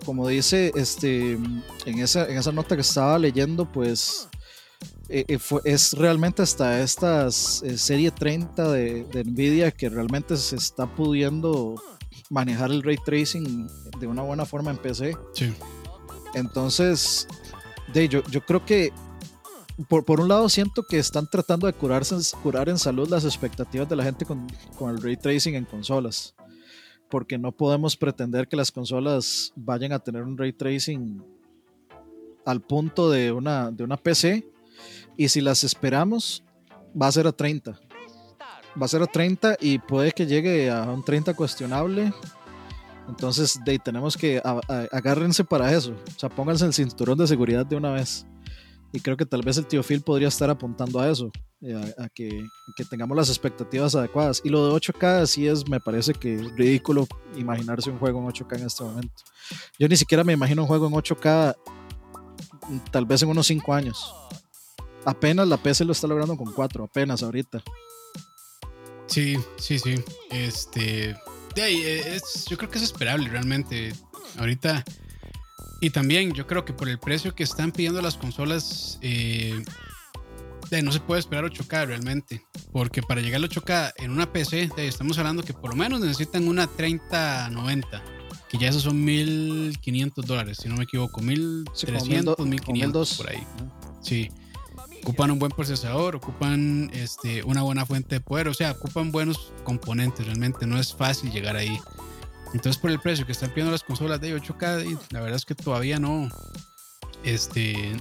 como 0.05 0.29
dice 0.29 0.73
este, 0.75 1.33
en 1.33 1.99
esa, 1.99 2.27
en 2.27 2.39
esa 2.39 2.53
nota 2.53 2.75
que 2.75 2.83
estaba 2.83 3.19
leyendo, 3.19 3.71
pues 3.71 4.29
eh, 5.09 5.25
eh, 5.29 5.39
es 5.65 5.93
realmente 5.93 6.43
hasta 6.43 6.81
esta 6.81 7.27
eh, 7.27 7.31
serie 7.31 8.11
30 8.11 8.71
de, 8.71 9.05
de, 9.05 9.25
Nvidia 9.25 9.71
que 9.71 9.89
realmente 9.89 10.37
se 10.37 10.57
está 10.57 10.87
pudiendo 10.87 11.81
manejar 12.31 12.71
el 12.71 12.83
ray 12.83 12.97
tracing 13.05 13.69
de 14.01 14.07
una 14.07 14.23
buena 14.23 14.47
forma 14.47 14.71
en 14.71 14.79
PC. 14.79 15.17
Sí. 15.35 15.53
Entonces, 16.35 17.29
de, 17.93 18.09
yo, 18.09 18.23
yo 18.31 18.41
creo 18.41 18.65
que 18.65 18.93
por, 19.89 20.21
un 20.21 20.29
lado 20.29 20.49
siento 20.49 20.83
que 20.83 20.99
están 20.99 21.29
tratando 21.29 21.67
de 21.67 21.73
curarse, 21.73 22.17
curar 22.43 22.69
en 22.69 22.79
salud 22.79 23.09
las 23.09 23.25
expectativas 23.25 23.89
de 23.89 23.97
la 23.97 24.05
gente 24.05 24.25
con, 24.25 24.47
con, 24.79 24.91
el 24.91 25.03
ray 25.03 25.17
tracing 25.17 25.55
en 25.55 25.65
consolas. 25.65 26.35
Porque 27.09 27.39
no 27.39 27.53
podemos 27.53 27.97
pretender 27.97 28.49
que 28.49 28.57
las 28.57 28.71
consolas 28.71 29.53
vayan 29.55 29.93
a 29.93 29.99
tener 29.99 30.23
un 30.23 30.37
ray 30.37 30.53
tracing 30.53 31.23
al 32.45 32.61
punto 32.61 33.11
de 33.11 33.33
una, 33.33 33.71
de 33.71 33.85
una 33.85 33.97
PC. 33.97 34.47
Y 35.17 35.29
si 35.29 35.41
las 35.41 35.65
esperamos, 35.65 36.43
va 37.01 37.07
a 37.07 37.13
ser 37.13 37.27
a 37.27 37.33
30. 37.33 37.79
Va 38.81 38.87
a 38.87 38.89
ser 38.89 39.03
a 39.03 39.07
30 39.07 39.57
y 39.61 39.79
puede 39.79 40.13
que 40.13 40.27
llegue 40.27 40.71
a 40.71 40.85
un 40.85 41.05
30 41.05 41.35
cuestionable. 41.35 42.13
Entonces, 43.09 43.59
de, 43.65 43.79
tenemos 43.79 44.17
que 44.17 44.41
agárrense 44.91 45.45
para 45.45 45.73
eso. 45.73 45.93
O 45.93 46.19
sea, 46.19 46.29
pónganse 46.29 46.65
el 46.65 46.73
cinturón 46.73 47.19
de 47.19 47.27
seguridad 47.27 47.67
de 47.67 47.77
una 47.77 47.93
vez. 47.93 48.27
Y 48.93 49.01
creo 49.01 49.17
que 49.17 49.25
tal 49.25 49.43
vez 49.43 49.57
el 49.57 49.67
tío 49.67 49.83
Phil 49.83 50.03
podría 50.03 50.29
estar 50.29 50.51
apuntando 50.51 51.01
a 51.01 51.11
eso, 51.11 51.33
eh, 51.63 51.95
a, 51.99 52.09
que, 52.11 52.45
tengamos 52.91 53.17
las 53.17 53.31
expectativas 53.31 53.95
adecuadas. 53.95 54.43
Y 54.45 54.51
lo 54.51 54.67
de 54.67 54.75
8K 54.75 55.27
sí 55.27 55.47
es, 55.47 55.67
me 55.67 55.81
parece 55.81 56.13
que 56.13 56.37
ridículo 56.57 57.07
imaginarse 57.37 57.91
un 57.91 57.99
juego 57.99 58.21
en 58.21 58.27
8K 58.27 58.59
en 58.59 58.67
este 58.67 58.85
momento. 58.85 59.15
Yo 59.79 59.89
ni 59.89 59.97
siquiera 59.97 60.25
me 60.25 60.35
imagino 60.35 60.63
un 60.63 60.69
juego 60.69 60.87
en 60.87 60.93
8K 60.93 61.57
mm, 62.69 62.79
tal 62.91 63.07
vez 63.07 63.23
en 63.23 63.31
unos 63.31 63.47
5 63.47 63.73
años. 63.73 64.15
Apenas 65.07 65.49
la 65.49 65.57
PC 65.57 65.85
lo 65.85 65.93
está 65.93 66.07
logrando 66.07 66.37
con 66.37 66.53
4, 66.53 66.85
apenas 66.85 67.23
ahorita. 67.23 67.63
Sí, 69.07 69.37
sí, 69.57 69.79
sí. 69.79 69.95
Este, 70.31 71.17
ahí, 71.57 71.83
es, 71.83 72.45
yo 72.49 72.59
creo 72.59 72.71
que 72.71 72.79
es 72.79 72.85
esperable 72.85 73.29
realmente. 73.29 73.95
Ahorita 74.39 74.85
y 75.83 75.91
también 75.91 76.33
yo 76.33 76.47
creo 76.47 76.65
que 76.65 76.73
por 76.73 76.89
el 76.89 77.01
precio 77.01 77.35
que 77.35 77.43
están 77.43 77.73
pidiendo 77.73 78.01
las 78.01 78.17
consolas, 78.17 79.01
eh, 79.03 79.61
no 80.81 80.93
se 80.93 81.01
puede 81.01 81.19
esperar 81.19 81.45
8K 81.45 81.87
realmente. 81.89 82.47
Porque 82.71 83.03
para 83.03 83.21
llegar 83.21 83.43
al 83.43 83.51
8K 83.51 83.93
en 83.97 84.13
una 84.13 84.33
PC, 84.33 84.71
estamos 84.77 85.19
hablando 85.19 85.43
que 85.43 85.53
por 85.53 85.71
lo 85.71 85.77
menos 85.77 86.01
necesitan 86.01 86.47
una 86.47 86.69
3090. 86.69 88.01
Que 88.49 88.59
ya 88.59 88.69
esos 88.69 88.83
son 88.83 89.05
1500 89.05 90.25
dólares, 90.25 90.59
si 90.63 90.69
no 90.69 90.77
me 90.77 90.85
equivoco. 90.85 91.21
1300, 91.21 92.39
1500 92.39 93.15
por 93.17 93.31
ahí. 93.31 93.43
Sí. 94.01 94.31
Ocupan 95.03 95.33
un 95.33 95.41
buen 95.41 95.51
procesador, 95.51 96.15
ocupan 96.15 96.93
este, 96.95 97.43
una 97.43 97.63
buena 97.63 97.85
fuente 97.85 98.15
de 98.15 98.21
poder, 98.21 98.47
o 98.47 98.55
sea, 98.55 98.71
ocupan 98.71 99.11
buenos 99.11 99.53
componentes 99.65 100.27
realmente. 100.27 100.65
No 100.65 100.79
es 100.79 100.95
fácil 100.95 101.33
llegar 101.33 101.57
ahí. 101.57 101.77
Entonces, 102.55 102.81
por 102.81 102.91
el 102.91 103.01
precio 103.01 103.25
que 103.25 103.33
están 103.33 103.51
pidiendo 103.51 103.73
las 103.73 103.83
consolas 103.83 104.21
de 104.21 104.37
8K, 104.37 104.99
la 105.11 105.21
verdad 105.21 105.37
es 105.37 105.45
que 105.45 105.55
todavía 105.55 105.99
no. 105.99 106.29
Este. 107.25 107.97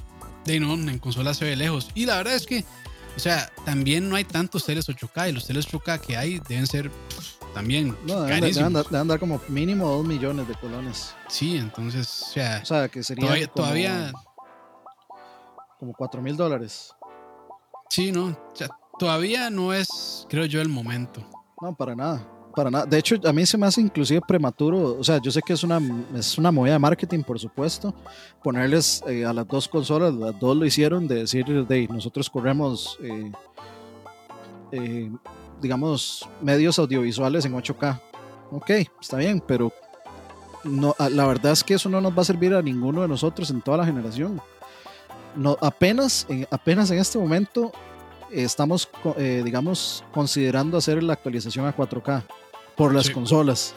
De 0.46 0.60
no, 0.60 0.74
en 0.74 1.00
consolas 1.00 1.38
se 1.38 1.46
ve 1.46 1.56
lejos. 1.56 1.90
Y 1.94 2.06
la 2.06 2.18
verdad 2.18 2.34
es 2.34 2.48
que, 2.48 2.66
o 3.16 3.20
sea, 3.20 3.52
también 3.64 4.10
no 4.10 4.16
hay 4.16 4.24
tantos 4.24 4.66
teles 4.66 4.90
8K 4.90 5.30
y 5.30 5.32
los 5.34 5.46
teles 5.46 5.68
8K 5.68 6.00
que 6.02 6.18
hay 6.18 6.40
deben 6.48 6.66
ser 6.66 6.92
también 7.54 7.96
no, 8.08 8.22
deben, 8.22 9.08
dar, 9.08 9.20
como 9.20 9.42
mínimo 9.50 9.88
2 9.88 10.06
millones 10.06 10.48
de 10.48 10.56
colones. 10.56 11.14
Sí, 11.28 11.58
entonces, 11.58 12.24
o 12.24 12.32
sea, 12.32 12.60
o 12.64 12.66
sea 12.66 12.90
que 12.90 13.04
sería 13.04 13.46
todavía, 13.48 14.12
como, 15.78 15.94
4 15.94 16.22
mil 16.22 16.36
dólares. 16.36 16.96
Sí, 17.90 18.12
no, 18.12 18.28
o 18.28 18.56
sea, 18.56 18.70
todavía 18.98 19.50
no 19.50 19.74
es, 19.74 20.26
creo 20.30 20.46
yo, 20.46 20.62
el 20.62 20.70
momento. 20.70 21.24
No, 21.62 21.76
para 21.76 21.96
nada 21.96 22.26
para 22.52 22.70
nada. 22.70 22.86
De 22.86 22.98
hecho, 22.98 23.16
a 23.24 23.34
mí 23.34 23.46
se 23.46 23.58
me 23.58 23.66
hace 23.66 23.82
inclusive 23.82 24.22
prematuro. 24.22 24.98
O 25.00 25.04
sea, 25.04 25.20
yo 25.22 25.32
sé 25.32 25.42
que 25.42 25.54
es 25.54 25.64
una, 25.64 25.80
es 26.16 26.38
una 26.38 26.52
movida 26.52 26.74
de 26.74 26.80
marketing, 26.80 27.24
por 27.24 27.40
supuesto. 27.40 27.94
Ponerles 28.44 29.04
eh, 29.08 29.26
a 29.26 29.34
las 29.34 29.48
dos 29.48 29.68
consolas, 29.68 30.14
las 30.14 30.38
dos 30.40 30.56
lo 30.56 30.66
hicieron, 30.66 31.08
de 31.08 31.16
decir, 31.16 31.46
de 31.46 31.88
nosotros 31.88 32.30
corremos, 32.30 32.98
eh, 33.02 33.32
eh, 34.72 35.12
digamos, 35.62 36.28
medios 36.42 36.78
audiovisuales 36.80 37.46
en 37.46 37.54
8K. 37.54 38.00
Ok, 38.52 38.70
está 39.00 39.18
bien, 39.18 39.42
pero 39.46 39.72
no, 40.64 40.94
la 40.98 41.26
verdad 41.26 41.54
es 41.54 41.64
que 41.64 41.76
eso 41.76 41.90
no 41.90 42.02
nos 42.02 42.16
va 42.16 42.22
a 42.22 42.26
servir 42.26 42.54
a 42.54 42.62
ninguno 42.62 43.02
de 43.02 43.08
nosotros 43.08 43.50
en 43.50 43.62
toda 43.62 43.78
la 43.78 43.86
generación. 43.86 44.42
No, 45.36 45.58
apenas, 45.62 46.28
apenas 46.50 46.92
en 46.92 47.00
este 47.00 47.18
momento 47.18 47.72
estamos, 48.30 48.90
digamos, 49.18 50.04
considerando 50.14 50.78
hacer 50.78 51.02
la 51.02 51.14
actualización 51.14 51.66
a 51.66 51.76
4K 51.76 52.24
por 52.76 52.94
las 52.94 53.10
consolas. 53.10 53.74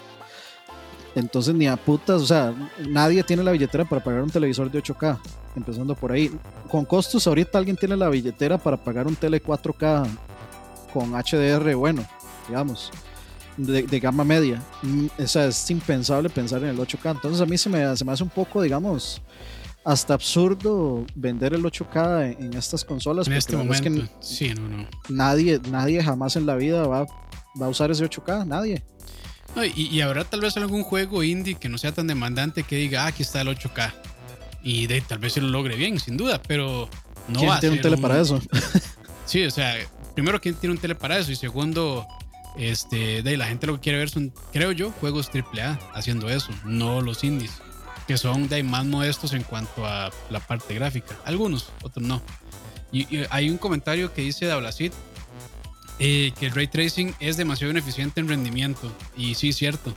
Entonces, 1.14 1.54
ni 1.54 1.66
a 1.66 1.76
putas, 1.76 2.22
o 2.22 2.26
sea, 2.26 2.52
nadie 2.88 3.22
tiene 3.22 3.44
la 3.44 3.52
billetera 3.52 3.84
para 3.84 4.02
pagar 4.02 4.22
un 4.22 4.30
televisor 4.30 4.70
de 4.70 4.82
8K, 4.82 5.18
empezando 5.54 5.94
por 5.94 6.10
ahí. 6.10 6.30
Con 6.68 6.84
costos, 6.84 7.26
ahorita 7.26 7.58
alguien 7.58 7.76
tiene 7.76 7.96
la 7.96 8.08
billetera 8.08 8.58
para 8.58 8.76
pagar 8.76 9.06
un 9.06 9.14
tele 9.14 9.40
4K 9.40 10.08
con 10.92 11.12
HDR, 11.12 11.74
bueno, 11.76 12.04
digamos, 12.48 12.90
de, 13.56 14.00
gama 14.00 14.24
media. 14.24 14.60
Mm, 14.82 15.06
o 15.18 15.26
sea, 15.26 15.46
es 15.46 15.70
impensable 15.70 16.28
pensar 16.30 16.62
en 16.64 16.70
el 16.70 16.78
8K. 16.78 17.12
Entonces, 17.12 17.40
a 17.40 17.46
mí 17.46 17.56
se 17.56 17.68
me, 17.68 17.96
se 17.96 18.04
me 18.04 18.12
hace 18.12 18.24
un 18.24 18.30
poco, 18.30 18.60
digamos, 18.60 19.22
hasta 19.84 20.14
absurdo 20.14 21.04
vender 21.14 21.54
el 21.54 21.62
8K 21.62 22.36
en, 22.40 22.54
estas 22.54 22.84
consolas. 22.84 23.28
En 23.28 23.34
este 23.34 23.56
momento, 23.56 24.08
sí, 24.20 24.52
no, 24.54 24.68
no. 24.68 24.86
Nadie, 25.08 25.60
nadie 25.70 26.02
jamás 26.02 26.36
en 26.36 26.46
la 26.46 26.56
vida 26.56 26.86
va, 26.86 27.06
va 27.60 27.66
a 27.66 27.68
usar 27.68 27.90
ese 27.90 28.04
8K, 28.04 28.46
nadie 28.46 28.82
y, 29.62 30.00
habrá 30.00 30.24
tal 30.24 30.40
vez 30.40 30.56
algún 30.56 30.82
juego 30.82 31.22
indie 31.22 31.54
que 31.54 31.68
no 31.68 31.78
sea 31.78 31.92
tan 31.92 32.06
demandante 32.06 32.64
que 32.64 32.76
diga, 32.76 33.04
ah, 33.04 33.08
aquí 33.08 33.22
está 33.22 33.40
el 33.40 33.48
8K. 33.48 33.92
Y 34.62 34.86
de, 34.86 35.00
tal 35.00 35.18
vez 35.18 35.34
se 35.34 35.40
lo 35.40 35.48
logre 35.48 35.76
bien, 35.76 36.00
sin 36.00 36.16
duda, 36.16 36.40
pero 36.46 36.88
no 37.28 37.38
¿Quién 37.38 37.50
va 37.50 37.60
tiene 37.60 37.76
un 37.76 37.82
tele 37.82 37.96
para 37.98 38.20
eso? 38.20 38.40
sí, 39.26 39.44
o 39.44 39.50
sea, 39.50 39.76
primero, 40.14 40.40
¿quién 40.40 40.54
tiene 40.54 40.74
un 40.74 40.80
tele 40.80 40.94
para 40.94 41.18
eso? 41.18 41.30
Y 41.30 41.36
segundo, 41.36 42.06
este, 42.56 43.22
de 43.22 43.36
la 43.36 43.46
gente 43.46 43.66
lo 43.66 43.74
que 43.74 43.80
quiere 43.80 43.98
ver 43.98 44.10
son, 44.10 44.32
creo 44.52 44.72
yo, 44.72 44.90
juegos 44.90 45.30
AAA 45.32 45.78
haciendo 45.94 46.28
eso, 46.28 46.50
no 46.64 47.00
los 47.00 47.22
indies, 47.22 47.52
que 48.08 48.16
son 48.16 48.48
de 48.48 48.62
más 48.62 48.84
modestos 48.86 49.34
en 49.34 49.42
cuanto 49.44 49.86
a 49.86 50.10
la 50.30 50.40
parte 50.40 50.74
gráfica. 50.74 51.16
Algunos, 51.24 51.70
otros 51.82 52.04
no. 52.04 52.22
Y, 52.90 53.06
hay 53.30 53.50
un 53.50 53.58
comentario 53.58 54.12
que 54.12 54.22
dice 54.22 54.46
Dablacid 54.46 54.92
eh, 55.98 56.32
que 56.38 56.46
el 56.46 56.52
ray 56.52 56.66
tracing 56.66 57.14
es 57.20 57.36
demasiado 57.36 57.70
ineficiente 57.70 58.20
en 58.20 58.28
rendimiento. 58.28 58.92
Y 59.16 59.34
sí, 59.34 59.52
cierto. 59.52 59.92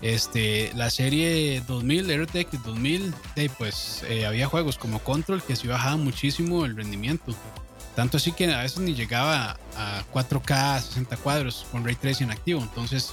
Este, 0.00 0.70
la 0.74 0.90
serie 0.90 1.62
2000, 1.66 2.24
RTX 2.24 2.62
2000, 2.64 3.14
pues 3.58 4.04
eh, 4.08 4.26
había 4.26 4.46
juegos 4.46 4.78
como 4.78 5.00
Control 5.00 5.42
que 5.42 5.56
sí 5.56 5.66
bajaba 5.66 5.96
muchísimo 5.96 6.64
el 6.64 6.76
rendimiento. 6.76 7.34
Tanto 7.96 8.18
así 8.18 8.30
que 8.30 8.52
a 8.52 8.62
veces 8.62 8.78
ni 8.78 8.94
llegaba 8.94 9.58
a 9.76 10.04
4K 10.12 10.80
60 10.80 11.16
cuadros 11.16 11.66
con 11.72 11.84
ray 11.84 11.96
tracing 11.96 12.30
activo. 12.30 12.60
Entonces, 12.62 13.12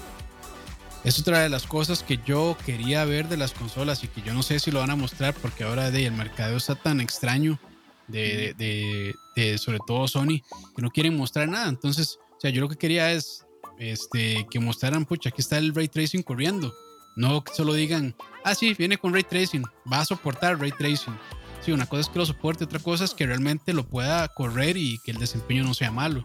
es 1.04 1.20
otra 1.20 1.40
de 1.40 1.50
las 1.50 1.68
cosas 1.68 2.04
que 2.04 2.20
yo 2.26 2.58
quería 2.66 3.06
ver 3.06 3.28
de 3.28 3.38
las 3.38 3.54
consolas 3.54 4.04
y 4.04 4.08
que 4.08 4.22
yo 4.22 4.34
no 4.34 4.42
sé 4.42 4.60
si 4.60 4.72
lo 4.72 4.80
van 4.80 4.90
a 4.90 4.96
mostrar 4.96 5.36
porque 5.36 5.64
ahora 5.64 5.92
de, 5.92 6.06
el 6.06 6.14
mercado 6.14 6.58
está 6.58 6.76
tan 6.76 7.00
extraño 7.00 7.60
de, 8.08 9.16
sobre 9.58 9.80
todo 9.86 10.08
Sony, 10.08 10.42
que 10.76 10.82
no 10.82 10.90
quieren 10.90 11.18
mostrar 11.18 11.48
nada. 11.48 11.70
Entonces, 11.70 12.20
o 12.36 12.40
sea, 12.40 12.52
yo 12.52 12.62
lo 12.62 12.70
que 12.70 12.78
quería 12.78 13.12
es 13.12 13.46
este, 13.80 14.46
que 14.50 14.60
mostraran, 14.60 15.06
pucha, 15.06 15.30
aquí 15.30 15.42
está 15.42 15.58
el 15.58 15.74
ray 15.74 15.88
tracing 15.88 16.24
corriendo. 16.24 16.74
No 17.16 17.44
que 17.44 17.54
solo 17.54 17.74
digan, 17.74 18.16
ah, 18.44 18.56
sí, 18.56 18.74
viene 18.74 18.98
con 18.98 19.14
ray 19.14 19.24
tracing, 19.24 19.64
va 19.92 20.02
a 20.02 20.06
soportar 20.06 20.60
ray 20.60 20.72
tracing. 20.72 21.14
Sí, 21.66 21.72
una 21.72 21.88
cosa 21.88 22.02
es 22.02 22.10
que 22.10 22.20
lo 22.20 22.26
soporte, 22.28 22.64
otra 22.64 22.78
cosa 22.78 23.06
es 23.06 23.16
que 23.16 23.26
realmente 23.26 23.74
lo 23.74 23.88
pueda 23.88 24.28
correr 24.28 24.78
y 24.78 25.00
que 25.00 25.10
el 25.10 25.18
desempeño 25.18 25.64
no 25.64 25.74
sea 25.74 25.90
malo. 25.92 26.24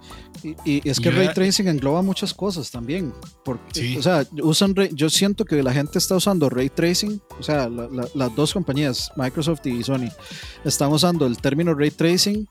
Y, 0.67 0.87
es 0.87 1.01
que 1.01 1.09
el 1.09 1.17
ray 1.17 1.33
tracing 1.33 1.67
engloba 1.67 2.03
muchas 2.03 2.35
cosas 2.35 2.71
también. 2.71 3.15
Porque, 3.43 3.97
O 3.97 4.03
sea, 4.03 4.27
usan 4.43 4.75
yo 4.93 5.09
siento 5.09 5.47
que 5.47 5.63
la 5.63 5.73
gente 5.73 5.99
está 5.99 6.17
usando 6.17 6.51
ray 6.51 6.69
tracing, 6.69 7.23
o 7.39 7.43
sea, 7.43 7.71
las 7.71 8.37
dos 8.37 8.53
compañías, 8.53 9.11
Microsoft 9.17 9.65
y 9.65 9.83
Sony, 9.83 10.11
están 10.65 10.93
usando 10.93 11.27
el 11.27 11.39
término 11.39 11.73
ray 11.73 11.91
tracing, 11.91 12.47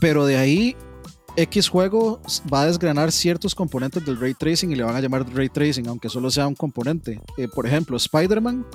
pero 0.00 0.26
de 0.26 0.36
ahí 0.36 0.76
X 1.36 1.68
juego 1.68 2.20
va 2.52 2.62
a 2.62 2.66
desgranar 2.66 3.12
ciertos 3.12 3.54
componentes 3.54 4.04
del 4.04 4.18
ray 4.18 4.34
tracing 4.34 4.72
y 4.72 4.76
le 4.76 4.82
van 4.82 4.96
a 4.96 5.00
llamar 5.00 5.24
ray 5.32 5.48
tracing, 5.48 5.86
aunque 5.86 6.08
solo 6.08 6.30
sea 6.30 6.46
un 6.46 6.54
componente. 6.54 7.20
Eh, 7.36 7.48
por 7.48 7.66
ejemplo, 7.66 7.96
Spider-Man, 7.96 8.66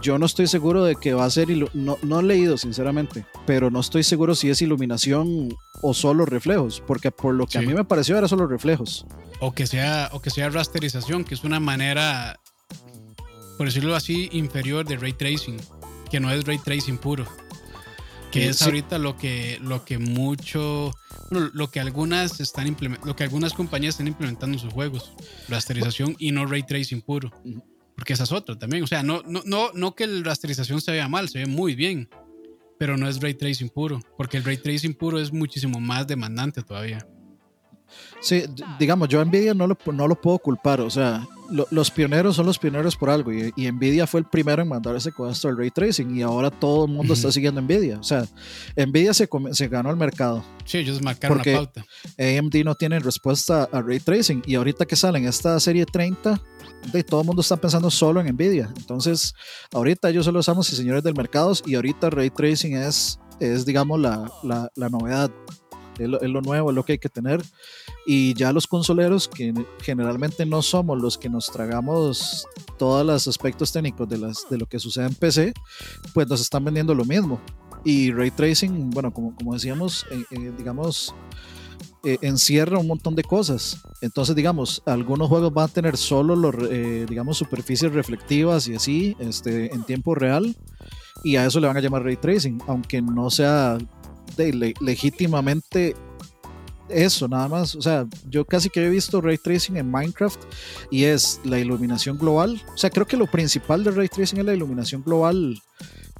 yo 0.00 0.18
no 0.18 0.26
estoy 0.26 0.46
seguro 0.46 0.84
de 0.84 0.96
que 0.96 1.12
va 1.12 1.24
a 1.24 1.30
ser, 1.30 1.48
no, 1.74 1.98
no 2.02 2.20
he 2.20 2.22
leído 2.22 2.56
sinceramente, 2.56 3.26
pero 3.46 3.70
no 3.70 3.80
estoy 3.80 4.02
seguro 4.02 4.34
si 4.34 4.48
es 4.50 4.62
iluminación 4.62 5.54
o 5.82 5.94
solo 5.94 6.24
reflejos, 6.24 6.82
porque 6.86 7.10
por 7.10 7.34
lo 7.34 7.46
que 7.46 7.58
a 7.58 7.62
mí 7.62 7.74
me 7.74 7.84
pareció 7.84 8.16
era 8.16 8.28
solo 8.28 8.46
reflejos. 8.46 9.04
O 9.40 9.52
que 9.52 9.66
sea, 9.66 10.08
o 10.12 10.22
que 10.22 10.30
sea 10.30 10.48
rasterización, 10.48 11.24
que 11.24 11.34
es 11.34 11.44
una 11.44 11.60
manera, 11.60 12.40
por 13.58 13.66
decirlo 13.66 13.94
así, 13.94 14.30
inferior 14.32 14.86
de 14.86 14.96
ray 14.96 15.12
tracing, 15.12 15.58
que 16.10 16.20
no 16.20 16.30
es 16.30 16.44
ray 16.44 16.58
tracing 16.58 16.96
puro. 16.96 17.26
Que 18.34 18.48
es 18.48 18.62
ahorita 18.62 18.98
lo 18.98 19.16
que, 19.16 19.58
lo 19.62 19.84
que 19.84 19.98
mucho 19.98 20.90
lo 21.30 21.70
que 21.70 21.80
algunas 21.80 22.40
están 22.40 22.76
lo 23.04 23.16
que 23.16 23.24
algunas 23.24 23.54
compañías 23.54 23.94
están 23.94 24.08
implementando 24.08 24.56
en 24.56 24.60
sus 24.60 24.72
juegos, 24.72 25.12
rasterización 25.48 26.16
y 26.18 26.32
no 26.32 26.46
ray 26.46 26.62
tracing 26.62 27.00
puro. 27.00 27.32
Porque 27.94 28.12
esa 28.12 28.24
es 28.24 28.32
otra 28.32 28.58
también. 28.58 28.82
O 28.82 28.86
sea, 28.86 29.02
no, 29.02 29.22
no, 29.26 29.42
no, 29.44 29.70
no 29.72 29.94
que 29.94 30.06
la 30.06 30.24
rasterización 30.24 30.80
se 30.80 30.92
vea 30.92 31.08
mal, 31.08 31.28
se 31.28 31.38
ve 31.38 31.46
muy 31.46 31.74
bien. 31.74 32.08
Pero 32.78 32.96
no 32.96 33.08
es 33.08 33.20
ray 33.20 33.34
tracing 33.34 33.68
puro. 33.68 34.00
Porque 34.16 34.36
el 34.36 34.44
ray 34.44 34.56
tracing 34.56 34.94
puro 34.94 35.20
es 35.20 35.32
muchísimo 35.32 35.78
más 35.78 36.06
demandante 36.06 36.62
todavía. 36.62 37.06
Sí, 38.20 38.44
digamos, 38.80 39.08
yo 39.08 39.20
a 39.20 39.24
Nvidia 39.24 39.54
no 39.54 39.68
lo, 39.68 39.78
no 39.92 40.08
lo 40.08 40.20
puedo 40.20 40.38
culpar. 40.40 40.80
O 40.80 40.90
sea, 40.90 41.26
los 41.48 41.90
pioneros 41.90 42.36
son 42.36 42.46
los 42.46 42.58
pioneros 42.58 42.96
por 42.96 43.10
algo 43.10 43.32
y, 43.32 43.52
Nvidia 43.56 44.06
fue 44.06 44.20
el 44.20 44.26
primero 44.26 44.62
en 44.62 44.68
mandar 44.68 44.96
ese 44.96 45.12
costo 45.12 45.48
al 45.48 45.56
ray 45.56 45.70
tracing 45.70 46.16
y 46.16 46.22
ahora 46.22 46.50
todo 46.50 46.86
el 46.86 46.92
mundo 46.92 47.14
está 47.14 47.30
siguiendo 47.30 47.60
Nvidia. 47.60 47.98
O 47.98 48.02
sea, 48.02 48.26
Nvidia 48.76 49.14
se, 49.14 49.28
se 49.52 49.68
ganó 49.68 49.90
el 49.90 49.96
mercado. 49.96 50.44
Sí, 50.64 50.78
ellos 50.78 51.02
marcaron 51.02 51.38
la 51.38 51.44
pauta. 51.44 51.84
AMD 52.18 52.64
no 52.64 52.74
tiene 52.74 52.98
respuesta 52.98 53.68
a 53.70 53.82
ray 53.82 54.00
tracing 54.00 54.42
y 54.46 54.54
ahorita 54.54 54.86
que 54.86 54.96
salen 54.96 55.26
esta 55.26 55.58
serie 55.60 55.84
30 55.86 56.40
de, 56.92 57.04
todo 57.04 57.20
el 57.20 57.26
mundo 57.26 57.42
está 57.42 57.56
pensando 57.56 57.90
solo 57.90 58.20
en 58.20 58.28
Nvidia. 58.34 58.72
Entonces, 58.76 59.34
ahorita 59.72 60.10
ellos 60.10 60.24
solo 60.24 60.40
usamos 60.40 60.70
y 60.72 60.76
señores 60.76 61.02
del 61.02 61.14
mercado 61.14 61.52
y 61.66 61.74
ahorita 61.74 62.10
ray 62.10 62.30
tracing 62.30 62.76
es, 62.76 63.18
es 63.40 63.64
digamos, 63.64 64.00
la, 64.00 64.30
la, 64.42 64.70
la 64.74 64.88
novedad. 64.88 65.30
Es 65.98 66.08
lo, 66.08 66.20
es 66.20 66.28
lo, 66.28 66.40
nuevo, 66.40 66.70
es 66.70 66.74
lo 66.74 66.84
que 66.84 66.92
hay 66.92 66.98
que 66.98 67.08
tener. 67.08 67.40
Y 68.06 68.34
ya 68.34 68.52
los 68.52 68.66
consoleros, 68.66 69.28
que 69.28 69.54
generalmente 69.80 70.44
no 70.44 70.62
somos 70.62 71.00
los 71.00 71.16
que 71.16 71.28
nos 71.28 71.50
tragamos 71.50 72.46
todos 72.78 73.04
los 73.06 73.26
aspectos 73.28 73.72
técnicos 73.72 74.08
de, 74.08 74.18
las, 74.18 74.46
de 74.50 74.58
lo 74.58 74.66
que 74.66 74.78
sucede 74.78 75.06
en 75.06 75.14
PC, 75.14 75.54
pues 76.12 76.28
nos 76.28 76.40
están 76.40 76.64
vendiendo 76.64 76.94
lo 76.94 77.04
mismo. 77.04 77.40
Y 77.84 78.12
ray 78.12 78.30
tracing, 78.30 78.90
bueno, 78.90 79.12
como, 79.12 79.34
como 79.34 79.54
decíamos, 79.54 80.06
eh, 80.10 80.24
eh, 80.30 80.52
digamos, 80.56 81.14
eh, 82.06 82.18
encierra 82.20 82.78
un 82.78 82.86
montón 82.86 83.14
de 83.14 83.22
cosas. 83.22 83.80
Entonces, 84.02 84.36
digamos, 84.36 84.82
algunos 84.84 85.28
juegos 85.28 85.54
van 85.54 85.64
a 85.64 85.72
tener 85.72 85.96
solo, 85.96 86.36
los, 86.36 86.54
eh, 86.70 87.06
digamos, 87.08 87.38
superficies 87.38 87.94
reflectivas 87.94 88.68
y 88.68 88.74
así, 88.74 89.16
este, 89.18 89.72
en 89.74 89.84
tiempo 89.84 90.14
real. 90.14 90.54
Y 91.22 91.36
a 91.36 91.46
eso 91.46 91.60
le 91.60 91.66
van 91.66 91.78
a 91.78 91.80
llamar 91.80 92.02
ray 92.02 92.16
tracing, 92.16 92.60
aunque 92.66 93.00
no 93.00 93.30
sea 93.30 93.78
de, 94.36 94.52
le, 94.52 94.74
legítimamente 94.82 95.96
eso, 96.88 97.28
nada 97.28 97.48
más. 97.48 97.74
O 97.74 97.82
sea, 97.82 98.06
yo 98.28 98.44
casi 98.44 98.70
que 98.70 98.84
he 98.84 98.90
visto 98.90 99.20
ray 99.20 99.38
tracing 99.38 99.76
en 99.76 99.90
Minecraft 99.90 100.40
y 100.90 101.04
es 101.04 101.40
la 101.44 101.58
iluminación 101.58 102.18
global. 102.18 102.62
O 102.74 102.76
sea, 102.76 102.90
creo 102.90 103.06
que 103.06 103.16
lo 103.16 103.26
principal 103.26 103.84
de 103.84 103.90
ray 103.90 104.08
tracing 104.08 104.38
es 104.38 104.44
la 104.44 104.54
iluminación 104.54 105.02
global 105.02 105.60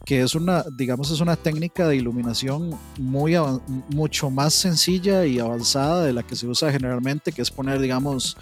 que 0.05 0.21
es 0.21 0.35
una, 0.35 0.65
digamos, 0.77 1.11
es 1.11 1.21
una 1.21 1.37
técnica 1.37 1.89
de 1.89 1.97
iluminación 1.97 2.79
muy 2.99 3.37
mucho 3.89 4.29
más 4.29 4.53
sencilla 4.53 5.25
y 5.25 5.39
avanzada 5.39 6.05
de 6.05 6.13
la 6.13 6.23
que 6.23 6.37
se 6.37 6.47
usa 6.47 6.71
generalmente, 6.71 7.33
que 7.33 7.41
es 7.41 7.51
poner, 7.51 7.81
digamos, 7.81 8.37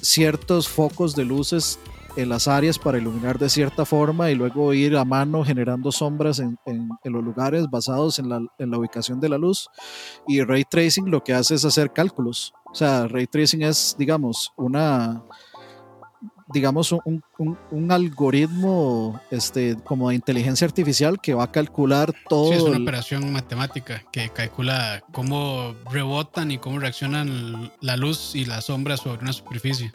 ciertos 0.00 0.68
focos 0.68 1.16
de 1.16 1.24
luces 1.24 1.80
en 2.18 2.28
las 2.28 2.48
áreas 2.48 2.80
para 2.80 2.98
iluminar 2.98 3.38
de 3.38 3.48
cierta 3.48 3.84
forma 3.84 4.28
y 4.28 4.34
luego 4.34 4.74
ir 4.74 4.96
a 4.96 5.04
mano 5.04 5.44
generando 5.44 5.92
sombras 5.92 6.40
en, 6.40 6.58
en, 6.66 6.88
en 7.04 7.12
los 7.12 7.22
lugares 7.22 7.70
basados 7.70 8.18
en 8.18 8.28
la, 8.28 8.40
en 8.58 8.70
la, 8.72 8.78
ubicación 8.78 9.20
de 9.20 9.28
la 9.28 9.38
luz. 9.38 9.68
Y 10.26 10.42
ray 10.42 10.64
tracing 10.64 11.12
lo 11.12 11.22
que 11.22 11.32
hace 11.32 11.54
es 11.54 11.64
hacer 11.64 11.92
cálculos. 11.92 12.52
O 12.72 12.74
sea, 12.74 13.06
ray 13.06 13.28
tracing 13.28 13.62
es, 13.62 13.94
digamos, 13.96 14.52
una, 14.56 15.22
digamos, 16.52 16.90
un, 16.90 17.22
un, 17.38 17.56
un, 17.70 17.92
algoritmo 17.92 19.20
este, 19.30 19.76
como 19.84 20.08
de 20.08 20.16
inteligencia 20.16 20.66
artificial 20.66 21.20
que 21.20 21.34
va 21.34 21.44
a 21.44 21.52
calcular 21.52 22.12
todo. 22.28 22.48
Sí, 22.48 22.54
es 22.54 22.62
una 22.62 22.78
el... 22.78 22.82
operación 22.82 23.32
matemática 23.32 24.02
que 24.10 24.30
calcula 24.30 25.04
cómo 25.12 25.76
rebotan 25.88 26.50
y 26.50 26.58
cómo 26.58 26.80
reaccionan 26.80 27.70
la 27.80 27.96
luz 27.96 28.34
y 28.34 28.44
la 28.44 28.60
sombra 28.60 28.96
sobre 28.96 29.22
una 29.22 29.32
superficie. 29.32 29.92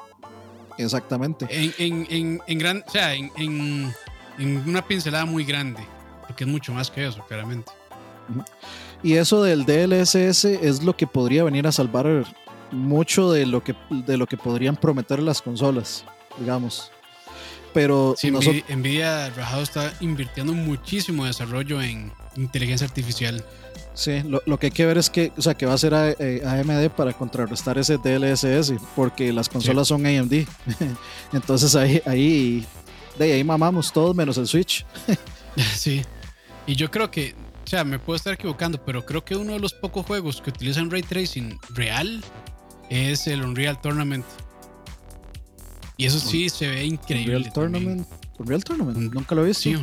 Exactamente. 0.78 1.48
En, 1.50 1.74
en, 1.78 2.08
en, 2.10 2.42
en 2.48 2.60
gran, 2.60 2.84
o 2.88 2.92
sea, 2.92 3.14
en, 3.14 3.32
en, 3.38 3.94
una 4.68 4.86
pincelada 4.86 5.26
muy 5.26 5.44
grande, 5.44 5.82
porque 6.28 6.44
es 6.44 6.50
mucho 6.50 6.74
más 6.74 6.90
que 6.90 7.06
eso, 7.08 7.24
claramente. 7.28 7.72
Y 9.04 9.14
eso 9.14 9.44
del 9.44 9.66
DLSS 9.66 10.46
es 10.46 10.84
lo 10.84 10.96
que 10.96 11.06
podría 11.08 11.44
venir 11.44 11.68
a 11.68 11.72
salvar 11.72 12.26
mucho 12.72 13.32
de 13.32 13.46
lo 13.46 13.64
que, 13.64 13.76
de 13.90 14.18
lo 14.18 14.26
que 14.26 14.38
podrían 14.38 14.76
prometer 14.76 15.22
las 15.22 15.42
consolas 15.42 16.06
digamos. 16.40 16.92
Pero 17.74 18.16
sí, 18.18 18.30
nosotros... 18.30 18.64
Nvidia 18.70 19.30
Rajado 19.32 19.64
está 19.64 19.94
invirtiendo 20.00 20.54
muchísimo 20.54 21.26
desarrollo 21.26 21.82
en 21.82 22.12
inteligencia 22.36 22.86
artificial. 22.86 23.44
Sí, 23.96 24.24
lo, 24.24 24.42
lo, 24.46 24.58
que 24.58 24.68
hay 24.68 24.72
que 24.72 24.86
ver 24.86 24.98
es 24.98 25.10
que, 25.10 25.32
o 25.38 25.42
sea, 25.42 25.54
que 25.54 25.68
va 25.68 25.74
a 25.74 25.78
ser 25.78 25.94
a, 25.94 26.10
eh, 26.12 26.42
AMD 26.44 26.90
para 26.96 27.14
contrarrestar 27.14 27.78
ese 27.78 27.98
DLSS, 27.98 28.74
porque 28.96 29.32
las 29.32 29.50
consolas 29.50 29.88
sí. 29.88 29.94
son 29.94 30.06
AMD. 30.06 30.34
Entonces 31.34 31.76
ahí, 31.76 32.02
ahí, 32.06 32.66
de 33.20 33.34
ahí 33.34 33.44
mamamos 33.44 33.94
todos 33.94 34.16
menos 34.16 34.38
el 34.38 34.48
Switch. 34.48 34.86
sí. 35.76 36.02
Y 36.66 36.76
yo 36.76 36.90
creo 36.90 37.12
que, 37.12 37.36
o 37.64 37.68
sea, 37.68 37.84
me 37.84 38.00
puedo 38.00 38.18
estar 38.18 38.34
equivocando, 38.34 38.84
pero 38.84 39.06
creo 39.06 39.24
que 39.24 39.36
uno 39.36 39.54
de 39.54 39.60
los 39.60 39.74
pocos 39.74 40.06
juegos 40.06 40.42
que 40.42 40.50
utilizan 40.50 40.90
ray 40.90 41.04
tracing 41.04 41.60
real 41.76 42.24
es 42.90 43.28
el 43.28 43.44
Unreal 43.44 43.80
Tournament. 43.80 44.26
Y 45.98 46.08
eso 46.08 46.20
sí 46.20 46.50
se 46.50 46.68
ve 46.68 46.84
increíble. 46.86 47.36
Unreal 47.36 47.54
Tournament. 47.54 48.08
Unreal 48.40 48.64
Tournament, 48.64 49.14
nunca 49.14 49.36
lo 49.36 49.44
he 49.44 49.48
visto. 49.48 49.62
Sí, 49.64 49.76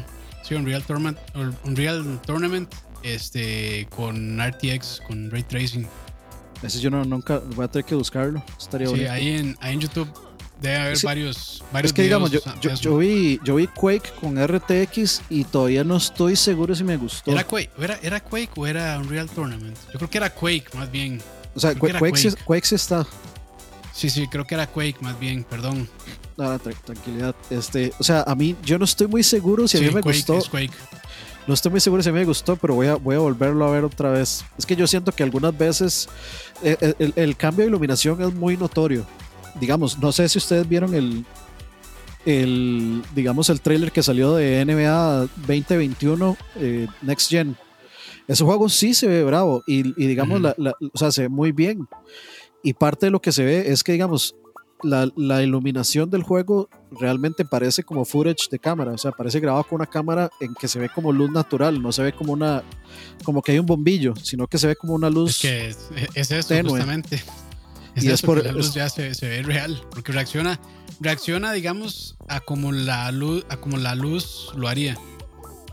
sí 0.42 0.54
Unreal 0.56 0.82
Tournament, 0.82 1.16
Unreal 1.64 2.20
Tournament 2.26 2.74
este, 3.02 3.86
con 3.90 4.38
RTX, 4.40 5.02
con 5.06 5.30
Ray 5.30 5.42
Tracing. 5.42 5.86
Ese 6.62 6.80
yo 6.80 6.90
no, 6.90 7.04
nunca 7.04 7.38
voy 7.38 7.64
a 7.64 7.68
tener 7.68 7.84
que 7.84 7.94
buscarlo. 7.94 8.42
Estaría 8.58 8.86
sí, 8.86 8.92
bonito. 8.92 9.12
ahí 9.12 9.28
en, 9.28 9.56
ahí 9.60 9.74
en 9.74 9.80
YouTube 9.80 10.08
debe 10.60 10.76
haber 10.76 10.96
sí. 10.96 11.06
varios, 11.06 11.64
varios. 11.72 11.90
Es 11.90 11.94
que 11.94 12.02
digamos, 12.02 12.30
yo, 12.30 12.40
yo, 12.60 12.74
yo, 12.74 12.98
vi, 12.98 13.40
yo 13.42 13.54
vi 13.56 13.66
Quake 13.66 14.12
con 14.20 14.36
RTX 14.36 15.22
y 15.30 15.44
todavía 15.44 15.84
no 15.84 15.96
estoy 15.96 16.36
seguro 16.36 16.74
si 16.74 16.84
me 16.84 16.96
gustó. 16.96 17.30
¿Era 17.30 17.44
Quake, 17.44 17.70
era, 17.78 17.98
era 18.02 18.20
Quake 18.20 18.50
o 18.56 18.66
era 18.66 18.98
Unreal 18.98 19.28
Tournament? 19.28 19.76
Yo 19.92 19.98
creo 19.98 20.10
que 20.10 20.18
era 20.18 20.30
Quake 20.30 20.66
más 20.74 20.90
bien. 20.90 21.20
O 21.54 21.60
sea, 21.60 21.74
Quake, 21.74 21.98
Quake. 21.98 22.16
Sí, 22.16 22.30
Quake 22.44 22.66
sí 22.66 22.74
está. 22.74 23.06
Sí, 23.92 24.08
sí, 24.08 24.28
creo 24.28 24.46
que 24.46 24.54
era 24.54 24.66
Quake 24.66 24.98
más 25.00 25.18
bien, 25.18 25.44
perdón. 25.44 25.88
Nada, 26.36 26.58
tra 26.58 26.72
tranquilidad. 26.72 27.34
Este, 27.50 27.92
o 27.98 28.04
sea, 28.04 28.22
a 28.26 28.34
mí, 28.34 28.56
yo 28.64 28.78
no 28.78 28.84
estoy 28.84 29.06
muy 29.06 29.22
seguro 29.22 29.66
si 29.66 29.78
sí, 29.78 29.84
a 29.84 29.88
mí 29.88 29.94
me 29.94 30.00
Quake, 30.00 30.18
gustó. 30.18 30.38
Es 30.38 30.48
Quake. 30.48 30.70
No 31.50 31.54
estoy 31.54 31.72
muy 31.72 31.80
seguro 31.80 32.00
si 32.00 32.08
a 32.08 32.12
mí 32.12 32.20
me 32.20 32.24
gustó, 32.24 32.54
pero 32.54 32.76
voy 32.76 32.86
a, 32.86 32.94
voy 32.94 33.16
a 33.16 33.18
volverlo 33.18 33.66
a 33.66 33.72
ver 33.72 33.82
otra 33.82 34.12
vez. 34.12 34.44
Es 34.56 34.64
que 34.64 34.76
yo 34.76 34.86
siento 34.86 35.10
que 35.10 35.24
algunas 35.24 35.58
veces 35.58 36.08
el, 36.62 36.94
el, 37.00 37.12
el 37.16 37.36
cambio 37.36 37.64
de 37.64 37.70
iluminación 37.70 38.22
es 38.22 38.32
muy 38.32 38.56
notorio. 38.56 39.04
Digamos, 39.60 39.98
no 39.98 40.12
sé 40.12 40.28
si 40.28 40.38
ustedes 40.38 40.68
vieron 40.68 40.94
el, 40.94 41.24
el 42.24 43.02
digamos, 43.16 43.50
el 43.50 43.60
trailer 43.60 43.90
que 43.90 44.00
salió 44.00 44.36
de 44.36 44.64
NBA 44.64 45.28
2021 45.48 46.36
eh, 46.54 46.86
Next 47.02 47.28
Gen. 47.28 47.56
Ese 48.28 48.44
juego 48.44 48.68
sí 48.68 48.94
se 48.94 49.08
ve 49.08 49.24
bravo 49.24 49.64
y, 49.66 49.80
y 50.00 50.06
digamos, 50.06 50.38
uh 50.38 50.44
-huh. 50.44 50.54
la, 50.56 50.70
la, 50.70 50.74
o 50.92 50.96
sea, 50.96 51.10
se 51.10 51.22
ve 51.22 51.28
muy 51.30 51.50
bien. 51.50 51.88
Y 52.62 52.74
parte 52.74 53.06
de 53.06 53.10
lo 53.10 53.20
que 53.20 53.32
se 53.32 53.42
ve 53.44 53.72
es 53.72 53.82
que, 53.82 53.90
digamos, 53.90 54.36
la, 54.82 55.10
la, 55.16 55.42
iluminación 55.42 56.10
del 56.10 56.22
juego 56.22 56.68
realmente 56.90 57.44
parece 57.44 57.82
como 57.82 58.04
footage 58.04 58.48
de 58.50 58.58
cámara, 58.58 58.92
o 58.92 58.98
sea, 58.98 59.12
parece 59.12 59.40
grabado 59.40 59.64
con 59.64 59.76
una 59.76 59.86
cámara 59.86 60.30
en 60.40 60.54
que 60.54 60.68
se 60.68 60.78
ve 60.78 60.88
como 60.88 61.12
luz 61.12 61.30
natural, 61.30 61.80
no 61.80 61.92
se 61.92 62.02
ve 62.02 62.12
como 62.12 62.32
una, 62.32 62.62
como 63.24 63.42
que 63.42 63.52
hay 63.52 63.58
un 63.58 63.66
bombillo, 63.66 64.14
sino 64.16 64.46
que 64.46 64.58
se 64.58 64.66
ve 64.66 64.76
como 64.76 64.94
una 64.94 65.10
luz. 65.10 65.30
Es 65.30 65.38
que 65.38 65.68
es, 65.68 65.90
es 66.14 66.30
eso, 66.30 66.48
tenue. 66.48 66.70
justamente. 66.70 67.22
Es 67.96 68.04
y 68.04 68.06
eso, 68.06 68.14
es 68.14 68.22
por 68.22 68.44
la 68.44 68.52
luz 68.52 68.72
ya 68.72 68.88
se, 68.88 69.14
se, 69.14 69.28
ve 69.28 69.42
real, 69.42 69.82
porque 69.90 70.12
reacciona, 70.12 70.60
reacciona, 71.00 71.52
digamos, 71.52 72.16
a 72.28 72.38
como 72.38 72.70
la 72.70 73.10
luz, 73.10 73.44
a 73.48 73.56
como 73.56 73.78
la 73.78 73.96
luz 73.96 74.52
lo 74.54 74.68
haría. 74.68 74.96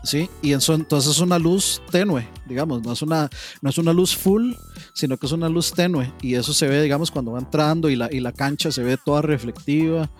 Sí, 0.04 0.30
y 0.42 0.52
eso, 0.52 0.74
entonces 0.74 1.12
es 1.12 1.20
una 1.20 1.38
luz 1.38 1.82
tenue, 1.90 2.28
digamos, 2.46 2.82
no 2.82 2.92
es 2.92 3.02
una, 3.02 3.28
no 3.60 3.70
es 3.70 3.78
una 3.78 3.92
luz 3.92 4.16
full, 4.16 4.52
sino 4.94 5.16
que 5.16 5.26
es 5.26 5.32
una 5.32 5.48
luz 5.48 5.72
tenue 5.72 6.12
y 6.22 6.34
eso 6.34 6.54
se 6.54 6.68
ve, 6.68 6.80
digamos, 6.82 7.10
cuando 7.10 7.32
va 7.32 7.40
entrando 7.40 7.90
y 7.90 7.96
la, 7.96 8.08
y 8.12 8.20
la 8.20 8.32
cancha 8.32 8.70
se 8.70 8.82
ve 8.82 8.96
toda 9.04 9.22
reflectiva. 9.22 10.10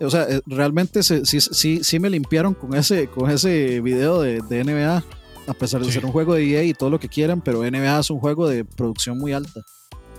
O 0.00 0.10
sea, 0.10 0.24
eh, 0.24 0.40
realmente 0.46 1.02
se, 1.02 1.24
sí, 1.26 1.40
sí, 1.40 1.80
sí 1.82 1.98
me 2.00 2.10
limpiaron 2.10 2.54
con 2.54 2.74
ese, 2.74 3.08
con 3.08 3.30
ese 3.30 3.80
video 3.80 4.20
de, 4.20 4.40
de 4.48 4.64
NBA, 4.64 5.04
a 5.46 5.54
pesar 5.54 5.80
de 5.80 5.86
sí. 5.86 5.92
ser 5.92 6.04
un 6.04 6.12
juego 6.12 6.34
de 6.34 6.50
EA 6.50 6.64
y 6.64 6.74
todo 6.74 6.90
lo 6.90 6.98
que 6.98 7.08
quieran, 7.08 7.40
pero 7.40 7.62
NBA 7.62 8.00
es 8.00 8.10
un 8.10 8.18
juego 8.18 8.48
de 8.48 8.64
producción 8.64 9.18
muy 9.18 9.32
alta. 9.32 9.62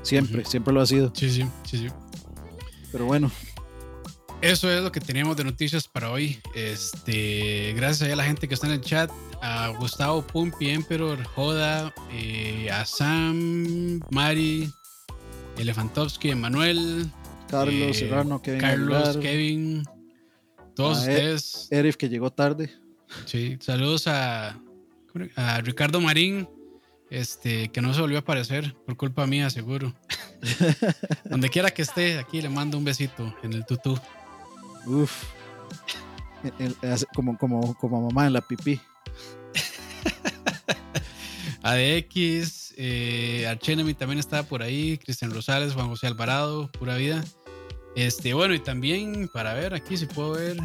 Siempre, 0.03 0.41
uh 0.41 0.43
-huh. 0.43 0.47
siempre 0.47 0.73
lo 0.73 0.81
ha 0.81 0.85
sido. 0.85 1.11
Sí, 1.15 1.29
sí, 1.29 1.45
sí, 1.63 1.77
sí. 1.77 1.87
Pero 2.91 3.05
bueno, 3.05 3.31
eso 4.41 4.71
es 4.71 4.81
lo 4.81 4.91
que 4.91 4.99
tenemos 4.99 5.37
de 5.37 5.43
noticias 5.43 5.87
para 5.87 6.11
hoy. 6.11 6.39
Este, 6.55 7.73
gracias 7.75 8.11
a 8.11 8.15
la 8.15 8.23
gente 8.23 8.47
que 8.47 8.55
está 8.55 8.67
en 8.67 8.73
el 8.73 8.81
chat, 8.81 9.11
a 9.41 9.69
Gustavo 9.79 10.25
Pumpi, 10.25 10.69
Emperor, 10.69 11.23
Joda, 11.23 11.93
eh, 12.11 12.69
a 12.71 12.85
Sam, 12.85 13.99
Mari, 14.09 14.71
Elefantovsky, 15.57 16.31
Emanuel, 16.31 17.09
Carlos 17.49 17.75
eh, 17.75 17.93
Serrano, 17.93 18.41
Kevin 18.41 18.61
Carlos, 18.61 19.07
Aguilar, 19.09 19.19
Kevin, 19.19 19.83
todos 20.75 20.97
a 20.97 21.01
ustedes. 21.01 21.67
Erif 21.69 21.95
que 21.95 22.09
llegó 22.09 22.31
tarde. 22.31 22.71
Sí, 23.25 23.57
saludos 23.59 24.07
a, 24.07 24.59
a 25.35 25.61
Ricardo 25.61 26.01
Marín, 26.01 26.47
este, 27.09 27.69
que 27.69 27.81
no 27.81 27.93
se 27.93 28.01
volvió 28.01 28.17
a 28.17 28.21
aparecer 28.21 28.73
por 28.85 28.97
culpa 28.97 29.27
mía, 29.27 29.49
seguro. 29.49 29.93
Donde 31.25 31.49
quiera 31.49 31.71
que 31.71 31.81
esté, 31.81 32.17
aquí 32.17 32.41
le 32.41 32.49
mando 32.49 32.77
un 32.77 32.85
besito 32.85 33.35
en 33.43 33.53
el 33.53 33.65
tutú. 33.65 33.99
Uf. 34.85 35.23
El, 36.59 36.75
el, 36.81 37.07
como, 37.13 37.37
como, 37.37 37.75
como 37.75 38.09
mamá 38.09 38.27
en 38.27 38.33
la 38.33 38.41
pipí. 38.41 38.79
ADX, 41.63 42.73
eh, 42.77 43.45
Archenemy 43.47 43.93
también 43.93 44.19
estaba 44.19 44.43
por 44.43 44.63
ahí, 44.63 44.97
Cristian 44.97 45.31
Rosales, 45.31 45.73
Juan 45.73 45.87
José 45.87 46.07
Alvarado, 46.07 46.71
pura 46.71 46.95
vida. 46.95 47.23
Este, 47.95 48.33
bueno, 48.33 48.53
y 48.53 48.59
también 48.59 49.29
para 49.31 49.53
ver 49.53 49.73
aquí 49.73 49.97
si 49.97 50.05
puedo 50.05 50.31
ver. 50.31 50.57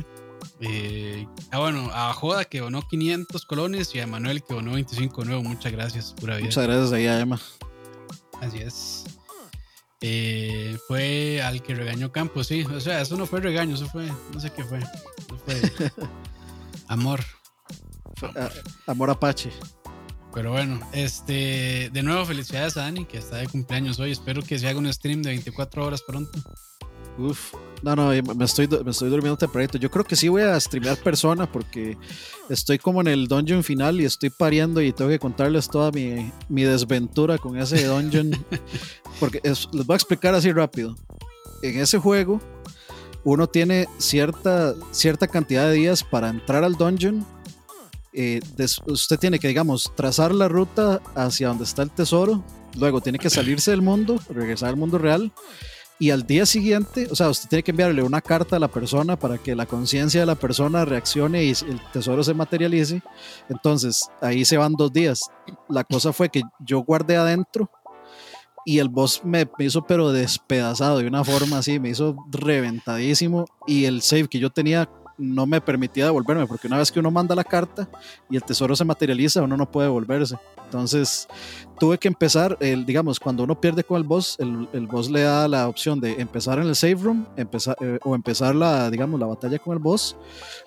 Eh, 0.60 1.26
ah, 1.50 1.58
bueno, 1.58 1.90
a 1.92 2.12
Joda 2.14 2.44
que 2.44 2.60
donó 2.60 2.82
500 2.82 3.44
colones 3.44 3.94
y 3.94 4.00
a 4.00 4.06
Manuel 4.06 4.42
que 4.42 4.54
donó 4.54 4.72
25 4.72 5.24
nuevo. 5.24 5.42
Muchas 5.42 5.72
gracias, 5.72 6.14
pura 6.18 6.36
vida. 6.36 6.46
Muchas 6.46 6.66
gracias 6.66 6.92
ahí 6.92 7.06
a 7.06 7.20
Emma. 7.20 7.40
Así 8.40 8.58
es. 8.58 9.04
Eh, 10.01 10.76
fue 10.86 11.40
al 11.42 11.62
que 11.62 11.74
regañó 11.74 12.12
Campos, 12.12 12.49
sí. 12.49 12.62
O 12.64 12.80
sea, 12.80 13.01
eso 13.01 13.16
no 13.16 13.26
fue 13.26 13.40
regaño, 13.40 13.74
eso 13.74 13.88
fue, 13.88 14.11
no 14.32 14.40
sé 14.40 14.51
qué 14.51 14.64
fue. 14.64 14.78
Eso 14.78 15.38
fue 15.44 15.92
amor. 16.88 17.20
Ah, 18.22 18.51
amor 18.86 19.11
Apache. 19.11 19.51
Pero 20.34 20.53
bueno, 20.53 20.78
este, 20.92 21.88
de 21.90 22.03
nuevo 22.03 22.26
felicidades 22.26 22.76
a 22.76 22.82
Dani, 22.82 23.07
que 23.07 23.16
está 23.18 23.36
de 23.36 23.47
cumpleaños 23.47 23.99
hoy. 23.99 24.12
Espero 24.12 24.42
que 24.42 24.59
se 24.59 24.68
haga 24.68 24.78
un 24.78 24.92
stream 24.92 25.22
de 25.22 25.30
24 25.30 25.84
horas 25.84 26.03
pronto. 26.03 26.38
Uf, 27.16 27.55
no, 27.82 27.96
no, 27.96 28.08
me 28.34 28.44
estoy, 28.44 28.68
me 28.68 28.90
estoy 28.90 29.10
durmiendo 29.10 29.36
tempranito. 29.36 29.78
Yo 29.78 29.90
creo 29.90 30.04
que 30.04 30.16
sí 30.16 30.28
voy 30.28 30.42
a 30.42 30.58
streamear 30.58 30.96
persona 30.98 31.50
porque 31.50 31.96
estoy 32.48 32.78
como 32.78 33.00
en 33.00 33.08
el 33.08 33.28
dungeon 33.28 33.62
final 33.62 34.00
y 34.00 34.04
estoy 34.04 34.30
pariendo 34.30 34.80
y 34.80 34.92
tengo 34.92 35.10
que 35.10 35.18
contarles 35.18 35.68
toda 35.68 35.90
mi, 35.90 36.32
mi 36.48 36.62
desventura 36.62 37.38
con 37.38 37.58
ese 37.58 37.84
dungeon. 37.84 38.32
porque 39.20 39.40
les 39.44 39.68
voy 39.70 39.94
a 39.94 39.96
explicar 39.96 40.34
así 40.34 40.52
rápido. 40.52 40.96
En 41.62 41.78
ese 41.78 41.98
juego, 41.98 42.40
uno 43.24 43.46
tiene 43.46 43.86
cierta, 43.98 44.74
cierta 44.90 45.26
cantidad 45.26 45.68
de 45.68 45.74
días 45.74 46.02
para 46.02 46.28
entrar 46.28 46.64
al 46.64 46.74
dungeon 46.74 47.26
eh, 48.18 48.40
usted 48.86 49.18
tiene 49.18 49.38
que, 49.38 49.48
digamos, 49.48 49.92
trazar 49.94 50.34
la 50.34 50.48
ruta 50.48 51.02
hacia 51.14 51.48
donde 51.48 51.64
está 51.64 51.82
el 51.82 51.90
tesoro, 51.90 52.42
luego 52.78 53.02
tiene 53.02 53.18
que 53.18 53.28
salirse 53.28 53.72
del 53.72 53.82
mundo, 53.82 54.18
regresar 54.30 54.70
al 54.70 54.76
mundo 54.76 54.96
real, 54.96 55.32
y 55.99 56.11
al 56.11 56.26
día 56.26 56.44
siguiente, 56.44 57.09
o 57.11 57.16
sea, 57.16 57.30
usted 57.30 57.49
tiene 57.49 57.62
que 57.62 57.70
enviarle 57.70 58.03
una 58.03 58.20
carta 58.20 58.57
a 58.57 58.59
la 58.59 58.68
persona 58.68 59.16
para 59.16 59.38
que 59.38 59.55
la 59.55 59.64
conciencia 59.64 60.20
de 60.20 60.26
la 60.26 60.34
persona 60.34 60.84
reaccione 60.84 61.44
y 61.44 61.51
el 61.51 61.80
tesoro 61.92 62.22
se 62.22 62.34
materialice. 62.34 63.03
Entonces, 63.49 64.11
ahí 64.20 64.44
se 64.44 64.59
van 64.59 64.74
dos 64.74 64.92
días. 64.92 65.22
La 65.68 65.84
cosa 65.84 66.12
fue 66.12 66.28
que 66.28 66.42
yo 66.61 66.80
guardé 66.80 67.16
adentro 67.16 67.70
y 68.66 68.80
el 68.80 68.90
boss 68.90 69.22
me, 69.24 69.49
hizo 69.59 69.86
pero 69.86 70.12
despedazado 70.12 70.99
de 70.99 71.07
una 71.07 71.24
forma 71.24 71.59
así, 71.59 71.80
me 71.80 71.90
hizo 71.90 72.16
reventadísimo 72.30 73.47
y 73.66 73.86
el 73.86 74.03
save 74.03 74.28
que 74.28 74.38
yo 74.38 74.51
tenía 74.51 74.90
no 75.18 75.46
me 75.46 75.60
permitía 75.60 76.04
devolverme, 76.04 76.46
porque 76.46 76.66
una 76.66 76.78
vez 76.78 76.92
que 76.92 77.00
uno 77.00 77.10
manda 77.10 77.34
la 77.34 77.44
carta 77.44 77.88
y 78.30 78.36
el 78.36 78.42
tesoro 78.42 78.76
se 78.76 78.84
materializa, 78.84 79.42
uno 79.42 79.56
no 79.56 79.70
puede 79.70 79.88
devolverse. 79.88 80.36
Entonces 80.64 81.28
tuve 81.78 81.98
que 81.98 82.08
empezar, 82.08 82.56
el, 82.60 82.84
digamos, 82.84 83.20
cuando 83.20 83.44
uno 83.44 83.60
pierde 83.60 83.84
con 83.84 83.98
el 83.98 84.04
boss, 84.04 84.36
el, 84.38 84.68
el 84.72 84.86
boss 84.86 85.10
le 85.10 85.22
da 85.22 85.48
la 85.48 85.68
opción 85.68 86.00
de 86.00 86.20
empezar 86.20 86.58
en 86.58 86.66
el 86.66 86.76
save 86.76 86.96
room 86.96 87.26
empezar, 87.36 87.76
eh, 87.80 87.98
o 88.02 88.14
empezar 88.14 88.54
la, 88.54 88.90
digamos, 88.90 89.18
la 89.20 89.26
batalla 89.26 89.58
con 89.58 89.74
el 89.74 89.78
boss, 89.78 90.16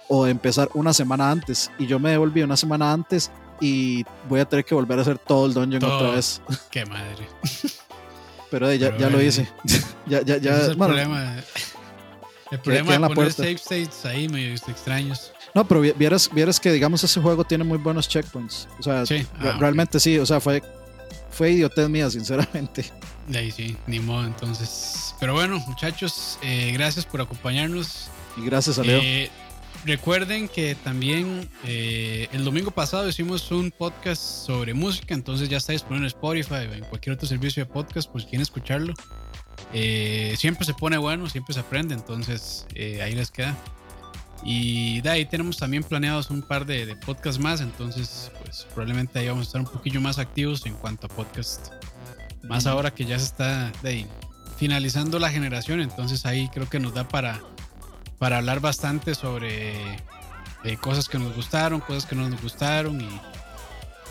o 0.07 0.25
empezar 0.25 0.69
una 0.73 0.93
semana 0.93 1.29
antes. 1.29 1.71
Y 1.77 1.85
yo 1.85 1.99
me 1.99 2.11
devolví 2.11 2.41
una 2.41 2.57
semana 2.57 2.91
antes 2.91 3.31
y 3.61 4.03
voy 4.27 4.39
a 4.39 4.45
tener 4.45 4.65
que 4.65 4.75
volver 4.75 4.99
a 4.99 5.01
hacer 5.01 5.17
todo 5.17 5.45
el 5.45 5.53
dungeon 5.53 5.83
otra 5.83 6.11
vez. 6.11 6.41
Qué 6.71 6.85
madre. 6.85 7.27
Pero, 8.51 8.73
ya, 8.73 8.97
ya 8.97 9.09
lo 9.09 9.21
hice. 9.21 9.47
ya, 10.07 10.21
ya, 10.21 10.37
ya. 10.37 10.57
es 10.57 10.69
el 10.69 10.77
problema. 10.77 11.35
El 12.51 12.59
problema 12.59 13.07
es 13.07 13.13
poner 13.13 13.33
save 13.33 13.51
states 13.53 14.05
ahí 14.05 14.27
medio 14.27 14.53
extraños. 14.53 15.31
No, 15.53 15.67
pero 15.67 15.81
vieras, 15.81 16.29
vieras 16.33 16.59
que, 16.59 16.71
digamos, 16.71 17.03
ese 17.03 17.19
juego 17.21 17.43
tiene 17.43 17.63
muy 17.63 17.77
buenos 17.77 18.07
checkpoints. 18.07 18.67
O 18.79 18.83
sea, 18.83 19.03
ah, 19.39 19.57
realmente 19.59 19.99
sí, 19.99 20.17
o 20.17 20.25
sea, 20.25 20.39
fue, 20.39 20.61
fue 21.31 21.51
idiotez 21.51 21.89
mía, 21.89 22.09
sinceramente. 22.09 22.85
De 23.27 23.39
ahí 23.39 23.51
sí, 23.51 23.77
ni 23.87 23.99
modo, 23.99 24.25
entonces. 24.25 25.15
Pero 25.19 25.33
bueno, 25.33 25.59
muchachos, 25.67 26.39
eh, 26.41 26.71
gracias 26.73 27.05
por 27.05 27.21
acompañarnos. 27.21 28.09
Y 28.37 28.45
gracias 28.45 28.79
a 28.79 28.83
Leo. 28.83 28.99
Eh, 29.03 29.29
recuerden 29.85 30.47
que 30.47 30.75
también 30.75 31.49
eh, 31.65 32.27
el 32.31 32.43
domingo 32.43 32.71
pasado 32.71 33.07
hicimos 33.07 33.51
un 33.51 33.71
podcast 33.71 34.21
sobre 34.21 34.73
música, 34.73 35.13
entonces 35.13 35.49
ya 35.49 35.57
está 35.57 35.73
disponible 35.73 36.07
en 36.07 36.13
Spotify 36.15 36.67
o 36.69 36.73
en 36.73 36.83
cualquier 36.85 37.15
otro 37.15 37.27
servicio 37.27 37.63
de 37.63 37.71
podcast, 37.71 38.11
pues 38.11 38.23
quieren 38.23 38.41
escucharlo. 38.41 38.93
Eh, 39.73 40.35
siempre 40.37 40.65
se 40.65 40.73
pone 40.73 40.97
bueno, 40.97 41.29
siempre 41.29 41.53
se 41.53 41.59
aprende, 41.59 41.93
entonces 41.93 42.65
eh, 42.73 43.01
ahí 43.01 43.13
les 43.13 43.31
queda. 43.31 43.55
Y 44.43 45.01
de 45.01 45.09
ahí 45.09 45.25
tenemos 45.25 45.57
también 45.57 45.83
planeados 45.83 46.29
un 46.29 46.41
par 46.41 46.65
de, 46.65 46.95
podcasts 47.05 47.39
más, 47.39 47.61
entonces 47.61 48.31
pues 48.41 48.65
probablemente 48.73 49.19
ahí 49.19 49.27
vamos 49.27 49.45
a 49.45 49.47
estar 49.47 49.61
un 49.61 49.67
poquillo 49.67 49.99
más 49.99 50.17
activos 50.17 50.65
en 50.65 50.73
cuanto 50.73 51.07
a 51.07 51.09
podcast. 51.09 51.73
Más 52.43 52.65
ahora 52.65 52.91
que 52.91 53.05
ya 53.05 53.19
se 53.19 53.25
está 53.25 53.71
de 53.83 53.89
ahí, 53.89 54.07
finalizando 54.57 55.19
la 55.19 55.29
generación, 55.29 55.81
entonces 55.81 56.25
ahí 56.25 56.49
creo 56.49 56.69
que 56.69 56.79
nos 56.79 56.93
da 56.93 57.07
para, 57.07 57.41
para 58.17 58.37
hablar 58.37 58.61
bastante 58.61 59.13
sobre 59.13 59.73
eh, 60.63 60.77
cosas 60.79 61.09
que 61.09 61.19
nos 61.19 61.35
gustaron, 61.35 61.81
cosas 61.81 62.05
que 62.05 62.15
no 62.15 62.27
nos 62.29 62.41
gustaron 62.41 63.01
y 63.01 63.21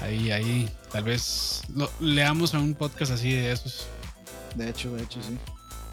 ahí, 0.00 0.30
ahí 0.30 0.70
tal 0.92 1.04
vez 1.04 1.62
leamos 2.00 2.54
a 2.54 2.58
un 2.58 2.74
podcast 2.74 3.12
así 3.12 3.32
de 3.32 3.50
esos 3.50 3.88
de 4.58 4.70
hecho, 4.70 4.94
de 4.94 5.02
hecho, 5.02 5.20
sí. 5.22 5.38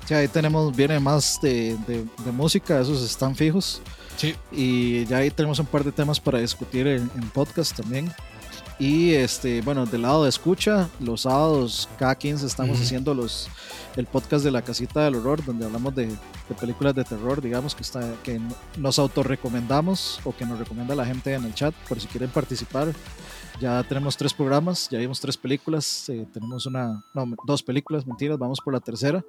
Sí, 0.06 0.14
ahí 0.14 0.28
tenemos, 0.28 0.76
viene 0.76 1.00
más 1.00 1.40
de, 1.42 1.76
de, 1.88 2.32
música, 2.32 2.80
esos 2.80 3.02
están 3.02 3.36
fijos. 3.36 3.82
Sí. 4.18 4.36
Y 4.52 5.06
ya 5.06 5.18
ahí 5.18 5.32
tenemos 5.32 5.58
un 5.60 5.66
par 5.66 5.84
de 5.84 5.92
temas 5.92 6.20
para 6.20 6.40
discutir 6.40 6.86
en, 6.88 7.10
podcast 7.34 7.76
también. 7.76 8.12
Y 8.78 9.14
este, 9.14 9.62
bueno, 9.62 9.86
del 9.86 10.04
lado 10.04 10.24
de 10.24 10.30
escucha, 10.30 10.90
los 11.00 11.22
sábados, 11.22 11.90
cada 11.98 12.16
15 12.16 12.46
estamos 12.46 12.80
haciendo 12.80 13.14
los 13.14 13.48
el 13.96 14.06
podcast 14.06 14.44
de 14.44 14.52
la 14.52 14.62
casita 14.62 15.06
del 15.06 15.16
horror, 15.16 15.44
donde 15.44 15.66
hablamos 15.66 15.96
de, 15.96 16.08
de, 16.08 16.56
películas 16.60 16.94
de 16.94 17.06
terror, 17.06 17.42
digamos, 17.42 17.74
que 17.74 17.82
está, 17.82 18.02
que 18.24 18.42
nos 18.78 19.00
autorrecomendamos 19.00 20.20
o 20.26 20.36
que 20.36 20.46
nos 20.46 20.60
recomienda 20.60 20.94
la 20.96 21.06
gente 21.06 21.34
en 21.34 21.46
el 21.46 21.54
chat, 21.54 21.74
por 21.88 22.00
si 22.00 22.08
quieren 22.08 22.30
participar. 22.30 22.94
Ya 23.60 23.82
tenemos 23.84 24.18
tres 24.18 24.34
programas, 24.34 24.90
ya 24.90 25.00
vimos 25.00 25.20
tres 25.20 25.38
películas, 25.38 26.10
eh, 26.10 26.26
tenemos 26.34 26.66
una, 26.66 27.04
no, 27.14 27.26
dos 27.46 27.64
películas, 27.64 28.06
mentiras, 28.06 28.38
vamos 28.38 28.60
por 28.60 28.74
la 28.74 28.80
tercera. 28.80 29.24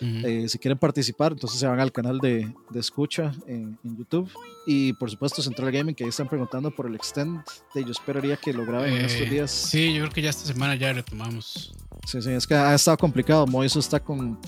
Eh, 0.00 0.46
si 0.48 0.58
quieren 0.58 0.78
participar, 0.78 1.32
entonces 1.32 1.58
se 1.58 1.66
van 1.66 1.80
al 1.80 1.90
canal 1.90 2.18
de, 2.18 2.52
de 2.70 2.80
escucha 2.80 3.32
en, 3.46 3.78
YouTube. 3.82 4.30
Y 4.66 4.92
por 4.94 5.10
supuesto 5.10 5.42
Central 5.42 5.72
Gaming, 5.72 5.94
que 5.94 6.04
ahí 6.04 6.10
están 6.10 6.28
preguntando 6.28 6.70
por 6.70 6.86
el 6.86 6.94
extend. 6.94 7.42
De, 7.74 7.82
yo 7.82 7.90
esperaría 7.90 8.36
que 8.36 8.52
lo 8.52 8.66
graben 8.66 8.94
en 8.94 9.04
estos 9.06 9.26
eh, 9.26 9.30
días. 9.30 9.50
Sí, 9.50 9.94
yo 9.94 10.02
creo 10.02 10.12
que 10.12 10.22
ya 10.22 10.30
esta 10.30 10.46
semana 10.46 10.74
ya 10.74 10.92
retomamos. 10.92 11.72
Sí, 12.06 12.20
sí, 12.20 12.30
es 12.30 12.46
que 12.46 12.54
ha 12.54 12.74
estado 12.74 12.98
complicado. 12.98 13.46
Moiso 13.46 13.78
está 13.78 13.98
con, 14.00 14.38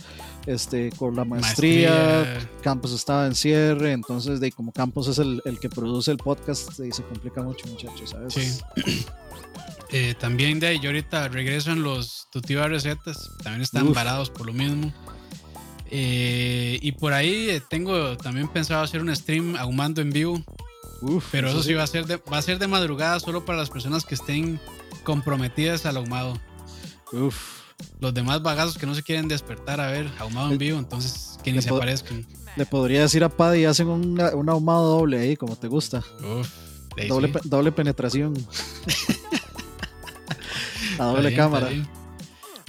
este, 0.47 0.90
con 0.90 1.16
la 1.16 1.24
maestría, 1.24 2.38
Campos 2.62 2.93
estaba 2.93 3.26
en 3.26 3.34
cierre, 3.34 3.93
entonces 3.93 4.40
de 4.40 4.53
como 4.53 4.72
Campos 4.72 5.09
es 5.09 5.18
el, 5.18 5.40
el 5.45 5.59
que 5.59 5.68
produce 5.68 6.11
el 6.11 6.16
podcast, 6.18 6.78
y 6.80 6.93
se 6.93 7.03
complica 7.03 7.43
mucho, 7.43 7.66
muchachos, 7.68 8.11
¿sabes? 8.11 8.34
Sí. 8.34 9.05
Eh, 9.95 10.14
también 10.18 10.59
de 10.59 10.68
ahí, 10.68 10.80
yo 10.80 10.88
ahorita 10.88 11.28
regreso 11.28 11.70
en 11.70 11.82
los 11.82 12.26
Tutiva 12.32 12.66
recetas, 12.66 13.30
también 13.43 13.61
están 13.61 13.93
parados 13.93 14.30
por 14.30 14.47
lo 14.47 14.55
mismo. 14.55 14.90
Eh, 15.90 16.78
y 16.81 16.93
por 16.93 17.12
ahí 17.12 17.51
eh, 17.51 17.60
tengo 17.69 18.16
también 18.16 18.48
pensado 18.48 18.82
hacer 18.82 19.02
un 19.02 19.14
stream 19.14 19.55
ahumando 19.56 20.01
en 20.01 20.09
vivo. 20.09 20.43
pero 21.31 21.51
eso, 21.51 21.62
sí, 21.62 21.74
va 21.74 21.82
a 21.82 21.86
ser 21.86 22.06
de, 22.06 22.16
va 22.16 22.39
a 22.39 22.43
ser 22.43 22.59
de 22.59 22.69
madrugada 22.69 23.20
solo 23.20 23.44
para 23.44 23.59
las 23.59 23.69
personas 23.69 24.06
que 24.06 24.14
estén 24.14 24.59
comprometidas 25.05 25.85
al 25.85 25.98
ahumado. 25.98 26.40
Uf. 27.12 27.61
Los 28.00 28.14
demás 28.14 28.42
bagazos 28.42 28.78
que 28.78 28.86
no 28.86 28.94
se 28.94 29.02
quieren 29.02 29.28
despertar 29.28 29.80
a 29.80 29.88
ver 29.88 30.10
ahumado 30.18 30.52
en 30.52 30.59
vivo, 30.59 30.78
entonces 30.78 31.38
que 31.42 31.52
ni 31.52 31.62
se 31.62 31.70
aparezcan. 31.70 32.26
Le 32.56 32.66
podría 32.66 33.02
decir 33.02 33.24
a 33.24 33.28
Paddy 33.28 33.64
hacen 33.64 33.88
un, 33.88 34.20
ahumado 34.20 34.98
doble 34.98 35.20
ahí, 35.20 35.36
como 35.36 35.56
te 35.56 35.68
gusta. 35.68 36.02
doble, 37.09 37.32
doble 37.44 37.72
penetración. 37.72 38.34
a 40.98 41.04
doble 41.04 41.34
cámara. 41.34 41.70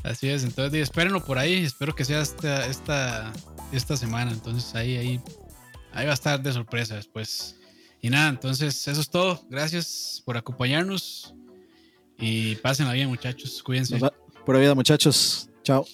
Así 0.03 0.29
es, 0.29 0.43
entonces 0.43 0.81
espérenlo 0.81 1.23
por 1.23 1.37
ahí, 1.37 1.63
espero 1.63 1.95
que 1.95 2.03
sea 2.03 2.21
esta, 2.21 2.65
esta, 2.65 3.31
esta 3.71 3.95
semana, 3.95 4.31
entonces 4.31 4.75
ahí, 4.75 4.97
ahí, 4.97 5.21
ahí 5.93 6.05
va 6.05 6.11
a 6.11 6.13
estar 6.13 6.41
de 6.41 6.51
sorpresa 6.51 6.95
después. 6.95 7.55
Y 8.01 8.09
nada, 8.09 8.29
entonces 8.29 8.85
eso 8.85 8.99
es 8.99 9.09
todo, 9.09 9.41
gracias 9.49 10.21
por 10.25 10.35
acompañarnos 10.35 11.33
y 12.17 12.55
pásenla 12.55 12.91
bien 12.91 13.07
muchachos, 13.07 13.63
cuídense. 13.63 13.97
Por 14.45 14.57
vida 14.59 14.75
muchachos, 14.75 15.49
chao. 15.63 15.85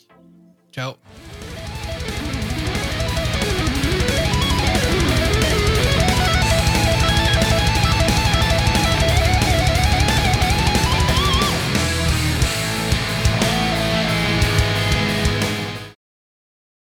Chao. 0.71 0.97